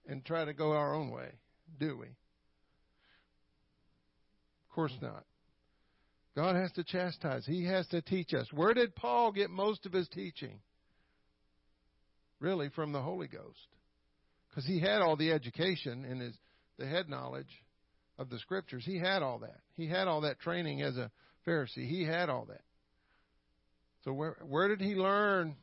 and 0.07 0.23
try 0.23 0.45
to 0.45 0.53
go 0.53 0.71
our 0.71 0.95
own 0.95 1.09
way, 1.09 1.29
do 1.79 1.97
we? 1.97 2.05
Of 2.05 2.13
course 4.73 4.93
not. 5.01 5.25
God 6.33 6.55
has 6.55 6.71
to 6.73 6.85
chastise. 6.85 7.45
He 7.45 7.65
has 7.65 7.85
to 7.87 8.01
teach 8.01 8.33
us. 8.33 8.47
Where 8.53 8.73
did 8.73 8.95
Paul 8.95 9.33
get 9.33 9.49
most 9.49 9.85
of 9.85 9.91
his 9.91 10.07
teaching? 10.07 10.61
Really, 12.39 12.69
from 12.69 12.93
the 12.93 13.01
Holy 13.01 13.27
Ghost. 13.27 13.67
Because 14.49 14.65
he 14.65 14.79
had 14.79 15.01
all 15.01 15.17
the 15.17 15.33
education 15.33 16.05
and 16.05 16.21
his 16.21 16.33
the 16.77 16.87
head 16.87 17.09
knowledge, 17.09 17.49
of 18.21 18.29
the 18.29 18.39
scriptures. 18.39 18.83
He 18.85 18.99
had 18.99 19.23
all 19.23 19.39
that. 19.39 19.59
He 19.75 19.87
had 19.87 20.07
all 20.07 20.21
that 20.21 20.39
training 20.39 20.81
as 20.81 20.95
a 20.95 21.11
Pharisee. 21.45 21.87
He 21.87 22.03
had 22.03 22.29
all 22.29 22.45
that. 22.45 22.61
So 24.03 24.13
where 24.13 24.37
where 24.47 24.67
did 24.67 24.81
he 24.81 24.95
learn? 24.95 25.55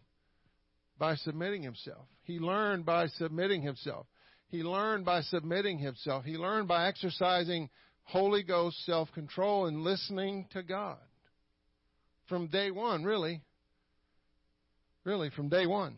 By 0.98 1.14
submitting 1.14 1.62
himself. 1.62 2.07
He 2.24 2.40
learned 2.40 2.85
by 2.85 3.07
submitting 3.07 3.62
himself. 3.62 4.07
He 4.48 4.62
learned 4.62 5.05
by 5.05 5.20
submitting 5.22 5.79
himself. 5.79 6.24
He 6.24 6.37
learned 6.37 6.66
by 6.66 6.88
exercising 6.88 7.70
Holy 8.03 8.42
Ghost 8.42 8.85
self 8.85 9.12
control 9.12 9.66
and 9.66 9.83
listening 9.83 10.46
to 10.53 10.62
God. 10.62 10.98
From 12.29 12.48
day 12.48 12.70
one, 12.70 13.05
really. 13.05 13.42
Really, 15.05 15.31
from 15.31 15.48
day 15.48 15.66
one 15.66 15.96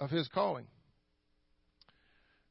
of 0.00 0.10
his 0.10 0.28
calling. 0.28 0.66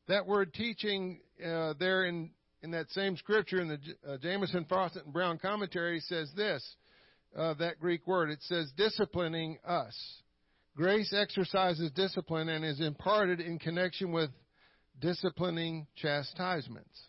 That 0.08 0.26
word 0.26 0.54
teaching 0.54 1.20
uh, 1.46 1.74
there 1.80 2.06
in, 2.06 2.32
in 2.62 2.72
that 2.72 2.90
same 2.92 3.18
scripture 3.18 3.62
in 3.62 3.68
the 3.68 3.80
uh, 4.08 4.18
Jamieson, 4.18 4.66
Fausset, 4.66 5.04
and 5.04 5.14
Brown 5.14 5.38
commentary 5.38 6.00
says 6.00 6.32
this 6.36 6.64
uh, 7.36 7.54
that 7.56 7.80
Greek 7.80 8.06
word. 8.08 8.30
It 8.30 8.42
says 8.44 8.72
disciplining 8.78 9.58
us. 9.66 9.96
Grace 10.76 11.14
exercises 11.14 11.92
discipline 11.92 12.50
and 12.50 12.64
is 12.64 12.80
imparted 12.80 13.40
in 13.40 13.58
connection 13.58 14.12
with 14.12 14.30
disciplining 15.00 15.88
chastisements. 15.96 17.08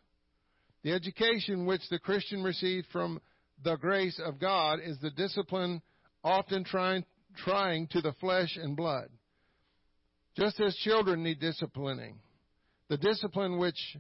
The 0.83 0.93
education 0.93 1.67
which 1.67 1.83
the 1.91 1.99
Christian 1.99 2.43
receives 2.43 2.87
from 2.93 3.21
the 3.63 3.77
grace 3.77 4.21
of 4.25 4.39
God 4.39 4.79
is 4.83 4.99
the 5.01 5.11
discipline 5.11 5.83
often 6.23 6.65
trying, 6.65 7.05
trying 7.45 7.89
to 7.89 8.01
the 8.01 8.15
flesh 8.21 8.57
and 8.57 8.77
blood. 8.77 9.09
Just 10.37 10.61
as 10.61 10.75
children 10.77 11.23
need 11.23 11.41
disciplining, 11.41 12.21
the 12.89 12.97
discipline 12.97 13.59
which 13.59 13.97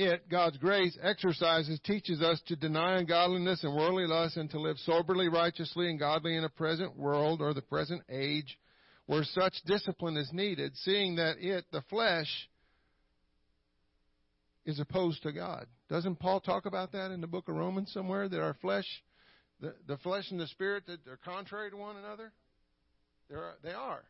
it, 0.00 0.28
God's 0.30 0.56
grace, 0.56 0.96
exercises 1.02 1.78
teaches 1.84 2.22
us 2.22 2.40
to 2.46 2.56
deny 2.56 2.98
ungodliness 2.98 3.62
and 3.62 3.74
worldly 3.74 4.06
lust 4.06 4.36
and 4.36 4.50
to 4.50 4.58
live 4.58 4.78
soberly, 4.78 5.28
righteously, 5.28 5.90
and 5.90 5.98
godly 5.98 6.36
in 6.36 6.44
a 6.44 6.48
present 6.48 6.96
world 6.96 7.42
or 7.42 7.52
the 7.52 7.62
present 7.62 8.02
age 8.08 8.58
where 9.06 9.24
such 9.24 9.54
discipline 9.66 10.16
is 10.16 10.30
needed, 10.32 10.72
seeing 10.76 11.16
that 11.16 11.36
it, 11.38 11.64
the 11.70 11.82
flesh, 11.90 12.28
is 14.64 14.80
opposed 14.80 15.22
to 15.22 15.32
God. 15.32 15.66
Doesn't 15.88 16.18
Paul 16.18 16.40
talk 16.40 16.64
about 16.64 16.92
that 16.92 17.10
in 17.10 17.20
the 17.20 17.26
book 17.26 17.48
of 17.48 17.56
Romans 17.56 17.92
somewhere? 17.92 18.28
That 18.28 18.40
our 18.40 18.54
flesh, 18.54 18.86
the, 19.60 19.74
the 19.86 19.98
flesh 19.98 20.30
and 20.30 20.40
the 20.40 20.46
spirit, 20.46 20.84
that 20.86 21.04
they're 21.04 21.18
contrary 21.24 21.70
to 21.70 21.76
one 21.76 21.96
another? 21.96 22.32
They're, 23.28 23.54
they 23.62 23.72
are. 23.72 24.04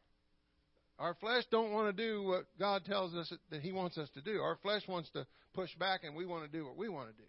Our 1.01 1.15
flesh 1.15 1.45
don't 1.51 1.73
want 1.73 1.97
to 1.97 2.03
do 2.03 2.23
what 2.23 2.45
God 2.59 2.85
tells 2.85 3.15
us 3.15 3.33
that 3.51 3.63
He 3.63 3.73
wants 3.73 3.97
us 3.97 4.11
to 4.11 4.21
do. 4.21 4.41
Our 4.41 4.59
flesh 4.63 4.83
wants 4.87 5.09
to 5.15 5.27
push 5.55 5.75
back, 5.77 6.05
and 6.05 6.15
we 6.15 6.27
want 6.27 6.45
to 6.45 6.59
do 6.59 6.67
what 6.67 6.77
we 6.77 6.91
want 6.91 7.09
to 7.09 7.15
do. 7.15 7.29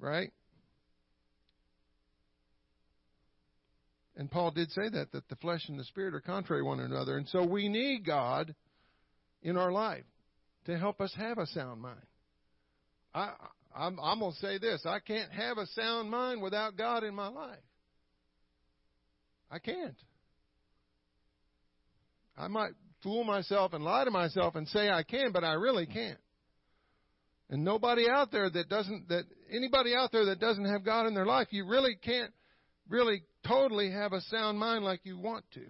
Right? 0.00 0.32
And 4.16 4.30
Paul 4.30 4.52
did 4.52 4.70
say 4.70 4.88
that, 4.88 5.12
that 5.12 5.28
the 5.28 5.36
flesh 5.36 5.68
and 5.68 5.78
the 5.78 5.84
spirit 5.84 6.14
are 6.14 6.20
contrary 6.20 6.62
one 6.62 6.80
another. 6.80 7.18
And 7.18 7.28
so 7.28 7.44
we 7.44 7.68
need 7.68 8.06
God 8.06 8.54
in 9.42 9.58
our 9.58 9.70
life 9.70 10.04
to 10.64 10.78
help 10.78 11.02
us 11.02 11.12
have 11.18 11.36
a 11.36 11.46
sound 11.48 11.82
mind. 11.82 12.00
I, 13.14 13.32
I'm, 13.76 13.98
I'm 14.02 14.20
going 14.20 14.32
to 14.32 14.38
say 14.38 14.56
this 14.56 14.82
I 14.86 15.00
can't 15.00 15.30
have 15.30 15.58
a 15.58 15.66
sound 15.66 16.10
mind 16.10 16.40
without 16.40 16.78
God 16.78 17.04
in 17.04 17.14
my 17.14 17.28
life. 17.28 17.58
I 19.50 19.58
can't. 19.58 19.96
I 22.36 22.48
might 22.48 22.72
fool 23.02 23.24
myself 23.24 23.72
and 23.72 23.84
lie 23.84 24.04
to 24.04 24.10
myself 24.10 24.54
and 24.56 24.66
say 24.68 24.90
I 24.90 25.02
can, 25.02 25.32
but 25.32 25.44
I 25.44 25.52
really 25.54 25.86
can't. 25.86 26.18
And 27.48 27.64
nobody 27.64 28.08
out 28.10 28.32
there 28.32 28.50
that 28.50 28.68
doesn't, 28.68 29.08
that 29.08 29.24
anybody 29.50 29.94
out 29.94 30.10
there 30.10 30.26
that 30.26 30.40
doesn't 30.40 30.64
have 30.64 30.84
God 30.84 31.06
in 31.06 31.14
their 31.14 31.26
life, 31.26 31.48
you 31.50 31.66
really 31.66 31.94
can't 31.94 32.32
really 32.88 33.22
totally 33.46 33.90
have 33.90 34.12
a 34.12 34.20
sound 34.22 34.58
mind 34.58 34.84
like 34.84 35.00
you 35.04 35.18
want 35.18 35.44
to. 35.54 35.64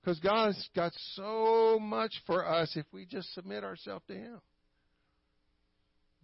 Because 0.00 0.18
God's 0.18 0.68
got 0.74 0.92
so 1.14 1.78
much 1.80 2.12
for 2.26 2.46
us 2.46 2.72
if 2.74 2.86
we 2.92 3.06
just 3.06 3.32
submit 3.34 3.62
ourselves 3.62 4.04
to 4.08 4.14
Him. 4.14 4.40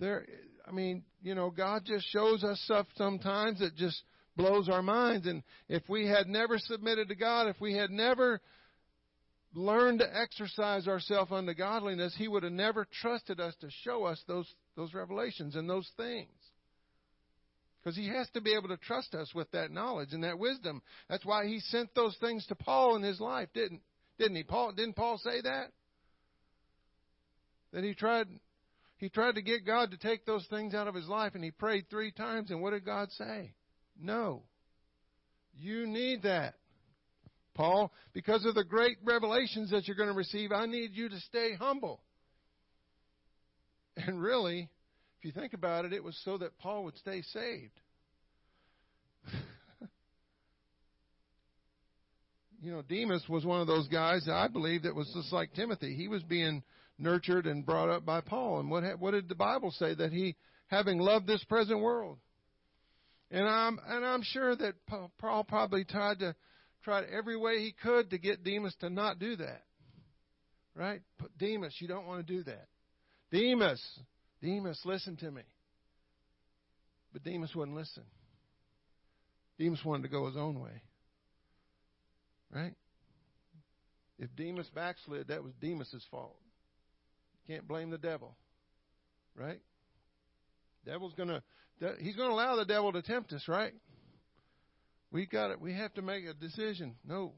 There, 0.00 0.26
I 0.66 0.72
mean, 0.72 1.04
you 1.22 1.36
know, 1.36 1.50
God 1.50 1.82
just 1.84 2.06
shows 2.10 2.42
us 2.42 2.60
stuff 2.64 2.86
sometimes 2.96 3.60
that 3.60 3.76
just 3.76 4.02
blows 4.36 4.68
our 4.68 4.82
minds. 4.82 5.26
And 5.28 5.44
if 5.68 5.82
we 5.88 6.08
had 6.08 6.26
never 6.26 6.58
submitted 6.58 7.08
to 7.08 7.14
God, 7.14 7.46
if 7.46 7.60
we 7.60 7.74
had 7.74 7.90
never 7.90 8.40
learned 9.54 10.00
to 10.00 10.16
exercise 10.16 10.86
ourselves 10.86 11.32
unto 11.32 11.54
godliness, 11.54 12.14
He 12.16 12.28
would 12.28 12.42
have 12.42 12.52
never 12.52 12.86
trusted 13.00 13.40
us 13.40 13.54
to 13.60 13.68
show 13.82 14.04
us 14.04 14.22
those, 14.26 14.52
those 14.76 14.94
revelations 14.94 15.56
and 15.56 15.68
those 15.68 15.90
things. 15.96 16.28
Because 17.80 17.96
He 17.96 18.08
has 18.08 18.28
to 18.30 18.40
be 18.40 18.54
able 18.54 18.68
to 18.68 18.76
trust 18.76 19.14
us 19.14 19.32
with 19.34 19.50
that 19.52 19.70
knowledge 19.70 20.12
and 20.12 20.24
that 20.24 20.38
wisdom. 20.38 20.82
That's 21.08 21.24
why 21.24 21.46
He 21.46 21.60
sent 21.60 21.94
those 21.94 22.16
things 22.20 22.46
to 22.46 22.54
Paul 22.54 22.96
in 22.96 23.02
his 23.02 23.20
life, 23.20 23.48
didn't, 23.54 23.80
didn't 24.18 24.36
He? 24.36 24.42
Paul, 24.42 24.72
didn't 24.72 24.96
Paul 24.96 25.18
say 25.18 25.40
that? 25.42 25.72
That 27.72 27.84
he 27.84 27.94
tried, 27.94 28.28
he 28.96 29.08
tried 29.08 29.34
to 29.34 29.42
get 29.42 29.66
God 29.66 29.90
to 29.90 29.98
take 29.98 30.24
those 30.24 30.46
things 30.46 30.74
out 30.74 30.88
of 30.88 30.94
his 30.94 31.08
life, 31.08 31.34
and 31.34 31.44
he 31.44 31.50
prayed 31.50 31.86
three 31.90 32.10
times, 32.10 32.50
and 32.50 32.62
what 32.62 32.70
did 32.70 32.84
God 32.84 33.10
say? 33.12 33.52
No. 34.00 34.42
You 35.54 35.86
need 35.86 36.22
that. 36.22 36.54
Paul, 37.58 37.92
because 38.12 38.46
of 38.46 38.54
the 38.54 38.62
great 38.62 38.98
revelations 39.02 39.72
that 39.72 39.88
you're 39.88 39.96
going 39.96 40.10
to 40.10 40.14
receive, 40.14 40.52
I 40.52 40.66
need 40.66 40.92
you 40.92 41.08
to 41.08 41.18
stay 41.22 41.56
humble. 41.56 42.00
And 43.96 44.22
really, 44.22 44.68
if 45.18 45.24
you 45.24 45.32
think 45.32 45.54
about 45.54 45.84
it, 45.84 45.92
it 45.92 46.04
was 46.04 46.16
so 46.24 46.38
that 46.38 46.56
Paul 46.58 46.84
would 46.84 46.96
stay 46.98 47.20
saved. 47.22 47.80
you 52.62 52.70
know, 52.70 52.82
Demas 52.82 53.24
was 53.28 53.44
one 53.44 53.60
of 53.60 53.66
those 53.66 53.88
guys, 53.88 54.22
that 54.26 54.36
I 54.36 54.46
believe, 54.46 54.84
that 54.84 54.94
was 54.94 55.10
just 55.12 55.32
like 55.32 55.52
Timothy. 55.54 55.96
He 55.96 56.06
was 56.06 56.22
being 56.22 56.62
nurtured 56.96 57.48
and 57.48 57.66
brought 57.66 57.88
up 57.88 58.06
by 58.06 58.20
Paul. 58.20 58.60
And 58.60 58.70
what, 58.70 58.84
what 59.00 59.10
did 59.10 59.28
the 59.28 59.34
Bible 59.34 59.72
say? 59.72 59.96
That 59.96 60.12
he, 60.12 60.36
having 60.68 61.00
loved 61.00 61.26
this 61.26 61.42
present 61.42 61.80
world. 61.80 62.18
And 63.32 63.48
I'm, 63.48 63.80
and 63.84 64.06
I'm 64.06 64.22
sure 64.22 64.54
that 64.54 64.74
Paul 65.18 65.44
probably 65.48 65.84
tried 65.84 66.20
to 66.20 66.36
tried 66.82 67.04
every 67.12 67.36
way 67.36 67.58
he 67.60 67.72
could 67.82 68.10
to 68.10 68.18
get 68.18 68.44
Demas 68.44 68.74
to 68.80 68.90
not 68.90 69.18
do 69.18 69.36
that. 69.36 69.62
Right? 70.74 71.02
But 71.18 71.36
Demas, 71.38 71.74
you 71.80 71.88
don't 71.88 72.06
want 72.06 72.26
to 72.26 72.32
do 72.32 72.44
that. 72.44 72.68
Demas, 73.32 73.82
Demas, 74.42 74.80
listen 74.84 75.16
to 75.16 75.30
me. 75.30 75.42
But 77.12 77.24
Demas 77.24 77.54
wouldn't 77.54 77.76
listen. 77.76 78.04
Demas 79.58 79.84
wanted 79.84 80.04
to 80.04 80.08
go 80.08 80.26
his 80.26 80.36
own 80.36 80.60
way. 80.60 80.82
Right? 82.54 82.74
If 84.18 84.34
Demas 84.36 84.68
backslid, 84.74 85.28
that 85.28 85.42
was 85.42 85.52
Demas's 85.60 86.04
fault. 86.10 86.36
Can't 87.46 87.66
blame 87.66 87.90
the 87.90 87.98
devil. 87.98 88.36
Right? 89.34 89.60
Devil's 90.84 91.14
gonna 91.14 91.42
he's 92.00 92.16
gonna 92.16 92.32
allow 92.32 92.56
the 92.56 92.64
devil 92.64 92.92
to 92.92 93.02
tempt 93.02 93.32
us, 93.32 93.46
right? 93.46 93.72
We 95.10 95.26
got 95.26 95.50
it. 95.50 95.60
We 95.60 95.74
have 95.74 95.94
to 95.94 96.02
make 96.02 96.24
a 96.26 96.34
decision. 96.34 96.96
No. 97.06 97.32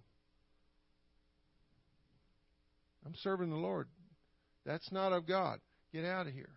I'm 3.06 3.14
serving 3.22 3.50
the 3.50 3.56
Lord. 3.56 3.88
That's 4.66 4.90
not 4.92 5.12
of 5.12 5.26
God. 5.26 5.60
Get 5.92 6.04
out 6.04 6.26
of 6.26 6.32
here. 6.32 6.50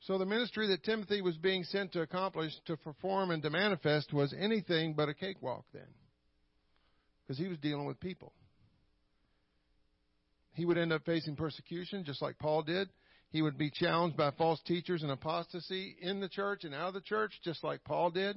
So 0.00 0.16
the 0.16 0.24
ministry 0.24 0.68
that 0.68 0.84
Timothy 0.84 1.20
was 1.20 1.36
being 1.36 1.64
sent 1.64 1.92
to 1.92 2.00
accomplish, 2.00 2.52
to 2.64 2.78
perform, 2.78 3.30
and 3.30 3.42
to 3.42 3.50
manifest 3.50 4.10
was 4.10 4.34
anything 4.38 4.94
but 4.94 5.10
a 5.10 5.14
cakewalk 5.14 5.66
then. 5.74 5.82
Because 7.22 7.38
he 7.38 7.46
was 7.46 7.58
dealing 7.58 7.84
with 7.84 8.00
people. 8.00 8.32
He 10.54 10.64
would 10.64 10.78
end 10.78 10.94
up 10.94 11.04
facing 11.04 11.36
persecution 11.36 12.04
just 12.04 12.22
like 12.22 12.38
Paul 12.38 12.62
did. 12.62 12.88
He 13.30 13.42
would 13.42 13.58
be 13.58 13.70
challenged 13.70 14.16
by 14.16 14.30
false 14.32 14.60
teachers 14.66 15.02
and 15.02 15.10
apostasy 15.10 15.96
in 16.00 16.20
the 16.20 16.28
church 16.28 16.64
and 16.64 16.74
out 16.74 16.88
of 16.88 16.94
the 16.94 17.00
church, 17.00 17.32
just 17.44 17.62
like 17.62 17.84
Paul 17.84 18.10
did. 18.10 18.36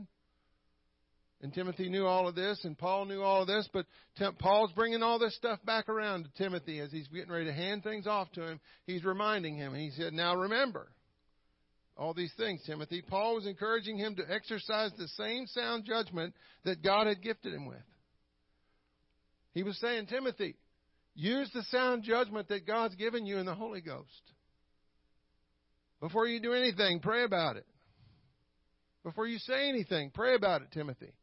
And 1.42 1.54
Timothy 1.54 1.90
knew 1.90 2.06
all 2.06 2.28
of 2.28 2.36
this, 2.36 2.60
and 2.66 2.78
Paul 2.78 3.06
knew 3.06 3.22
all 3.22 3.42
of 3.42 3.48
this, 3.48 3.68
but 3.74 3.88
Paul's 4.38 4.72
bringing 4.74 5.02
all 5.02 5.18
this 5.18 5.36
stuff 5.36 5.60
back 5.66 5.90
around 5.90 6.24
to 6.24 6.30
Timothy 6.38 6.80
as 6.80 6.92
he's 6.92 7.08
getting 7.08 7.32
ready 7.32 7.46
to 7.46 7.54
hand 7.54 7.84
things 7.84 8.06
off 8.06 8.32
to 8.34 8.46
him. 8.46 8.60
He's 8.86 9.04
reminding 9.04 9.56
him. 9.56 9.74
He 9.74 9.90
said, 9.92 10.14
Now 10.14 10.36
remember 10.36 10.92
all 11.98 12.14
these 12.14 12.34
things, 12.38 12.62
Timothy. 12.66 13.02
Paul 13.02 13.36
was 13.36 13.48
encouraging 13.48 13.98
him 13.98 14.16
to 14.18 14.32
exercise 14.32 14.92
the 14.98 15.08
same 15.08 15.48
sound 15.48 15.86
judgment 15.86 16.36
that 16.64 16.84
God 16.84 17.08
had 17.08 17.24
gifted 17.24 17.54
him 17.54 17.66
with. 17.66 17.78
He 19.54 19.64
was 19.64 19.80
saying, 19.80 20.08
Timothy, 20.08 20.56
use 21.16 21.50
the 21.54 21.64
sound 21.72 22.04
judgment 22.04 22.50
that 22.50 22.68
God's 22.68 22.96
given 22.96 23.26
you 23.26 23.38
in 23.40 23.46
the 23.46 23.56
Holy 23.56 23.82
Ghost. 23.82 24.32
Before 26.02 26.28
you 26.28 26.42
do 26.42 26.54
anything, 26.54 27.00
pray 27.00 27.24
about 27.24 27.56
it. 27.56 27.66
Before 29.04 29.28
you 29.28 29.38
say 29.40 29.70
anything, 29.70 30.12
pray 30.14 30.36
about 30.36 30.62
it, 30.62 30.72
Timothy. 30.72 31.14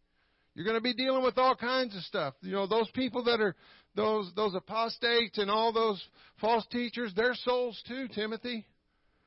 You're 0.54 0.64
going 0.64 0.76
to 0.76 0.82
be 0.82 0.94
dealing 0.94 1.22
with 1.22 1.38
all 1.38 1.54
kinds 1.54 1.94
of 1.94 2.02
stuff. 2.02 2.34
You 2.40 2.52
know, 2.52 2.66
those 2.66 2.90
people 2.92 3.24
that 3.24 3.40
are 3.40 3.54
those 3.94 4.32
those 4.34 4.54
apostates 4.54 5.38
and 5.38 5.50
all 5.50 5.72
those 5.72 6.02
false 6.40 6.66
teachers, 6.70 7.12
they're 7.14 7.34
souls 7.34 7.80
too, 7.86 8.08
Timothy. 8.08 8.64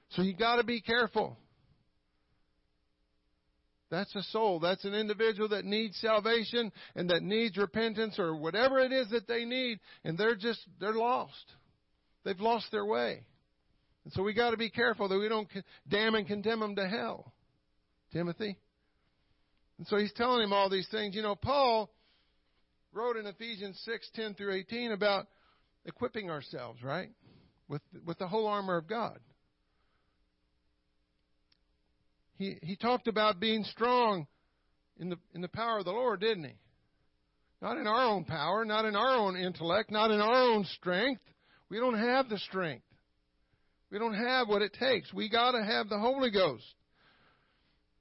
So 0.10 0.24
you 0.24 0.36
got 0.36 0.58
to 0.58 0.64
be 0.64 0.82
careful. 0.82 1.38
That's 3.90 4.14
a 4.16 4.24
soul. 4.24 4.60
That's 4.60 4.86
an 4.86 4.94
individual 4.94 5.50
that 5.50 5.66
needs 5.66 6.00
salvation 6.00 6.72
and 6.96 7.10
that 7.10 7.24
needs 7.24 7.58
repentance 7.58 8.20
or 8.20 8.36
whatever 8.36 8.80
it 8.80 8.94
is 8.94 9.10
that 9.10 9.28
they 9.28 9.44
need, 9.44 9.80
and 10.04 10.18
they're 10.18 10.36
just 10.36 10.60
they're 10.80 10.94
lost. 10.94 11.46
They've 12.24 12.40
lost 12.40 12.72
their 12.72 12.86
way. 12.86 13.26
And 14.04 14.14
so 14.14 14.24
we 14.24 14.34
got 14.34 14.52
to 14.52 14.58
be 14.58 14.70
careful 14.70 15.08
that 15.08 15.20
we 15.20 15.30
don't 15.30 15.48
damn 15.88 16.16
and 16.16 16.28
condemn 16.28 16.60
them 16.60 16.76
to 16.76 16.88
hell. 16.88 17.34
Timothy. 18.12 18.58
And 19.78 19.88
so 19.88 19.98
he's 19.98 20.14
telling 20.14 20.44
him 20.44 20.54
all 20.54 20.70
these 20.70 20.88
things. 20.90 21.16
You 21.16 21.22
know, 21.22 21.36
Paul 21.36 21.90
wrote 22.94 23.18
in 23.18 23.26
Ephesians 23.26 23.82
6, 23.86 24.10
10 24.16 24.34
through 24.34 24.54
18 24.54 24.92
about 24.92 25.28
equipping 25.86 26.30
ourselves, 26.30 26.84
right? 26.84 27.10
With, 27.68 27.82
with 28.06 28.18
the 28.18 28.28
whole 28.28 28.48
armor 28.48 28.78
of 28.78 28.88
God. 28.88 29.20
He, 32.38 32.58
he 32.64 32.76
talked 32.76 33.08
about 33.08 33.40
being 33.40 33.64
strong 33.64 34.28
in 35.00 35.10
the, 35.10 35.18
in 35.34 35.42
the 35.42 35.48
power 35.48 35.80
of 35.80 35.86
the 35.86 35.92
Lord, 35.92 36.20
didn't 36.20 36.44
he? 36.44 36.56
Not 37.62 37.78
in 37.78 37.86
our 37.86 38.04
own 38.04 38.26
power, 38.26 38.66
not 38.66 38.86
in 38.86 38.96
our 38.96 39.16
own 39.16 39.38
intellect, 39.38 39.92
not 39.92 40.10
in 40.10 40.20
our 40.20 40.52
own 40.52 40.66
strength. 40.76 41.22
We 41.70 41.78
don't 41.78 41.98
have 41.98 42.28
the 42.30 42.40
strength. 42.40 42.84
We 43.92 44.00
don't 44.00 44.14
have 44.14 44.48
what 44.48 44.62
it 44.62 44.74
takes. 44.80 45.14
We 45.14 45.30
got 45.30 45.52
to 45.52 45.64
have 45.64 45.90
the 45.90 46.00
Holy 46.00 46.32
Ghost. 46.32 46.64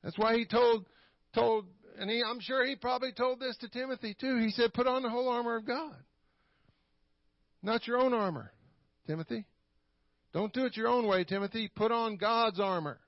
That's 0.02 0.18
why 0.18 0.36
he 0.36 0.46
told 0.46 0.86
told, 1.34 1.66
and 1.98 2.10
he, 2.10 2.22
I'm 2.26 2.40
sure 2.40 2.64
he 2.64 2.76
probably 2.76 3.12
told 3.12 3.40
this 3.40 3.56
to 3.58 3.68
Timothy 3.68 4.16
too. 4.18 4.38
He 4.38 4.50
said, 4.50 4.72
put 4.72 4.86
on 4.86 5.02
the 5.02 5.10
whole 5.10 5.28
armor 5.28 5.56
of 5.56 5.66
God. 5.66 5.94
Not 7.62 7.86
your 7.86 7.98
own 7.98 8.14
armor, 8.14 8.52
Timothy. 9.06 9.44
Don't 10.32 10.52
do 10.52 10.64
it 10.64 10.76
your 10.76 10.88
own 10.88 11.06
way, 11.06 11.24
Timothy. 11.24 11.70
Put 11.74 11.92
on 11.92 12.16
God's 12.16 12.60
armor. 12.60 12.98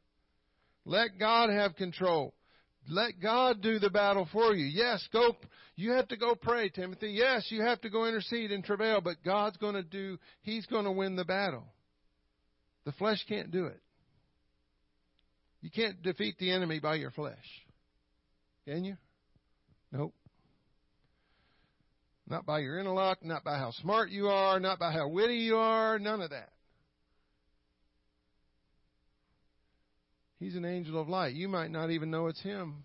Let 0.84 1.18
God 1.18 1.50
have 1.50 1.76
control. 1.76 2.34
Let 2.88 3.20
God 3.22 3.62
do 3.62 3.78
the 3.78 3.90
battle 3.90 4.28
for 4.32 4.54
you. 4.54 4.66
Yes, 4.66 5.06
go. 5.12 5.36
You 5.76 5.92
have 5.92 6.08
to 6.08 6.16
go 6.16 6.34
pray, 6.34 6.68
Timothy. 6.68 7.12
Yes, 7.12 7.46
you 7.48 7.62
have 7.62 7.80
to 7.82 7.90
go 7.90 8.06
intercede 8.06 8.50
and 8.50 8.64
travail, 8.64 9.00
but 9.00 9.22
God's 9.24 9.56
going 9.56 9.74
to 9.74 9.84
do, 9.84 10.18
He's 10.42 10.66
going 10.66 10.84
to 10.84 10.92
win 10.92 11.14
the 11.14 11.24
battle. 11.24 11.64
The 12.84 12.92
flesh 12.92 13.24
can't 13.28 13.50
do 13.50 13.66
it. 13.66 13.80
You 15.60 15.70
can't 15.70 16.02
defeat 16.02 16.36
the 16.38 16.50
enemy 16.50 16.80
by 16.80 16.96
your 16.96 17.12
flesh. 17.12 17.36
Can 18.66 18.84
you? 18.84 18.96
Nope. 19.92 20.14
Not 22.28 22.46
by 22.46 22.60
your 22.60 22.78
intellect, 22.78 23.24
not 23.24 23.44
by 23.44 23.58
how 23.58 23.70
smart 23.72 24.10
you 24.10 24.28
are, 24.28 24.58
not 24.58 24.78
by 24.78 24.92
how 24.92 25.08
witty 25.08 25.36
you 25.36 25.56
are, 25.56 25.98
none 25.98 26.20
of 26.20 26.30
that. 26.30 26.50
He's 30.40 30.56
an 30.56 30.64
angel 30.64 31.00
of 31.00 31.08
light. 31.08 31.34
You 31.34 31.48
might 31.48 31.70
not 31.70 31.90
even 31.90 32.10
know 32.10 32.26
it's 32.26 32.40
him 32.40 32.82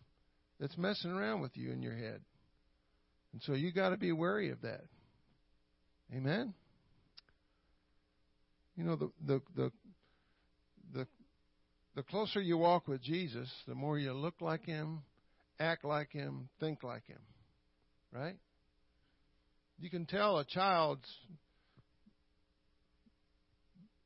that's 0.59 0.77
messing 0.77 1.11
around 1.11 1.41
with 1.41 1.57
you 1.57 1.71
in 1.71 1.81
your 1.81 1.95
head. 1.95 2.21
And 3.33 3.41
so 3.41 3.53
you 3.53 3.71
got 3.71 3.89
to 3.89 3.97
be 3.97 4.11
wary 4.11 4.51
of 4.51 4.61
that. 4.61 4.83
Amen. 6.13 6.53
You 8.75 8.83
know 8.83 8.95
the 8.95 9.11
the 9.25 9.41
the 9.55 9.71
the 11.97 12.03
closer 12.03 12.39
you 12.39 12.59
walk 12.59 12.87
with 12.87 13.01
Jesus, 13.01 13.51
the 13.67 13.73
more 13.73 13.97
you 13.97 14.13
look 14.13 14.35
like 14.39 14.63
him, 14.63 14.99
act 15.59 15.83
like 15.83 16.11
him, 16.11 16.47
think 16.59 16.83
like 16.83 17.07
him. 17.07 17.17
Right? 18.13 18.37
You 19.79 19.89
can 19.89 20.05
tell 20.05 20.37
a 20.37 20.45
child 20.45 20.99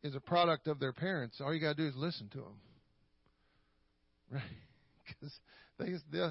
is 0.03 0.15
a 0.15 0.21
product 0.21 0.67
of 0.67 0.79
their 0.79 0.93
parents. 0.93 1.41
All 1.41 1.53
you 1.53 1.59
got 1.59 1.75
to 1.75 1.83
do 1.83 1.87
is 1.89 1.95
listen 1.97 2.29
to 2.29 2.37
them. 2.37 2.55
Right? 4.31 4.41
Because 5.05 5.33
they, 5.77 6.17
they, 6.17 6.29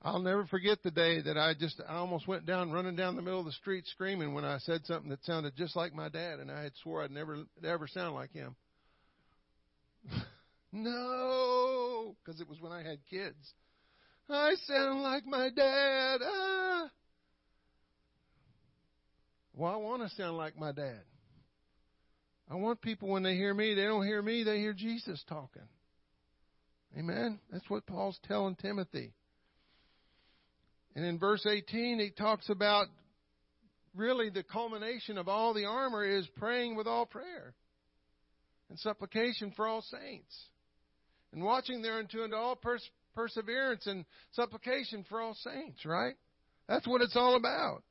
I'll 0.00 0.22
never 0.22 0.46
forget 0.46 0.82
the 0.82 0.90
day 0.90 1.20
that 1.20 1.36
I 1.36 1.52
just 1.52 1.82
I 1.86 1.96
almost 1.96 2.26
went 2.26 2.46
down 2.46 2.72
running 2.72 2.96
down 2.96 3.14
the 3.14 3.20
middle 3.20 3.40
of 3.40 3.44
the 3.44 3.52
street 3.52 3.84
screaming 3.88 4.32
when 4.32 4.46
I 4.46 4.56
said 4.60 4.86
something 4.86 5.10
that 5.10 5.22
sounded 5.26 5.54
just 5.54 5.76
like 5.76 5.94
my 5.94 6.08
dad, 6.08 6.40
and 6.40 6.50
I 6.50 6.62
had 6.62 6.72
swore 6.82 7.02
I'd 7.02 7.10
never 7.10 7.44
ever 7.62 7.86
sound 7.86 8.14
like 8.14 8.32
him. 8.32 8.56
no, 10.72 12.16
because 12.24 12.40
it 12.40 12.48
was 12.48 12.60
when 12.60 12.72
I 12.72 12.82
had 12.82 12.98
kids. 13.10 13.36
I 14.28 14.54
sound 14.66 15.02
like 15.02 15.26
my 15.26 15.50
dad. 15.50 16.20
Ah. 16.24 16.90
Well, 19.54 19.72
I 19.72 19.76
want 19.76 20.02
to 20.02 20.08
sound 20.16 20.38
like 20.38 20.58
my 20.58 20.72
dad. 20.72 21.02
I 22.50 22.54
want 22.54 22.80
people 22.80 23.08
when 23.08 23.22
they 23.22 23.34
hear 23.34 23.52
me, 23.52 23.74
they 23.74 23.84
don't 23.84 24.06
hear 24.06 24.22
me, 24.22 24.44
they 24.44 24.58
hear 24.58 24.72
Jesus 24.72 25.22
talking. 25.28 25.62
Amen. 26.98 27.38
That's 27.50 27.68
what 27.68 27.86
Paul's 27.86 28.18
telling 28.26 28.56
Timothy. 28.56 29.12
And 30.94 31.04
in 31.04 31.18
verse 31.18 31.46
18, 31.46 31.98
he 31.98 32.10
talks 32.10 32.48
about 32.48 32.86
really 33.94 34.30
the 34.30 34.42
culmination 34.42 35.18
of 35.18 35.28
all 35.28 35.54
the 35.54 35.64
armor 35.64 36.04
is 36.04 36.26
praying 36.36 36.76
with 36.76 36.86
all 36.86 37.06
prayer 37.06 37.54
and 38.68 38.78
supplication 38.78 39.52
for 39.54 39.66
all 39.66 39.82
saints 39.82 40.34
and 41.32 41.42
watching 41.42 41.82
thereunto 41.82 42.24
unto 42.24 42.36
all 42.36 42.56
pers- 42.56 42.90
perseverance 43.14 43.86
and 43.86 44.04
supplication 44.32 45.04
for 45.08 45.20
all 45.20 45.34
saints, 45.34 45.84
right? 45.84 46.14
That's 46.68 46.86
what 46.86 47.00
it's 47.00 47.16
all 47.16 47.36
about. 47.36 47.82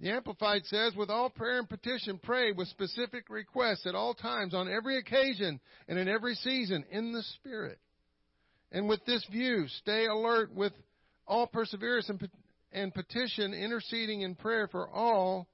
The 0.00 0.10
Amplified 0.10 0.62
says, 0.64 0.94
with 0.96 1.10
all 1.10 1.30
prayer 1.30 1.60
and 1.60 1.68
petition, 1.68 2.18
pray 2.20 2.50
with 2.50 2.66
specific 2.68 3.30
requests 3.30 3.86
at 3.86 3.94
all 3.94 4.14
times, 4.14 4.52
on 4.52 4.68
every 4.68 4.98
occasion, 4.98 5.60
and 5.86 5.96
in 5.96 6.08
every 6.08 6.34
season, 6.34 6.84
in 6.90 7.12
the 7.12 7.22
Spirit. 7.36 7.78
And 8.72 8.88
with 8.88 9.04
this 9.04 9.24
view, 9.30 9.66
stay 9.78 10.06
alert 10.06 10.52
with 10.52 10.72
all 11.24 11.46
perseverance 11.46 12.08
and, 12.08 12.28
and 12.72 12.92
petition, 12.92 13.54
interceding 13.54 14.22
in 14.22 14.34
prayer 14.34 14.66
for 14.66 14.88
all 14.88 15.46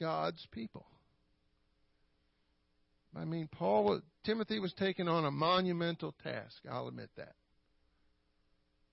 God's 0.00 0.46
people. 0.52 0.86
I 3.14 3.26
mean, 3.26 3.46
Paul, 3.52 4.00
Timothy 4.24 4.58
was 4.58 4.72
taking 4.74 5.08
on 5.08 5.24
a 5.24 5.30
monumental 5.30 6.14
task. 6.22 6.56
I'll 6.70 6.88
admit 6.88 7.10
that. 7.16 7.34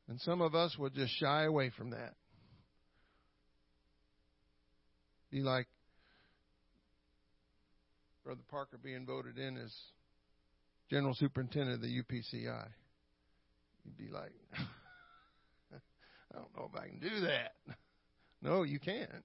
And 0.08 0.20
some 0.22 0.42
of 0.42 0.56
us 0.56 0.76
would 0.78 0.96
just 0.96 1.14
shy 1.20 1.44
away 1.44 1.72
from 1.78 1.92
that. 1.92 2.16
Be 5.32 5.42
like 5.42 5.68
Brother 8.24 8.42
Parker 8.50 8.80
being 8.82 9.06
voted 9.06 9.38
in 9.38 9.58
as 9.58 9.72
General 10.90 11.14
Superintendent 11.14 11.76
of 11.76 11.82
the 11.82 11.88
UPCI. 12.02 12.68
You'd 13.86 13.98
be 13.98 14.12
like, 14.12 14.32
I 15.74 16.36
don't 16.38 16.56
know 16.58 16.70
if 16.74 16.80
I 16.80 16.88
can 16.88 17.00
do 17.00 17.22
that. 17.28 17.54
No, 18.42 18.64
you 18.64 18.80
can't. 18.80 19.24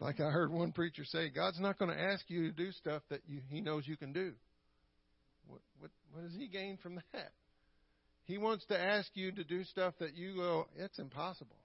Like 0.00 0.20
I 0.20 0.30
heard 0.30 0.50
one 0.50 0.72
preacher 0.72 1.04
say, 1.04 1.28
God's 1.28 1.60
not 1.60 1.78
going 1.78 1.90
to 1.90 2.00
ask 2.00 2.24
you 2.28 2.48
to 2.48 2.52
do 2.52 2.72
stuff 2.72 3.02
that 3.10 3.20
you, 3.26 3.40
He 3.48 3.60
knows 3.60 3.86
you 3.86 3.96
can 3.96 4.12
do. 4.12 4.32
What, 5.50 5.60
what, 5.78 5.90
what 6.12 6.22
does 6.24 6.34
He 6.34 6.48
gain 6.48 6.78
from 6.82 6.96
that? 7.12 7.32
He 8.24 8.38
wants 8.38 8.64
to 8.66 8.80
ask 8.80 9.08
you 9.14 9.32
to 9.32 9.44
do 9.44 9.64
stuff 9.64 9.94
that 9.98 10.14
you 10.14 10.36
go, 10.36 10.66
it's 10.76 10.98
impossible. 10.98 11.56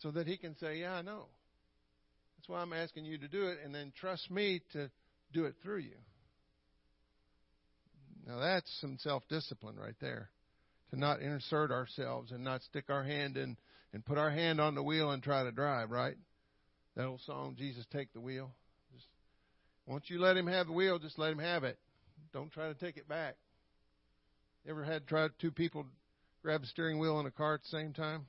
So 0.00 0.10
that 0.12 0.26
He 0.26 0.36
can 0.36 0.56
say, 0.56 0.78
Yeah, 0.78 0.94
I 0.94 1.02
know. 1.02 1.26
That's 2.36 2.48
why 2.48 2.60
I'm 2.60 2.72
asking 2.72 3.04
you 3.04 3.18
to 3.18 3.28
do 3.28 3.48
it, 3.48 3.58
and 3.64 3.74
then 3.74 3.92
trust 3.98 4.30
me 4.30 4.62
to 4.72 4.90
do 5.32 5.44
it 5.44 5.54
through 5.62 5.80
you. 5.80 5.96
Now 8.26 8.38
that's 8.38 8.70
some 8.80 8.96
self 9.00 9.22
discipline 9.28 9.76
right 9.76 9.96
there. 10.00 10.30
To 10.90 10.98
not 10.98 11.20
insert 11.20 11.70
ourselves 11.70 12.30
and 12.30 12.44
not 12.44 12.62
stick 12.62 12.84
our 12.88 13.02
hand 13.02 13.36
in 13.36 13.56
and 13.92 14.04
put 14.04 14.18
our 14.18 14.30
hand 14.30 14.60
on 14.60 14.74
the 14.74 14.82
wheel 14.82 15.10
and 15.10 15.22
try 15.22 15.42
to 15.42 15.52
drive, 15.52 15.90
right? 15.90 16.16
That 16.96 17.06
old 17.06 17.20
song, 17.22 17.56
Jesus 17.58 17.84
Take 17.92 18.12
the 18.12 18.20
Wheel. 18.20 18.50
Just, 18.94 19.06
once 19.86 20.04
you 20.08 20.18
let 20.20 20.36
him 20.36 20.46
have 20.46 20.66
the 20.66 20.72
wheel, 20.72 20.98
just 20.98 21.18
let 21.18 21.32
him 21.32 21.38
have 21.38 21.64
it. 21.64 21.78
Don't 22.32 22.52
try 22.52 22.68
to 22.68 22.74
take 22.74 22.96
it 22.96 23.08
back. 23.08 23.36
Ever 24.68 24.84
had 24.84 25.06
tried 25.06 25.30
two 25.40 25.50
people 25.50 25.86
grab 26.42 26.60
the 26.60 26.66
steering 26.66 26.98
wheel 26.98 27.18
in 27.20 27.26
a 27.26 27.30
car 27.30 27.54
at 27.54 27.62
the 27.62 27.68
same 27.68 27.92
time? 27.92 28.26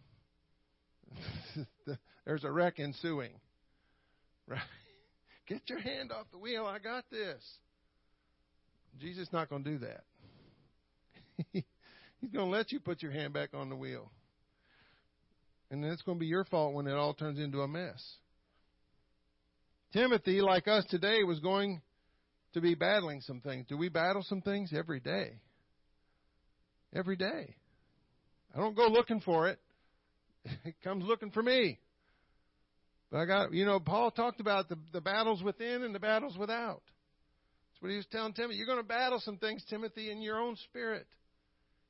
There's 2.25 2.43
a 2.43 2.51
wreck 2.51 2.79
ensuing. 2.79 3.31
Right? 4.47 4.59
Get 5.47 5.61
your 5.67 5.79
hand 5.79 6.11
off 6.11 6.27
the 6.31 6.37
wheel. 6.37 6.65
I 6.65 6.79
got 6.79 7.05
this. 7.09 7.43
Jesus 8.99 9.27
is 9.27 9.33
not 9.33 9.49
going 9.49 9.63
to 9.63 9.69
do 9.71 9.77
that. 9.79 10.03
He's 12.21 12.31
going 12.31 12.51
to 12.51 12.57
let 12.57 12.71
you 12.71 12.79
put 12.79 13.01
your 13.01 13.11
hand 13.11 13.33
back 13.33 13.53
on 13.53 13.69
the 13.69 13.75
wheel. 13.75 14.11
And 15.71 15.83
then 15.83 15.91
it's 15.91 16.01
going 16.01 16.17
to 16.17 16.19
be 16.19 16.25
your 16.25 16.45
fault 16.45 16.73
when 16.73 16.87
it 16.87 16.93
all 16.93 17.13
turns 17.13 17.39
into 17.39 17.61
a 17.61 17.67
mess. 17.67 18.03
Timothy, 19.93 20.41
like 20.41 20.67
us 20.67 20.85
today, 20.89 21.23
was 21.23 21.39
going 21.39 21.81
to 22.53 22.61
be 22.61 22.75
battling 22.75 23.21
some 23.21 23.41
things. 23.41 23.65
Do 23.67 23.77
we 23.77 23.89
battle 23.89 24.23
some 24.23 24.41
things? 24.41 24.71
Every 24.75 24.99
day. 24.99 25.39
Every 26.93 27.15
day. 27.15 27.55
I 28.55 28.59
don't 28.59 28.75
go 28.75 28.87
looking 28.87 29.21
for 29.21 29.47
it. 29.47 29.59
it 30.65 30.75
comes 30.83 31.05
looking 31.05 31.31
for 31.31 31.43
me. 31.43 31.79
But 33.11 33.19
I 33.19 33.25
got, 33.25 33.53
you 33.53 33.65
know, 33.65 33.79
Paul 33.79 34.11
talked 34.11 34.39
about 34.39 34.69
the, 34.69 34.77
the 34.93 35.01
battles 35.01 35.41
within 35.43 35.83
and 35.83 35.93
the 35.93 35.99
battles 35.99 36.37
without. 36.37 36.81
That's 36.83 37.81
what 37.81 37.91
he 37.91 37.97
was 37.97 38.05
telling 38.11 38.33
Timothy. 38.33 38.57
You're 38.57 38.67
going 38.67 38.79
to 38.79 38.83
battle 38.83 39.19
some 39.19 39.37
things, 39.37 39.63
Timothy, 39.69 40.11
in 40.11 40.21
your 40.21 40.39
own 40.39 40.55
spirit. 40.65 41.07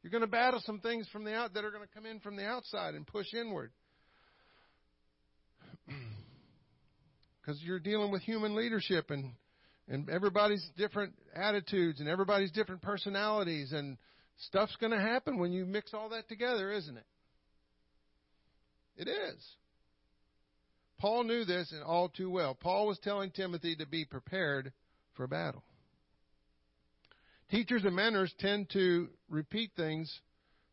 You're 0.02 0.12
going 0.12 0.22
to 0.22 0.28
battle 0.28 0.62
some 0.66 0.80
things 0.80 1.08
from 1.12 1.26
the 1.26 1.34
out 1.34 1.54
that 1.54 1.66
are 1.66 1.72
going 1.72 1.86
to 1.86 1.94
come 1.94 2.06
in 2.06 2.20
from 2.20 2.38
the 2.38 2.46
outside 2.46 2.96
and 2.96 3.06
push 3.06 3.34
inward. 3.34 3.72
Because 7.42 7.64
you're 7.64 7.80
dealing 7.80 8.12
with 8.12 8.22
human 8.22 8.54
leadership 8.56 9.10
and 9.10 9.32
and 9.90 10.10
everybody's 10.10 10.66
different 10.78 11.14
attitudes 11.36 12.00
and 12.00 12.08
everybody's 12.08 12.52
different 12.52 12.82
personalities 12.82 13.72
and 13.72 13.98
stuff's 14.38 14.76
going 14.78 14.92
to 14.92 15.02
happen 15.02 15.40
when 15.40 15.52
you 15.52 15.66
mix 15.66 15.94
all 15.94 16.10
that 16.10 16.30
together, 16.30 16.72
isn't 16.72 16.96
it? 16.96 17.06
It 18.98 19.08
is. 19.08 19.46
Paul 21.00 21.24
knew 21.24 21.46
this 21.46 21.72
and 21.72 21.84
all 21.84 22.10
too 22.10 22.30
well. 22.30 22.54
Paul 22.54 22.86
was 22.88 23.00
telling 23.00 23.32
Timothy 23.32 23.76
to 23.78 23.88
be 23.88 24.06
prepared 24.06 24.74
for 25.16 25.28
battle. 25.28 25.64
Teachers 27.50 27.84
and 27.84 27.96
mentors 27.96 28.34
tend 28.38 28.70
to 28.72 29.08
repeat 29.30 29.72
things 29.76 30.20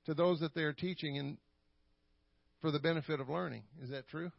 to 0.04 0.14
those 0.14 0.40
that 0.40 0.54
they 0.54 0.62
are 0.62 0.72
teaching 0.72 1.18
and 1.18 1.38
for 2.60 2.70
the 2.70 2.78
benefit 2.78 3.20
of 3.20 3.28
learning. 3.28 3.62
Is 3.82 3.90
that 3.90 4.08
true? 4.08 4.30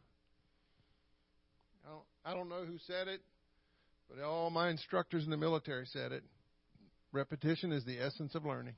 I 1.86 1.90
don't, 1.90 2.04
I 2.24 2.34
don't 2.34 2.48
know 2.48 2.64
who 2.64 2.78
said 2.86 3.08
it, 3.08 3.22
but 4.08 4.22
all 4.22 4.50
my 4.50 4.70
instructors 4.70 5.24
in 5.24 5.30
the 5.30 5.36
military 5.36 5.86
said 5.86 6.12
it. 6.12 6.24
Repetition 7.12 7.72
is 7.72 7.84
the 7.84 7.98
essence 7.98 8.34
of 8.34 8.44
learning. 8.44 8.74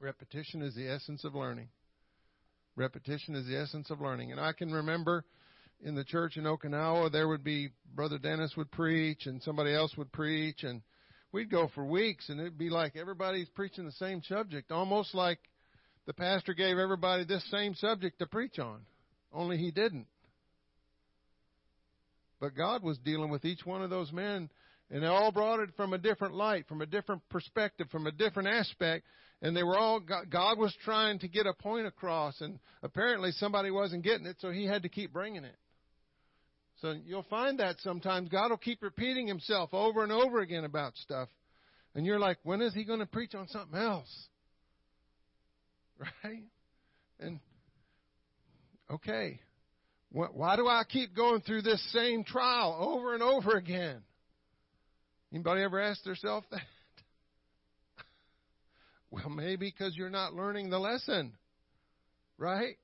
Repetition 0.00 0.62
is 0.62 0.74
the 0.74 0.88
essence 0.88 1.24
of 1.24 1.34
learning. 1.34 1.68
Repetition 2.76 3.34
is 3.34 3.46
the 3.46 3.58
essence 3.58 3.90
of 3.90 4.00
learning. 4.00 4.30
And 4.30 4.40
I 4.40 4.52
can 4.52 4.70
remember 4.70 5.24
in 5.80 5.94
the 5.94 6.04
church 6.04 6.36
in 6.36 6.44
Okinawa, 6.44 7.10
there 7.10 7.28
would 7.28 7.42
be 7.42 7.70
Brother 7.94 8.18
Dennis 8.18 8.56
would 8.56 8.70
preach 8.70 9.26
and 9.26 9.42
somebody 9.42 9.74
else 9.74 9.96
would 9.96 10.12
preach, 10.12 10.62
and 10.62 10.82
we'd 11.32 11.50
go 11.50 11.68
for 11.74 11.84
weeks, 11.84 12.28
and 12.28 12.40
it'd 12.40 12.58
be 12.58 12.70
like 12.70 12.96
everybody's 12.96 13.48
preaching 13.50 13.84
the 13.84 13.92
same 13.92 14.22
subject, 14.22 14.70
almost 14.70 15.14
like 15.14 15.38
the 16.06 16.12
pastor 16.12 16.54
gave 16.54 16.78
everybody 16.78 17.24
this 17.24 17.44
same 17.50 17.74
subject 17.74 18.18
to 18.18 18.26
preach 18.26 18.58
on, 18.58 18.80
only 19.32 19.56
he 19.56 19.70
didn't. 19.70 20.06
But 22.40 22.54
God 22.54 22.82
was 22.82 22.98
dealing 22.98 23.30
with 23.30 23.44
each 23.44 23.66
one 23.66 23.82
of 23.82 23.90
those 23.90 24.12
men, 24.12 24.48
and 24.90 25.02
they 25.02 25.06
all 25.06 25.32
brought 25.32 25.60
it 25.60 25.70
from 25.76 25.92
a 25.92 25.98
different 25.98 26.34
light, 26.34 26.66
from 26.68 26.80
a 26.80 26.86
different 26.86 27.22
perspective, 27.28 27.88
from 27.90 28.06
a 28.06 28.12
different 28.12 28.48
aspect, 28.48 29.04
and 29.42 29.56
they 29.56 29.62
were 29.62 29.76
all 29.76 30.00
God 30.00 30.58
was 30.58 30.74
trying 30.84 31.18
to 31.20 31.28
get 31.28 31.46
a 31.46 31.52
point 31.52 31.86
across, 31.86 32.40
and 32.40 32.58
apparently 32.82 33.32
somebody 33.32 33.70
wasn't 33.70 34.04
getting 34.04 34.26
it, 34.26 34.36
so 34.40 34.50
He 34.50 34.66
had 34.66 34.82
to 34.82 34.88
keep 34.88 35.12
bringing 35.12 35.44
it. 35.44 35.56
So 36.80 36.94
you'll 37.04 37.24
find 37.24 37.58
that 37.58 37.76
sometimes 37.80 38.28
God 38.28 38.50
will 38.50 38.56
keep 38.56 38.82
repeating 38.82 39.26
Himself 39.26 39.74
over 39.74 40.02
and 40.02 40.12
over 40.12 40.40
again 40.40 40.64
about 40.64 40.96
stuff, 40.96 41.28
and 41.94 42.06
you're 42.06 42.20
like, 42.20 42.38
when 42.44 42.62
is 42.62 42.72
He 42.72 42.84
going 42.84 43.00
to 43.00 43.06
preach 43.06 43.34
on 43.34 43.48
something 43.48 43.78
else? 43.78 44.28
Right? 46.22 46.44
And 47.18 47.40
okay, 48.88 49.40
why 50.10 50.56
do 50.56 50.66
I 50.66 50.84
keep 50.88 51.14
going 51.14 51.42
through 51.42 51.62
this 51.62 51.82
same 51.92 52.24
trial 52.24 52.76
over 52.80 53.14
and 53.14 53.22
over 53.22 53.56
again? 53.56 54.02
Anybody 55.32 55.62
ever 55.62 55.80
asked 55.80 56.04
themselves 56.04 56.46
that? 56.50 56.60
Well, 59.10 59.30
maybe 59.30 59.72
because 59.74 59.96
you're 59.96 60.10
not 60.10 60.34
learning 60.34 60.68
the 60.68 60.78
lesson, 60.78 61.32
right? 62.36 62.76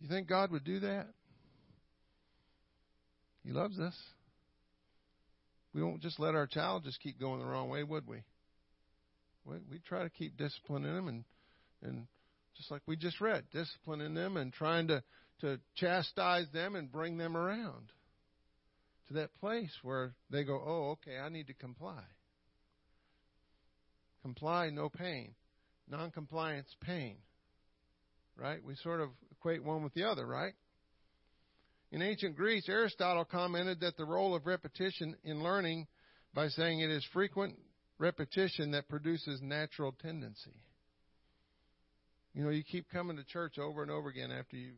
You 0.00 0.06
think 0.08 0.28
God 0.28 0.52
would 0.52 0.62
do 0.62 0.78
that? 0.78 1.08
He 3.44 3.50
loves 3.50 3.80
us. 3.80 3.96
We 5.74 5.82
won't 5.82 6.02
just 6.02 6.20
let 6.20 6.36
our 6.36 6.46
child 6.46 6.84
just 6.84 7.00
keep 7.00 7.18
going 7.18 7.40
the 7.40 7.46
wrong 7.46 7.68
way, 7.68 7.82
would 7.82 8.06
we? 8.06 8.22
We 9.44 9.80
try 9.88 10.04
to 10.04 10.10
keep 10.10 10.36
disciplining 10.36 10.94
them 10.94 11.08
and 11.08 11.24
and 11.82 12.06
just 12.60 12.70
like 12.70 12.82
we 12.86 12.94
just 12.94 13.22
read, 13.22 13.42
disciplining 13.52 14.12
them 14.12 14.36
and 14.36 14.52
trying 14.52 14.86
to, 14.88 15.02
to 15.40 15.58
chastise 15.76 16.44
them 16.52 16.76
and 16.76 16.92
bring 16.92 17.16
them 17.16 17.34
around 17.34 17.90
to 19.08 19.14
that 19.14 19.34
place 19.36 19.72
where 19.82 20.12
they 20.28 20.44
go, 20.44 20.62
oh, 20.62 20.90
okay, 20.90 21.16
I 21.16 21.30
need 21.30 21.46
to 21.46 21.54
comply. 21.54 22.02
Comply, 24.20 24.68
no 24.68 24.90
pain. 24.90 25.34
Noncompliance, 25.88 26.68
pain. 26.82 27.16
Right? 28.36 28.62
We 28.62 28.74
sort 28.76 29.00
of 29.00 29.08
equate 29.32 29.64
one 29.64 29.82
with 29.82 29.94
the 29.94 30.04
other, 30.04 30.26
right? 30.26 30.52
In 31.92 32.02
ancient 32.02 32.36
Greece, 32.36 32.66
Aristotle 32.68 33.24
commented 33.24 33.80
that 33.80 33.96
the 33.96 34.04
role 34.04 34.34
of 34.34 34.44
repetition 34.44 35.16
in 35.24 35.42
learning 35.42 35.86
by 36.34 36.48
saying 36.48 36.80
it 36.80 36.90
is 36.90 37.04
frequent 37.14 37.56
repetition 37.98 38.72
that 38.72 38.86
produces 38.90 39.40
natural 39.40 39.92
tendency. 40.02 40.52
You 42.34 42.44
know, 42.44 42.50
you 42.50 42.62
keep 42.62 42.88
coming 42.90 43.16
to 43.16 43.24
church 43.24 43.58
over 43.58 43.82
and 43.82 43.90
over 43.90 44.08
again 44.08 44.30
after 44.30 44.56
you 44.56 44.72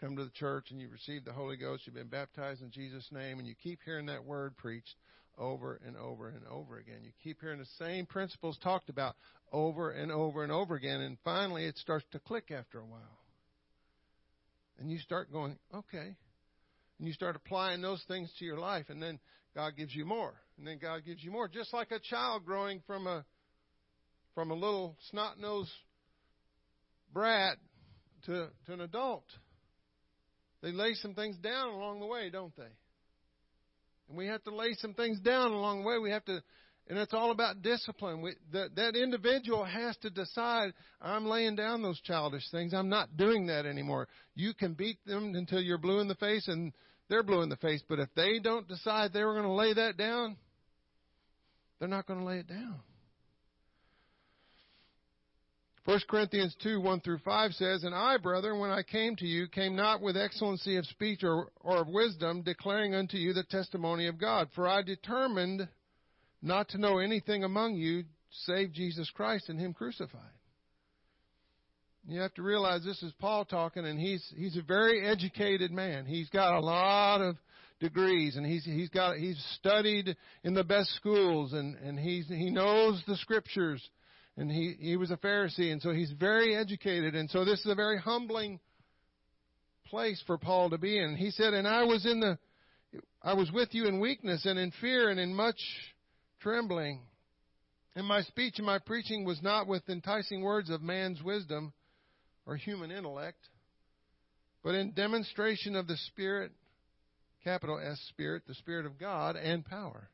come 0.00 0.16
to 0.16 0.24
the 0.24 0.30
church 0.30 0.66
and 0.70 0.80
you 0.80 0.88
receive 0.88 1.24
the 1.24 1.32
Holy 1.32 1.56
Ghost, 1.56 1.84
you've 1.86 1.94
been 1.94 2.08
baptized 2.08 2.60
in 2.60 2.70
Jesus' 2.70 3.08
name, 3.10 3.38
and 3.38 3.48
you 3.48 3.54
keep 3.62 3.78
hearing 3.84 4.06
that 4.06 4.24
word 4.24 4.56
preached 4.56 4.94
over 5.38 5.80
and 5.86 5.96
over 5.96 6.28
and 6.28 6.46
over 6.50 6.78
again. 6.78 6.98
You 7.02 7.12
keep 7.24 7.40
hearing 7.40 7.58
the 7.58 7.66
same 7.78 8.04
principles 8.04 8.58
talked 8.62 8.90
about 8.90 9.14
over 9.52 9.90
and 9.90 10.12
over 10.12 10.42
and 10.42 10.52
over 10.52 10.74
again, 10.74 11.00
and 11.00 11.16
finally 11.24 11.64
it 11.64 11.78
starts 11.78 12.04
to 12.12 12.18
click 12.18 12.50
after 12.50 12.78
a 12.78 12.84
while. 12.86 13.20
And 14.78 14.90
you 14.90 14.98
start 14.98 15.32
going, 15.32 15.56
okay. 15.72 16.16
And 16.98 17.08
you 17.08 17.14
start 17.14 17.36
applying 17.36 17.80
those 17.80 18.02
things 18.06 18.30
to 18.38 18.44
your 18.44 18.58
life, 18.58 18.86
and 18.90 19.02
then 19.02 19.18
God 19.54 19.76
gives 19.76 19.94
you 19.94 20.04
more. 20.04 20.34
And 20.58 20.66
then 20.66 20.78
God 20.78 21.04
gives 21.06 21.24
you 21.24 21.30
more. 21.30 21.48
Just 21.48 21.72
like 21.72 21.90
a 21.90 21.98
child 21.98 22.44
growing 22.44 22.82
from 22.86 23.06
a 23.06 23.24
from 24.34 24.50
a 24.50 24.54
little 24.54 24.96
snot 25.10 25.38
nosed 25.38 25.70
brat 27.12 27.58
to, 28.26 28.48
to 28.66 28.72
an 28.72 28.80
adult. 28.80 29.24
They 30.62 30.72
lay 30.72 30.94
some 30.94 31.14
things 31.14 31.36
down 31.38 31.70
along 31.70 32.00
the 32.00 32.06
way, 32.06 32.30
don't 32.30 32.54
they? 32.56 32.70
And 34.08 34.16
we 34.16 34.26
have 34.26 34.42
to 34.44 34.54
lay 34.54 34.74
some 34.74 34.94
things 34.94 35.18
down 35.20 35.52
along 35.52 35.82
the 35.82 35.88
way. 35.88 35.98
We 35.98 36.10
have 36.10 36.24
to, 36.26 36.40
and 36.88 36.98
it's 36.98 37.14
all 37.14 37.30
about 37.30 37.62
discipline. 37.62 38.22
We, 38.22 38.34
that, 38.52 38.76
that 38.76 38.94
individual 38.94 39.64
has 39.64 39.96
to 39.98 40.10
decide, 40.10 40.72
I'm 41.00 41.26
laying 41.26 41.56
down 41.56 41.82
those 41.82 42.00
childish 42.02 42.48
things. 42.50 42.74
I'm 42.74 42.88
not 42.88 43.16
doing 43.16 43.46
that 43.46 43.66
anymore. 43.66 44.08
You 44.34 44.54
can 44.54 44.74
beat 44.74 45.04
them 45.04 45.34
until 45.34 45.60
you're 45.60 45.78
blue 45.78 46.00
in 46.00 46.08
the 46.08 46.14
face 46.14 46.46
and 46.46 46.72
they're 47.08 47.22
blue 47.22 47.42
in 47.42 47.48
the 47.48 47.56
face. 47.56 47.82
But 47.88 47.98
if 47.98 48.08
they 48.14 48.38
don't 48.38 48.68
decide 48.68 49.12
they 49.12 49.24
were 49.24 49.34
going 49.34 49.46
to 49.46 49.52
lay 49.52 49.74
that 49.74 49.96
down, 49.96 50.36
they're 51.78 51.88
not 51.88 52.06
going 52.06 52.20
to 52.20 52.26
lay 52.26 52.38
it 52.38 52.46
down. 52.46 52.80
1 55.84 56.00
Corinthians 56.08 56.54
2 56.62 56.80
1 56.80 57.00
through 57.00 57.18
5 57.18 57.52
says, 57.54 57.82
And 57.82 57.94
I, 57.94 58.16
brethren, 58.16 58.60
when 58.60 58.70
I 58.70 58.84
came 58.84 59.16
to 59.16 59.26
you, 59.26 59.48
came 59.48 59.74
not 59.74 60.00
with 60.00 60.16
excellency 60.16 60.76
of 60.76 60.86
speech 60.86 61.24
or, 61.24 61.48
or 61.60 61.78
of 61.78 61.88
wisdom, 61.88 62.42
declaring 62.42 62.94
unto 62.94 63.16
you 63.16 63.32
the 63.32 63.42
testimony 63.42 64.06
of 64.06 64.18
God. 64.18 64.48
For 64.54 64.68
I 64.68 64.82
determined 64.82 65.68
not 66.40 66.68
to 66.70 66.78
know 66.78 66.98
anything 66.98 67.42
among 67.42 67.74
you 67.74 68.04
save 68.46 68.72
Jesus 68.72 69.10
Christ 69.10 69.48
and 69.48 69.58
Him 69.58 69.74
crucified. 69.74 70.20
You 72.06 72.20
have 72.20 72.34
to 72.34 72.42
realize 72.42 72.84
this 72.84 73.02
is 73.02 73.12
Paul 73.18 73.44
talking, 73.44 73.84
and 73.84 73.98
he's 73.98 74.24
he's 74.36 74.56
a 74.56 74.62
very 74.62 75.06
educated 75.06 75.70
man. 75.70 76.04
He's 76.04 76.28
got 76.30 76.54
a 76.54 76.60
lot 76.60 77.20
of 77.20 77.36
degrees, 77.80 78.36
and 78.36 78.44
he's 78.44 78.64
he's 78.64 78.88
got 78.88 79.16
he's 79.16 79.40
studied 79.58 80.16
in 80.42 80.54
the 80.54 80.64
best 80.64 80.94
schools, 80.96 81.52
and 81.52 81.76
and 81.76 81.98
he's 81.98 82.26
he 82.26 82.50
knows 82.50 83.02
the 83.06 83.16
scriptures 83.16 83.88
and 84.36 84.50
he, 84.50 84.74
he 84.78 84.96
was 84.96 85.10
a 85.10 85.16
Pharisee, 85.16 85.72
and 85.72 85.82
so 85.82 85.92
he's 85.92 86.12
very 86.12 86.56
educated, 86.56 87.14
and 87.14 87.30
so 87.30 87.44
this 87.44 87.60
is 87.60 87.66
a 87.66 87.74
very 87.74 87.98
humbling 87.98 88.60
place 89.86 90.22
for 90.26 90.38
Paul 90.38 90.70
to 90.70 90.78
be 90.78 90.98
in. 90.98 91.16
He 91.16 91.30
said, 91.30 91.52
And 91.52 91.68
I 91.68 91.84
was 91.84 92.06
in 92.06 92.20
the 92.20 92.38
I 93.22 93.34
was 93.34 93.50
with 93.52 93.68
you 93.72 93.86
in 93.86 94.00
weakness 94.00 94.44
and 94.44 94.58
in 94.58 94.72
fear 94.80 95.08
and 95.08 95.20
in 95.20 95.34
much 95.34 95.60
trembling. 96.40 97.00
And 97.94 98.06
my 98.06 98.22
speech 98.22 98.54
and 98.56 98.66
my 98.66 98.78
preaching 98.78 99.24
was 99.24 99.40
not 99.42 99.66
with 99.66 99.88
enticing 99.88 100.42
words 100.42 100.70
of 100.70 100.82
man's 100.82 101.22
wisdom 101.22 101.72
or 102.46 102.56
human 102.56 102.90
intellect, 102.90 103.38
but 104.64 104.74
in 104.74 104.92
demonstration 104.92 105.76
of 105.76 105.86
the 105.86 105.96
Spirit, 106.08 106.52
capital 107.44 107.78
S 107.78 108.00
Spirit, 108.08 108.42
the 108.46 108.54
Spirit 108.54 108.86
of 108.86 108.98
God, 108.98 109.36
and 109.36 109.64
power. 109.64 110.08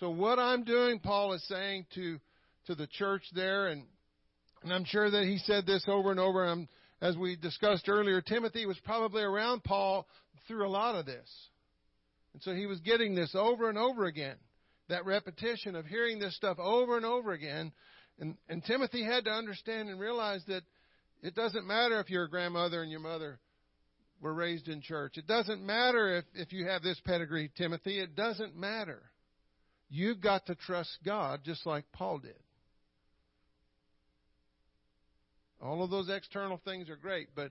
So 0.00 0.10
what 0.10 0.38
I'm 0.38 0.64
doing, 0.64 0.98
Paul 0.98 1.34
is 1.34 1.46
saying 1.46 1.86
to 1.94 2.18
to 2.66 2.74
the 2.74 2.86
church 2.86 3.22
there, 3.34 3.68
and 3.68 3.84
and 4.62 4.72
I'm 4.72 4.84
sure 4.84 5.10
that 5.10 5.24
he 5.24 5.38
said 5.38 5.66
this 5.66 5.84
over 5.88 6.10
and 6.10 6.20
over. 6.20 6.44
And 6.44 6.68
as 7.00 7.16
we 7.16 7.36
discussed 7.36 7.88
earlier, 7.88 8.20
Timothy 8.20 8.66
was 8.66 8.78
probably 8.84 9.22
around 9.22 9.62
Paul 9.64 10.06
through 10.48 10.66
a 10.66 10.68
lot 10.68 10.94
of 10.94 11.06
this, 11.06 11.28
and 12.32 12.42
so 12.42 12.54
he 12.54 12.66
was 12.66 12.80
getting 12.80 13.14
this 13.14 13.34
over 13.34 13.68
and 13.68 13.78
over 13.78 14.04
again. 14.06 14.36
That 14.88 15.06
repetition 15.06 15.76
of 15.76 15.86
hearing 15.86 16.18
this 16.18 16.36
stuff 16.36 16.58
over 16.58 16.96
and 16.96 17.06
over 17.06 17.32
again, 17.32 17.72
and 18.18 18.36
and 18.48 18.64
Timothy 18.64 19.04
had 19.04 19.24
to 19.24 19.30
understand 19.30 19.88
and 19.88 20.00
realize 20.00 20.42
that 20.48 20.62
It 21.24 21.34
doesn't 21.34 21.66
matter 21.66 21.98
if 22.00 22.10
your 22.10 22.28
grandmother 22.28 22.82
and 22.82 22.90
your 22.90 23.00
mother 23.00 23.38
were 24.20 24.34
raised 24.34 24.68
in 24.68 24.82
church. 24.82 25.16
It 25.16 25.26
doesn't 25.26 25.64
matter 25.64 26.18
if, 26.18 26.24
if 26.34 26.52
you 26.52 26.66
have 26.66 26.82
this 26.82 27.00
pedigree, 27.06 27.50
Timothy. 27.56 27.98
It 27.98 28.14
doesn't 28.14 28.54
matter. 28.54 29.02
You've 29.88 30.20
got 30.20 30.44
to 30.46 30.54
trust 30.54 30.90
God 31.02 31.40
just 31.42 31.64
like 31.64 31.86
Paul 31.94 32.18
did. 32.18 32.36
All 35.64 35.82
of 35.82 35.90
those 35.90 36.10
external 36.10 36.60
things 36.62 36.90
are 36.90 36.96
great, 36.96 37.28
but 37.34 37.50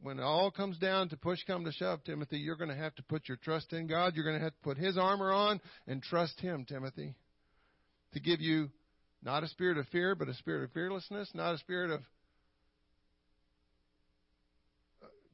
when 0.00 0.18
it 0.18 0.22
all 0.22 0.50
comes 0.50 0.78
down 0.78 1.08
to 1.08 1.16
push 1.16 1.40
come 1.44 1.64
to 1.64 1.72
shove, 1.72 2.04
Timothy, 2.04 2.38
you're 2.38 2.56
going 2.56 2.70
to 2.70 2.76
have 2.76 2.94
to 2.94 3.02
put 3.02 3.28
your 3.28 3.36
trust 3.36 3.72
in 3.72 3.88
God. 3.88 4.14
You're 4.14 4.24
going 4.24 4.38
to 4.38 4.44
have 4.44 4.54
to 4.54 4.62
put 4.62 4.78
His 4.78 4.96
armor 4.96 5.32
on 5.32 5.60
and 5.88 6.02
trust 6.02 6.40
Him, 6.40 6.64
Timothy, 6.64 7.14
to 8.12 8.20
give 8.20 8.40
you 8.40 8.70
not 9.22 9.42
a 9.42 9.48
spirit 9.48 9.76
of 9.76 9.88
fear, 9.88 10.14
but 10.14 10.28
a 10.28 10.34
spirit 10.34 10.64
of 10.64 10.72
fearlessness, 10.72 11.28
not 11.34 11.54
a 11.54 11.58
spirit 11.58 11.90
of 11.90 12.00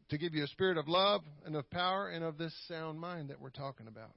to 0.08 0.18
give 0.18 0.34
you 0.34 0.44
a 0.44 0.48
spirit 0.48 0.78
of 0.78 0.86
love 0.86 1.22
and 1.44 1.56
of 1.56 1.68
power 1.68 2.08
and 2.08 2.24
of 2.24 2.38
this 2.38 2.54
sound 2.68 3.00
mind 3.00 3.30
that 3.30 3.40
we're 3.40 3.50
talking 3.50 3.88
about. 3.88 4.12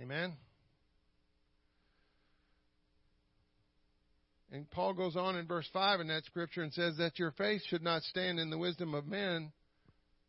Amen. 0.00 0.36
And 4.50 4.70
Paul 4.70 4.94
goes 4.94 5.14
on 5.14 5.36
in 5.36 5.46
verse 5.46 5.68
5 5.72 6.00
in 6.00 6.08
that 6.08 6.24
scripture 6.24 6.62
and 6.62 6.72
says 6.72 6.96
that 6.98 7.18
your 7.18 7.32
faith 7.32 7.62
should 7.66 7.82
not 7.82 8.02
stand 8.02 8.38
in 8.38 8.48
the 8.48 8.56
wisdom 8.56 8.94
of 8.94 9.06
men, 9.06 9.52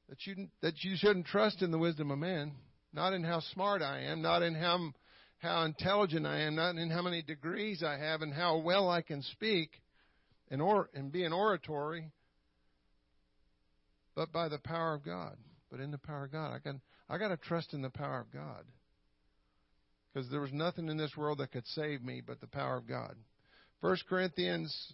that 0.09 0.17
you, 0.26 0.47
that 0.61 0.84
you 0.84 0.95
shouldn't 0.97 1.28
trust 1.28 1.61
in 1.61 1.72
the 1.72 1.78
wisdom 1.78 2.11
of 2.11 2.20
men, 2.20 2.53
not 2.93 3.13
in 3.13 3.24
how 3.24 3.39
smart 3.53 3.82
I 3.82 4.01
am, 4.01 4.22
not 4.22 4.43
in 4.43 4.55
how, 4.55 4.91
how 5.38 5.63
intelligent 5.63 6.26
I 6.26 6.41
am, 6.41 6.55
not 6.55 6.76
in 6.76 6.89
how 6.89 7.01
many 7.01 7.22
degrees 7.22 7.82
I 7.82 7.97
have 7.97 8.22
and 8.22 8.34
how 8.34 8.57
well 8.57 8.89
I 8.89 9.01
can 9.01 9.22
speak 9.22 9.70
and, 10.51 10.61
or, 10.61 10.89
and 10.93 11.11
be 11.11 11.24
an 11.24 11.32
oratory, 11.32 12.11
but 14.15 14.34
by 14.34 14.49
the 14.49 14.59
power 14.59 14.95
of 14.95 15.05
God. 15.05 15.38
But 15.72 15.80
in 15.80 15.91
the 15.91 15.97
power 15.97 16.26
of 16.26 16.32
God. 16.32 16.51
I 16.51 16.59
got, 16.59 16.76
I 17.09 17.17
got 17.17 17.28
to 17.30 17.38
trust 17.38 17.74
in 17.74 17.82
the 17.82 17.89
power 17.89 18.20
of 18.20 18.32
God. 18.34 18.65
Because 20.11 20.30
there 20.30 20.41
was 20.41 20.51
nothing 20.51 20.89
in 20.89 20.97
this 20.97 21.15
world 21.15 21.38
that 21.38 21.51
could 21.51 21.67
save 21.67 22.01
me 22.01 22.22
but 22.26 22.41
the 22.41 22.47
power 22.47 22.76
of 22.76 22.88
God. 22.88 23.15
1 23.82 23.98
Corinthians 24.10 24.94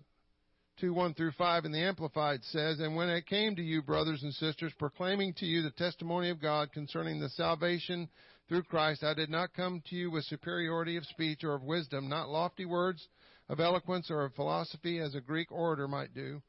2 0.79 0.93
1 0.93 1.13
through 1.15 1.31
5 1.31 1.65
in 1.65 1.71
the 1.71 1.81
Amplified 1.81 2.43
says, 2.43 2.79
And 2.79 2.95
when 2.95 3.09
it 3.09 3.25
came 3.25 3.55
to 3.55 3.61
you, 3.61 3.81
brothers 3.81 4.21
and 4.21 4.33
sisters, 4.33 4.73
proclaiming 4.77 5.33
to 5.35 5.45
you 5.45 5.63
the 5.63 5.71
testimony 5.71 6.29
of 6.29 6.41
God 6.41 6.71
concerning 6.71 7.19
the 7.19 7.29
salvation 7.29 8.07
through 8.47 8.63
Christ, 8.63 9.03
I 9.03 9.15
did 9.15 9.29
not 9.29 9.53
come 9.55 9.81
to 9.89 9.95
you 9.95 10.11
with 10.11 10.25
superiority 10.25 10.97
of 10.97 11.05
speech 11.05 11.43
or 11.43 11.55
of 11.55 11.63
wisdom, 11.63 12.09
not 12.09 12.29
lofty 12.29 12.65
words 12.65 13.07
of 13.49 13.59
eloquence 13.59 14.11
or 14.11 14.25
of 14.25 14.35
philosophy 14.35 14.99
as 14.99 15.15
a 15.15 15.21
Greek 15.21 15.51
orator 15.51 15.87
might 15.87 16.13
do. 16.13 16.41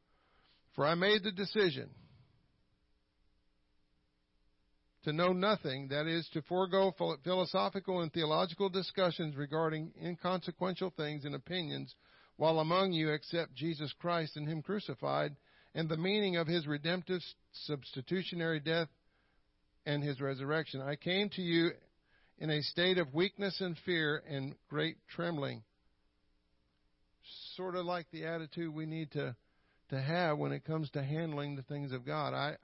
For 0.74 0.87
I 0.87 0.95
made 0.95 1.22
the 1.22 1.32
decision 1.32 1.89
to 5.05 5.12
know 5.12 5.32
nothing, 5.32 5.89
that 5.89 6.07
is, 6.07 6.28
to 6.34 6.43
forego 6.43 6.93
philosophical 7.24 8.03
and 8.03 8.12
theological 8.12 8.68
discussions 8.68 9.37
regarding 9.37 9.93
inconsequential 10.03 10.93
things 10.97 11.24
and 11.24 11.34
opinions 11.34 11.95
while 12.37 12.59
among 12.61 12.93
you 12.93 13.11
except 13.11 13.55
Jesus 13.55 13.93
Christ 13.99 14.37
and 14.37 14.49
Him 14.49 14.62
crucified, 14.62 15.37
and 15.74 15.89
the 15.89 15.97
meaning 15.97 16.37
of 16.37 16.47
His 16.47 16.66
redemptive 16.66 17.20
substitutionary 17.53 18.61
death 18.61 18.89
and 19.84 20.03
His 20.03 20.20
resurrection. 20.20 20.80
I 20.80 20.97
came 20.97 21.28
to 21.30 21.43
you 21.43 21.70
in 22.39 22.51
a 22.51 22.62
state 22.62 22.99
of 22.99 23.14
weakness 23.14 23.61
and 23.61 23.76
fear 23.84 24.22
and 24.28 24.55
great 24.68 24.97
trembling. 25.09 25.62
Sort 27.57 27.74
of 27.74 27.87
like 27.87 28.07
the 28.11 28.26
attitude 28.26 28.74
we 28.74 28.87
need 28.87 29.12
to, 29.12 29.34
to 29.91 30.01
have 30.01 30.39
when 30.39 30.53
it 30.53 30.64
comes 30.64 30.91
to 30.91 31.03
handling 31.03 31.57
the 31.57 31.62
things 31.62 31.93
of 31.93 32.05
God. 32.05 32.34
I 32.34 32.57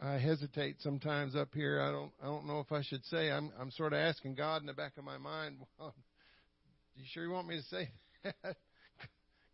I 0.00 0.18
hesitate 0.18 0.76
sometimes 0.80 1.34
up 1.34 1.48
here. 1.54 1.80
I 1.80 1.90
don't 1.90 2.12
I 2.22 2.26
don't 2.26 2.46
know 2.46 2.60
if 2.60 2.70
I 2.70 2.82
should 2.82 3.04
say 3.06 3.30
I'm 3.30 3.50
I'm 3.58 3.70
sort 3.70 3.94
of 3.94 3.98
asking 3.98 4.34
God 4.34 4.60
in 4.60 4.66
the 4.66 4.74
back 4.74 4.98
of 4.98 5.04
my 5.04 5.16
mind, 5.16 5.56
you 6.96 7.04
sure 7.12 7.24
you 7.24 7.30
want 7.30 7.48
me 7.48 7.56
to 7.56 7.64
say 7.64 7.90
that? 8.24 8.56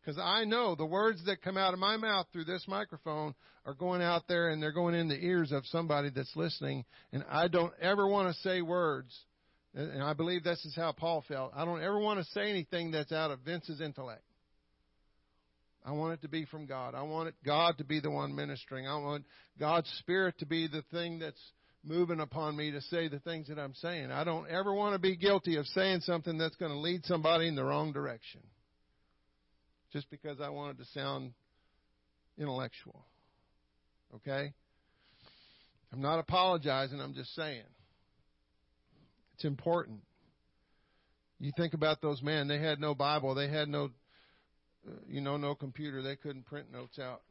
Because 0.05 0.21
I 0.21 0.45
know 0.45 0.75
the 0.75 0.85
words 0.85 1.25
that 1.27 1.43
come 1.43 1.57
out 1.57 1.75
of 1.75 1.79
my 1.79 1.97
mouth 1.97 2.27
through 2.33 2.47
this 2.47 2.65
microphone 2.67 3.37
are 3.65 3.75
going 3.75 4.03
out 4.03 4.25
there 4.27 4.51
and 4.51 4.61
they're 4.61 4.73
going 4.73 4.97
in 4.97 5.07
the 5.07 5.25
ears 5.25 5.53
of 5.53 5.65
somebody 5.67 6.11
that's 6.11 6.35
listening. 6.35 6.85
And 7.13 7.25
I 7.31 7.47
don't 7.47 7.73
ever 7.81 8.09
want 8.09 8.35
to 8.35 8.43
say 8.43 8.63
words. 8.63 9.17
And 9.75 10.03
I 10.03 10.13
believe 10.13 10.43
this 10.43 10.65
is 10.65 10.75
how 10.75 10.91
Paul 10.91 11.25
felt. 11.29 11.53
I 11.55 11.65
don't 11.65 11.83
ever 11.83 12.01
want 12.01 12.19
to 12.19 12.25
say 12.33 12.51
anything 12.51 12.91
that's 12.91 13.13
out 13.13 13.31
of 13.31 13.41
Vince's 13.41 13.81
intellect. 13.81 14.25
I 15.85 15.93
want 15.93 16.15
it 16.15 16.23
to 16.23 16.29
be 16.29 16.45
from 16.47 16.67
God. 16.67 16.95
I 16.95 17.03
want 17.03 17.29
it, 17.29 17.35
God 17.45 17.79
to 17.79 17.85
be 17.85 18.01
the 18.01 18.11
one 18.11 18.35
ministering. 18.35 18.87
I 18.87 18.97
want 18.97 19.25
God's 19.59 19.89
Spirit 20.01 20.37
to 20.41 20.47
be 20.47 20.67
the 20.67 20.83
thing 20.91 21.21
that's 21.21 21.41
moving 21.85 22.21
upon 22.21 22.57
me 22.57 22.71
to 22.71 22.81
say 22.83 23.09
the 23.09 23.19
things 23.19 23.49
that 23.49 23.59
I'm 23.59 23.75
saying. 23.75 24.11
I 24.11 24.25
don't 24.25 24.49
ever 24.49 24.73
want 24.73 24.95
to 24.95 24.99
be 24.99 25.17
guilty 25.17 25.57
of 25.57 25.67
saying 25.67 26.01
something 26.01 26.39
that's 26.39 26.57
going 26.57 26.73
to 26.73 26.79
lead 26.79 27.05
somebody 27.05 27.49
in 27.49 27.57
the 27.57 27.65
wrong 27.65 27.93
direction. 27.93 28.41
Just 29.93 30.09
because 30.11 30.41
I 30.41 30.49
wanted 30.49 30.79
to 30.79 30.85
sound 30.95 31.33
intellectual. 32.39 33.05
Okay? 34.15 34.53
I'm 35.93 36.01
not 36.01 36.19
apologizing, 36.19 37.01
I'm 37.01 37.15
just 37.15 37.35
saying. 37.35 37.65
It's 39.35 39.45
important. 39.45 40.01
You 41.39 41.53
think 41.57 41.75
about 41.75 42.01
those 42.01 42.23
men, 42.23 42.47
they 42.49 42.61
had 42.61 42.81
no 42.81 42.95
Bible, 42.95 43.35
they 43.35 43.49
had 43.49 43.69
no 43.69 43.91
uh, 44.87 44.93
you 45.07 45.21
know 45.21 45.37
no 45.37 45.55
computer, 45.55 46.03
they 46.03 46.17
couldn't 46.17 46.47
print 46.47 46.73
notes 46.73 46.99
out. 46.99 47.23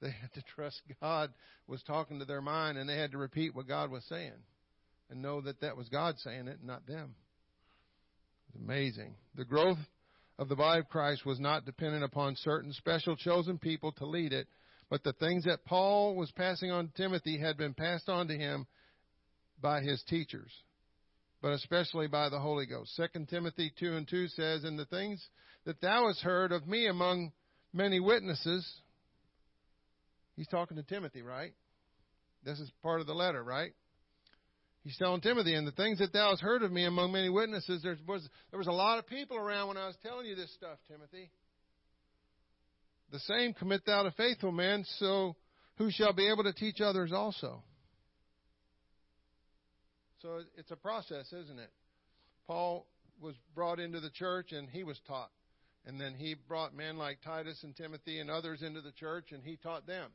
They 0.00 0.10
had 0.10 0.32
to 0.34 0.42
trust 0.54 0.80
God 1.00 1.32
was 1.66 1.82
talking 1.82 2.18
to 2.18 2.24
their 2.24 2.42
mind, 2.42 2.78
and 2.78 2.88
they 2.88 2.96
had 2.98 3.12
to 3.12 3.18
repeat 3.18 3.54
what 3.54 3.68
God 3.68 3.90
was 3.90 4.04
saying 4.08 4.32
and 5.10 5.22
know 5.22 5.40
that 5.40 5.60
that 5.60 5.76
was 5.76 5.88
God 5.88 6.18
saying 6.18 6.48
it, 6.48 6.58
and 6.58 6.66
not 6.66 6.86
them. 6.86 7.14
It's 8.48 8.56
amazing. 8.62 9.14
The 9.34 9.44
growth 9.44 9.78
of 10.38 10.48
the 10.48 10.56
body 10.56 10.80
of 10.80 10.88
Christ 10.88 11.24
was 11.24 11.40
not 11.40 11.64
dependent 11.64 12.04
upon 12.04 12.36
certain 12.36 12.72
special 12.72 13.16
chosen 13.16 13.58
people 13.58 13.92
to 13.92 14.06
lead 14.06 14.32
it, 14.32 14.48
but 14.90 15.02
the 15.02 15.12
things 15.14 15.44
that 15.44 15.64
Paul 15.64 16.14
was 16.14 16.30
passing 16.32 16.70
on 16.70 16.88
to 16.88 16.94
Timothy 16.94 17.38
had 17.38 17.56
been 17.56 17.74
passed 17.74 18.08
on 18.08 18.28
to 18.28 18.36
him 18.36 18.66
by 19.60 19.80
his 19.80 20.02
teachers, 20.08 20.52
but 21.40 21.52
especially 21.52 22.06
by 22.06 22.28
the 22.28 22.38
Holy 22.38 22.66
Ghost. 22.66 22.94
Second 22.94 23.28
Timothy 23.28 23.72
2 23.78 23.94
and 23.94 24.08
2 24.08 24.28
says, 24.28 24.64
And 24.64 24.78
the 24.78 24.84
things 24.86 25.24
that 25.64 25.80
thou 25.80 26.06
hast 26.06 26.20
heard 26.20 26.52
of 26.52 26.66
me 26.66 26.86
among 26.86 27.32
many 27.72 27.98
witnesses, 28.00 28.68
He's 30.36 30.48
talking 30.48 30.76
to 30.76 30.82
Timothy, 30.82 31.22
right? 31.22 31.52
This 32.44 32.60
is 32.60 32.70
part 32.82 33.00
of 33.00 33.06
the 33.06 33.14
letter, 33.14 33.42
right? 33.42 33.72
He's 34.84 34.96
telling 34.98 35.20
Timothy, 35.20 35.54
and 35.54 35.66
the 35.66 35.72
things 35.72 35.98
that 35.98 36.12
thou 36.12 36.30
hast 36.30 36.42
heard 36.42 36.62
of 36.62 36.70
me 36.70 36.84
among 36.84 37.10
many 37.10 37.28
witnesses, 37.28 37.82
there 37.82 37.96
was, 38.06 38.28
there 38.50 38.58
was 38.58 38.68
a 38.68 38.72
lot 38.72 38.98
of 38.98 39.06
people 39.06 39.36
around 39.36 39.68
when 39.68 39.76
I 39.76 39.86
was 39.86 39.96
telling 40.02 40.26
you 40.26 40.36
this 40.36 40.52
stuff, 40.54 40.78
Timothy. 40.86 41.30
The 43.10 43.18
same 43.20 43.52
commit 43.52 43.84
thou 43.84 44.04
to 44.04 44.12
faithful 44.12 44.52
men, 44.52 44.84
so 44.98 45.34
who 45.78 45.90
shall 45.90 46.12
be 46.12 46.30
able 46.30 46.44
to 46.44 46.52
teach 46.52 46.80
others 46.80 47.12
also. 47.12 47.62
So 50.22 50.40
it's 50.56 50.70
a 50.70 50.76
process, 50.76 51.32
isn't 51.32 51.58
it? 51.58 51.70
Paul 52.46 52.86
was 53.20 53.34
brought 53.54 53.80
into 53.80 54.00
the 54.00 54.10
church 54.10 54.52
and 54.52 54.68
he 54.68 54.84
was 54.84 55.00
taught. 55.06 55.30
And 55.84 56.00
then 56.00 56.14
he 56.14 56.34
brought 56.48 56.74
men 56.74 56.96
like 56.96 57.18
Titus 57.24 57.60
and 57.62 57.76
Timothy 57.76 58.18
and 58.18 58.30
others 58.30 58.62
into 58.62 58.80
the 58.80 58.92
church 58.92 59.26
and 59.32 59.42
he 59.42 59.56
taught 59.56 59.86
them. 59.86 60.10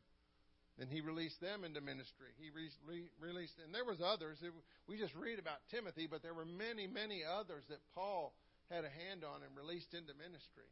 Then 0.82 0.90
he 0.90 1.06
released 1.06 1.38
them 1.38 1.62
into 1.62 1.78
ministry. 1.78 2.34
He 2.42 2.50
re- 2.50 2.74
re- 2.90 3.14
released, 3.22 3.54
and 3.62 3.70
there 3.70 3.86
was 3.86 4.02
others. 4.02 4.42
It, 4.42 4.50
we 4.90 4.98
just 4.98 5.14
read 5.14 5.38
about 5.38 5.62
Timothy, 5.70 6.10
but 6.10 6.26
there 6.26 6.34
were 6.34 6.44
many, 6.44 6.90
many 6.90 7.22
others 7.22 7.62
that 7.70 7.78
Paul 7.94 8.34
had 8.74 8.82
a 8.82 8.90
hand 8.90 9.22
on 9.22 9.46
and 9.46 9.54
released 9.54 9.94
into 9.94 10.18
ministry. 10.18 10.66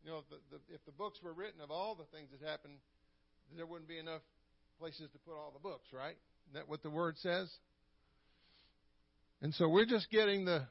You 0.00 0.16
know, 0.16 0.24
if 0.24 0.28
the, 0.32 0.40
the, 0.48 0.60
if 0.72 0.80
the 0.88 0.96
books 0.96 1.20
were 1.22 1.34
written 1.34 1.60
of 1.60 1.70
all 1.70 1.94
the 1.94 2.08
things 2.08 2.32
that 2.32 2.40
happened, 2.40 2.80
there 3.54 3.66
wouldn't 3.66 3.86
be 3.86 3.98
enough 3.98 4.24
places 4.80 5.10
to 5.12 5.18
put 5.28 5.36
all 5.36 5.52
the 5.52 5.60
books, 5.60 5.92
right? 5.92 6.16
Isn't 6.48 6.54
that 6.54 6.68
what 6.72 6.82
the 6.82 6.88
word 6.88 7.18
says? 7.20 7.52
And 9.42 9.52
so 9.52 9.68
we're 9.68 9.84
just 9.84 10.08
getting 10.08 10.46
the, 10.46 10.64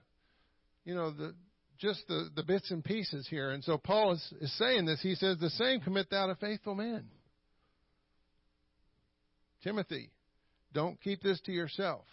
you 0.84 0.96
know, 0.96 1.12
the 1.12 1.36
just 1.78 2.08
the, 2.08 2.30
the 2.36 2.42
bits 2.42 2.72
and 2.72 2.84
pieces 2.84 3.28
here. 3.30 3.52
And 3.52 3.64
so 3.64 3.78
Paul 3.78 4.14
is, 4.14 4.34
is 4.42 4.58
saying 4.58 4.86
this. 4.86 5.00
He 5.04 5.14
says, 5.14 5.38
The 5.38 5.52
same 5.52 5.80
commit 5.82 6.10
thou 6.10 6.26
to 6.26 6.36
faithful 6.36 6.74
men. 6.74 7.06
Timothy, 9.64 10.10
don't 10.74 11.00
keep 11.02 11.22
this 11.22 11.40
to 11.42 11.52
yourself. 11.52 12.06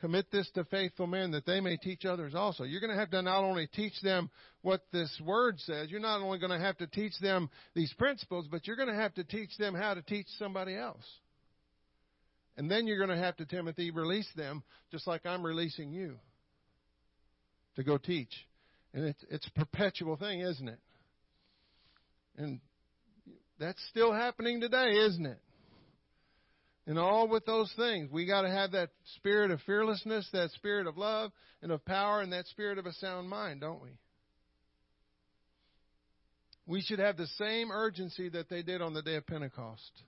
Commit 0.00 0.30
this 0.30 0.48
to 0.54 0.64
faithful 0.64 1.08
men 1.08 1.32
that 1.32 1.44
they 1.44 1.60
may 1.60 1.76
teach 1.76 2.04
others 2.04 2.34
also. 2.34 2.62
You're 2.62 2.80
going 2.80 2.92
to 2.92 2.98
have 2.98 3.10
to 3.10 3.20
not 3.20 3.42
only 3.42 3.66
teach 3.66 4.00
them 4.00 4.30
what 4.62 4.82
this 4.92 5.10
word 5.24 5.58
says, 5.60 5.90
you're 5.90 5.98
not 5.98 6.20
only 6.20 6.38
going 6.38 6.52
to 6.52 6.64
have 6.64 6.78
to 6.78 6.86
teach 6.86 7.18
them 7.20 7.50
these 7.74 7.92
principles, 7.94 8.46
but 8.48 8.66
you're 8.66 8.76
going 8.76 8.88
to 8.88 8.94
have 8.94 9.14
to 9.14 9.24
teach 9.24 9.50
them 9.58 9.74
how 9.74 9.94
to 9.94 10.02
teach 10.02 10.26
somebody 10.38 10.76
else. 10.76 11.02
And 12.56 12.70
then 12.70 12.86
you're 12.86 13.04
going 13.04 13.16
to 13.16 13.24
have 13.24 13.36
to, 13.36 13.46
Timothy, 13.46 13.90
release 13.90 14.28
them 14.36 14.62
just 14.92 15.06
like 15.06 15.26
I'm 15.26 15.44
releasing 15.44 15.92
you 15.92 16.16
to 17.74 17.82
go 17.82 17.98
teach. 17.98 18.32
And 18.94 19.04
it's, 19.04 19.24
it's 19.30 19.46
a 19.46 19.52
perpetual 19.52 20.16
thing, 20.16 20.40
isn't 20.40 20.68
it? 20.68 20.78
And 22.36 22.60
that's 23.58 23.84
still 23.90 24.12
happening 24.12 24.60
today, 24.60 24.90
isn't 24.90 25.26
it? 25.26 25.40
And 26.88 26.98
all 26.98 27.28
with 27.28 27.44
those 27.44 27.70
things, 27.76 28.10
we 28.10 28.24
got 28.24 28.42
to 28.42 28.50
have 28.50 28.72
that 28.72 28.88
spirit 29.16 29.50
of 29.50 29.60
fearlessness, 29.66 30.26
that 30.32 30.50
spirit 30.52 30.86
of 30.86 30.96
love 30.96 31.30
and 31.60 31.70
of 31.70 31.84
power, 31.84 32.22
and 32.22 32.32
that 32.32 32.46
spirit 32.46 32.78
of 32.78 32.86
a 32.86 32.94
sound 32.94 33.28
mind, 33.28 33.60
don't 33.60 33.82
we? 33.82 33.90
We 36.66 36.80
should 36.80 36.98
have 36.98 37.18
the 37.18 37.26
same 37.38 37.70
urgency 37.70 38.30
that 38.30 38.48
they 38.48 38.62
did 38.62 38.80
on 38.80 38.94
the 38.94 39.02
day 39.02 39.16
of 39.16 39.26
Pentecost. 39.26 40.02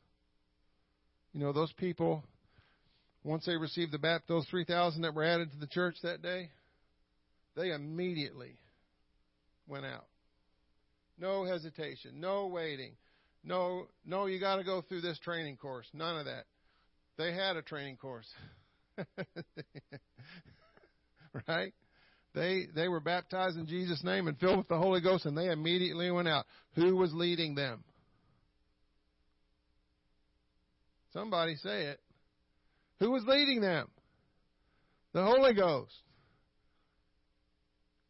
You 1.34 1.40
know, 1.40 1.52
those 1.52 1.72
people, 1.74 2.24
once 3.24 3.44
they 3.44 3.58
received 3.58 3.92
the 3.92 3.98
baptism, 3.98 4.36
those 4.36 4.46
3,000 4.48 5.02
that 5.02 5.14
were 5.14 5.24
added 5.24 5.52
to 5.52 5.58
the 5.58 5.66
church 5.66 5.96
that 6.02 6.22
day, 6.22 6.48
they 7.56 7.72
immediately 7.72 8.56
went 9.68 9.84
out. 9.84 10.06
No 11.18 11.44
hesitation, 11.44 12.20
no 12.20 12.46
waiting. 12.46 12.92
No, 13.44 13.86
no, 14.06 14.24
you 14.24 14.40
got 14.40 14.56
to 14.56 14.64
go 14.64 14.80
through 14.80 15.02
this 15.02 15.18
training 15.18 15.58
course. 15.58 15.86
None 15.92 16.18
of 16.18 16.24
that. 16.24 16.44
They 17.20 17.34
had 17.34 17.56
a 17.56 17.62
training 17.62 17.98
course. 17.98 18.26
right? 21.46 21.74
They 22.34 22.62
they 22.74 22.88
were 22.88 23.00
baptized 23.00 23.58
in 23.58 23.66
Jesus' 23.66 24.02
name 24.02 24.26
and 24.26 24.38
filled 24.38 24.56
with 24.56 24.68
the 24.68 24.78
Holy 24.78 25.02
Ghost, 25.02 25.26
and 25.26 25.36
they 25.36 25.50
immediately 25.50 26.10
went 26.10 26.28
out. 26.28 26.46
Who 26.76 26.96
was 26.96 27.12
leading 27.12 27.54
them? 27.54 27.84
Somebody 31.12 31.56
say 31.56 31.88
it. 31.88 32.00
Who 33.00 33.10
was 33.10 33.22
leading 33.26 33.60
them? 33.60 33.90
The 35.12 35.22
Holy 35.22 35.52
Ghost. 35.52 35.92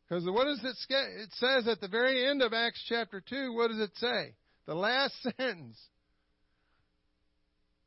Because 0.09 0.25
what 0.27 0.45
does 0.45 0.61
it 0.63 0.77
say? 0.89 1.23
It 1.25 1.31
says 1.33 1.67
at 1.67 1.81
the 1.81 1.89
very 1.89 2.29
end 2.29 2.43
of 2.43 2.53
Acts 2.53 2.85
chapter 2.89 3.21
2, 3.29 3.55
what 3.55 3.73
does 3.73 3.81
it 3.81 3.91
say? 3.97 4.35
The 4.67 4.75
last 4.77 5.15
sentence. 5.23 5.81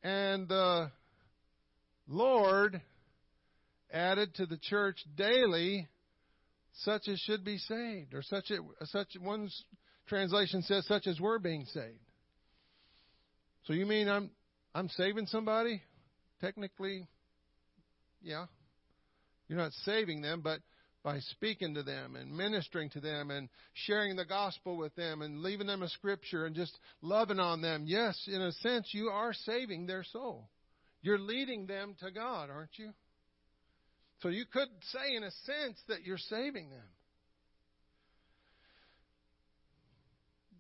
And 0.04 0.50
the 0.50 0.92
Lord 2.08 2.82
added 3.92 4.36
to 4.36 4.46
the 4.46 4.58
church 4.58 4.98
daily 5.16 5.88
such 6.78 7.08
as 7.08 7.20
should 7.20 7.46
be 7.46 7.58
saved, 7.58 8.14
or 8.14 8.24
such 8.24 8.52
as, 8.52 8.90
such 8.90 9.10
one's 9.22 9.64
translation 10.08 10.64
says 10.64 10.86
such 10.88 11.08
as 11.08 11.20
were 11.20 11.40
being 11.40 11.66
saved. 11.66 12.00
So 13.66 13.74
you 13.74 13.86
mean 13.86 14.10
I'm 14.10 14.32
I'm 14.76 14.90
saving 14.90 15.28
somebody? 15.28 15.82
Technically, 16.42 17.08
yeah. 18.22 18.46
You're 19.48 19.60
not 19.60 19.72
saving 19.86 20.22
them, 20.22 20.42
but 20.42 20.60
by 21.04 21.20
speaking 21.20 21.76
to 21.76 21.84
them 21.84 22.16
and 22.16 22.36
ministering 22.36 22.90
to 22.92 23.00
them 23.00 23.30
and 23.30 23.50
sharing 23.74 24.16
the 24.16 24.26
gospel 24.26 24.78
with 24.78 24.96
them 24.96 25.22
and 25.22 25.42
leaving 25.42 25.68
them 25.68 25.84
a 25.84 25.90
scripture 25.90 26.46
and 26.46 26.56
just 26.56 26.78
loving 27.02 27.40
on 27.40 27.62
them. 27.62 27.84
Yes, 27.86 28.18
in 28.28 28.42
a 28.42 28.52
sense, 28.54 28.90
you 28.94 29.10
are 29.10 29.34
saving 29.34 29.86
their 29.86 30.04
soul. 30.04 30.50
You're 31.04 31.20
leading 31.20 31.68
them 31.68 31.96
to 32.00 32.10
God, 32.10 32.50
aren't 32.50 32.78
you? 32.78 32.92
So 34.22 34.30
you 34.30 34.46
could 34.52 34.70
say, 34.94 35.16
in 35.16 35.24
a 35.24 35.32
sense, 35.32 35.78
that 35.90 36.04
you're 36.04 36.18
saving 36.18 36.70
them. 36.70 36.88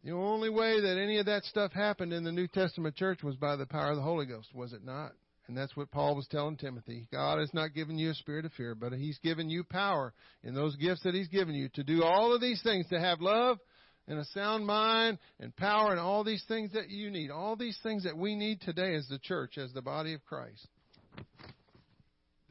The 0.03 0.11
only 0.11 0.49
way 0.49 0.81
that 0.81 0.99
any 1.01 1.17
of 1.19 1.27
that 1.27 1.45
stuff 1.45 1.71
happened 1.71 2.11
in 2.11 2.25
the 2.25 2.31
New 2.31 2.47
Testament 2.47 2.97
church 2.97 3.23
was 3.23 3.37
by 3.37 3.55
the 3.55 3.65
power 3.65 3.91
of 3.91 3.95
the 3.95 4.01
Holy 4.01 4.25
Ghost, 4.25 4.49
was 4.53 4.73
it 4.73 4.83
not? 4.83 5.13
And 5.47 5.57
that's 5.57 5.77
what 5.77 5.91
Paul 5.91 6.15
was 6.15 6.27
telling 6.27 6.57
Timothy. 6.57 7.07
God 7.09 7.39
has 7.39 7.53
not 7.53 7.73
given 7.73 7.97
you 7.97 8.11
a 8.11 8.15
spirit 8.15 8.43
of 8.43 8.51
fear, 8.53 8.75
but 8.75 8.91
He's 8.91 9.17
given 9.19 9.49
you 9.49 9.63
power 9.63 10.13
in 10.43 10.53
those 10.53 10.75
gifts 10.75 11.03
that 11.03 11.13
He's 11.13 11.29
given 11.29 11.55
you 11.55 11.69
to 11.75 11.83
do 11.83 12.03
all 12.03 12.33
of 12.33 12.41
these 12.41 12.61
things, 12.63 12.85
to 12.89 12.99
have 12.99 13.21
love 13.21 13.59
and 14.07 14.19
a 14.19 14.25
sound 14.25 14.65
mind 14.65 15.17
and 15.39 15.55
power 15.55 15.91
and 15.91 15.99
all 15.99 16.23
these 16.23 16.43
things 16.47 16.73
that 16.73 16.89
you 16.89 17.09
need. 17.09 17.31
All 17.31 17.55
these 17.55 17.77
things 17.83 18.03
that 18.03 18.17
we 18.17 18.35
need 18.35 18.61
today 18.61 18.95
as 18.95 19.07
the 19.07 19.19
church, 19.19 19.57
as 19.57 19.71
the 19.73 19.81
body 19.81 20.13
of 20.13 20.23
Christ 20.25 20.67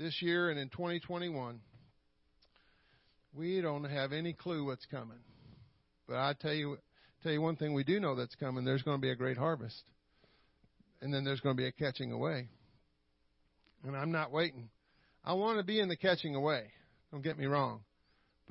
this 0.02 0.20
year 0.20 0.50
and 0.50 0.58
in 0.58 0.68
2021, 0.68 1.60
we 3.34 3.60
don't 3.60 3.84
have 3.84 4.12
any 4.12 4.32
clue 4.32 4.66
what's 4.66 4.86
coming. 4.86 5.18
But 6.08 6.16
I 6.16 6.34
tell 6.38 6.52
you, 6.52 6.76
tell 7.22 7.32
you 7.32 7.40
one 7.40 7.56
thing 7.56 7.72
we 7.72 7.84
do 7.84 8.00
know 8.00 8.16
that's 8.16 8.34
coming. 8.34 8.64
There's 8.64 8.82
going 8.82 8.98
to 8.98 9.00
be 9.00 9.10
a 9.10 9.16
great 9.16 9.36
harvest, 9.36 9.82
and 11.00 11.14
then 11.14 11.24
there's 11.24 11.40
going 11.40 11.56
to 11.56 11.60
be 11.60 11.68
a 11.68 11.72
catching 11.72 12.12
away. 12.12 12.48
And 13.84 13.96
I'm 13.96 14.12
not 14.12 14.32
waiting. 14.32 14.68
I 15.24 15.34
want 15.34 15.58
to 15.58 15.64
be 15.64 15.80
in 15.80 15.88
the 15.88 15.96
catching 15.96 16.34
away. 16.34 16.64
Don't 17.10 17.22
get 17.22 17.38
me 17.38 17.46
wrong, 17.46 17.80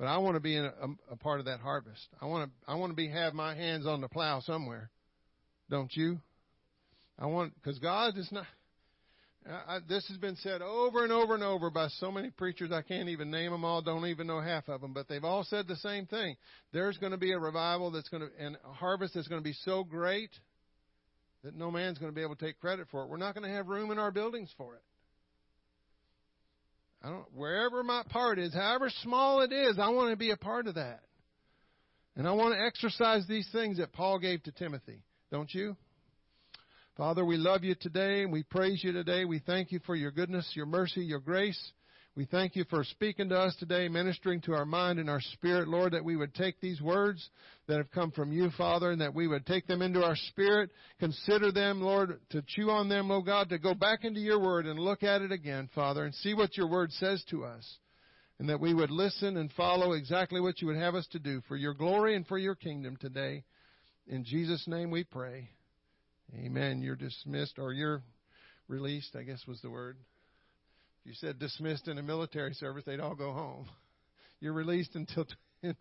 but 0.02 0.08
I 0.08 0.18
want 0.18 0.34
to 0.34 0.40
be 0.40 0.56
in 0.56 0.64
a, 0.64 1.12
a 1.12 1.16
part 1.16 1.38
of 1.38 1.46
that 1.46 1.60
harvest. 1.60 2.08
I 2.20 2.26
want 2.26 2.50
to. 2.50 2.72
I 2.72 2.74
want 2.74 2.90
to 2.90 2.96
be 2.96 3.08
have 3.08 3.34
my 3.34 3.54
hands 3.54 3.86
on 3.86 4.00
the 4.00 4.08
plow 4.08 4.40
somewhere. 4.40 4.90
Don't 5.70 5.94
you? 5.94 6.18
I 7.16 7.26
want 7.26 7.52
because 7.54 7.78
God 7.78 8.18
is 8.18 8.28
not. 8.32 8.44
I, 9.48 9.78
this 9.88 10.04
has 10.08 10.16
been 10.16 10.34
said 10.34 10.60
over 10.60 11.04
and 11.04 11.12
over 11.12 11.34
and 11.34 11.44
over 11.44 11.70
by 11.70 11.86
so 12.00 12.10
many 12.10 12.30
preachers, 12.30 12.72
I 12.72 12.82
can't 12.82 13.10
even 13.10 13.30
name 13.30 13.52
them 13.52 13.64
all, 13.64 13.80
don't 13.80 14.04
even 14.06 14.26
know 14.26 14.40
half 14.40 14.68
of 14.68 14.80
them, 14.80 14.92
but 14.92 15.06
they've 15.06 15.22
all 15.22 15.44
said 15.44 15.68
the 15.68 15.76
same 15.76 16.06
thing. 16.06 16.34
There's 16.72 16.98
going 16.98 17.12
to 17.12 17.18
be 17.18 17.30
a 17.30 17.38
revival 17.38 17.92
that's 17.92 18.08
going 18.08 18.24
to, 18.24 18.44
and 18.44 18.56
a 18.68 18.72
harvest 18.72 19.14
that's 19.14 19.28
going 19.28 19.40
to 19.40 19.48
be 19.48 19.54
so 19.64 19.84
great 19.84 20.30
that 21.44 21.54
no 21.54 21.70
man's 21.70 21.98
going 21.98 22.10
to 22.10 22.14
be 22.14 22.22
able 22.22 22.34
to 22.34 22.44
take 22.44 22.60
credit 22.60 22.88
for 22.90 23.04
it. 23.04 23.08
We're 23.08 23.18
not 23.18 23.36
going 23.36 23.48
to 23.48 23.54
have 23.54 23.68
room 23.68 23.92
in 23.92 24.00
our 24.00 24.10
buildings 24.10 24.52
for 24.56 24.74
it. 24.74 24.82
I 27.02 27.08
don't, 27.08 27.24
wherever 27.34 27.82
my 27.82 28.02
part 28.08 28.38
is, 28.38 28.54
however 28.54 28.88
small 29.02 29.40
it 29.40 29.52
is, 29.52 29.78
I 29.78 29.88
want 29.88 30.10
to 30.10 30.16
be 30.16 30.30
a 30.30 30.36
part 30.36 30.66
of 30.66 30.76
that. 30.76 31.00
And 32.14 32.28
I 32.28 32.32
want 32.32 32.54
to 32.54 32.60
exercise 32.60 33.26
these 33.26 33.48
things 33.52 33.78
that 33.78 33.92
Paul 33.92 34.18
gave 34.18 34.42
to 34.44 34.52
Timothy. 34.52 35.02
Don't 35.30 35.52
you? 35.52 35.76
Father, 36.96 37.24
we 37.24 37.38
love 37.38 37.64
you 37.64 37.74
today 37.74 38.22
and 38.22 38.30
we 38.30 38.42
praise 38.42 38.84
you 38.84 38.92
today. 38.92 39.24
We 39.24 39.38
thank 39.38 39.72
you 39.72 39.80
for 39.86 39.96
your 39.96 40.10
goodness, 40.10 40.48
your 40.54 40.66
mercy, 40.66 41.00
your 41.00 41.20
grace. 41.20 41.58
We 42.14 42.26
thank 42.26 42.56
you 42.56 42.64
for 42.68 42.84
speaking 42.84 43.30
to 43.30 43.38
us 43.38 43.56
today, 43.58 43.88
ministering 43.88 44.42
to 44.42 44.52
our 44.52 44.66
mind 44.66 44.98
and 44.98 45.08
our 45.08 45.22
spirit, 45.32 45.66
Lord, 45.66 45.94
that 45.94 46.04
we 46.04 46.14
would 46.14 46.34
take 46.34 46.60
these 46.60 46.78
words 46.78 47.26
that 47.68 47.78
have 47.78 47.90
come 47.90 48.10
from 48.10 48.32
you, 48.32 48.50
Father, 48.58 48.90
and 48.90 49.00
that 49.00 49.14
we 49.14 49.26
would 49.26 49.46
take 49.46 49.66
them 49.66 49.80
into 49.80 50.04
our 50.04 50.16
spirit, 50.28 50.68
consider 51.00 51.50
them, 51.50 51.80
Lord, 51.80 52.20
to 52.28 52.42
chew 52.46 52.68
on 52.68 52.90
them, 52.90 53.10
oh 53.10 53.22
God, 53.22 53.48
to 53.48 53.58
go 53.58 53.72
back 53.72 54.04
into 54.04 54.20
your 54.20 54.38
word 54.38 54.66
and 54.66 54.78
look 54.78 55.02
at 55.02 55.22
it 55.22 55.32
again, 55.32 55.70
Father, 55.74 56.04
and 56.04 56.14
see 56.16 56.34
what 56.34 56.54
your 56.54 56.68
word 56.68 56.92
says 56.92 57.24
to 57.30 57.46
us. 57.46 57.78
And 58.38 58.46
that 58.50 58.60
we 58.60 58.74
would 58.74 58.90
listen 58.90 59.38
and 59.38 59.50
follow 59.52 59.92
exactly 59.92 60.40
what 60.40 60.60
you 60.60 60.66
would 60.66 60.76
have 60.76 60.94
us 60.94 61.06
to 61.12 61.18
do 61.18 61.40
for 61.48 61.56
your 61.56 61.72
glory 61.72 62.14
and 62.14 62.26
for 62.26 62.36
your 62.36 62.56
kingdom 62.56 62.98
today. 63.00 63.44
In 64.06 64.24
Jesus' 64.24 64.64
name 64.66 64.90
we 64.90 65.04
pray. 65.04 65.48
Amen. 66.34 66.82
You're 66.82 66.94
dismissed 66.96 67.58
or 67.58 67.72
you're 67.72 68.02
released, 68.68 69.16
I 69.16 69.22
guess 69.22 69.46
was 69.46 69.62
the 69.62 69.70
word. 69.70 69.96
If 71.04 71.08
you 71.08 71.14
said 71.14 71.40
dismissed 71.40 71.88
in 71.88 71.98
a 71.98 72.02
military 72.02 72.54
service, 72.54 72.84
they'd 72.86 73.00
all 73.00 73.16
go 73.16 73.32
home. 73.32 73.68
You're 74.40 74.52
released 74.52 74.94
until 74.94 75.26
10:15. 75.64 75.74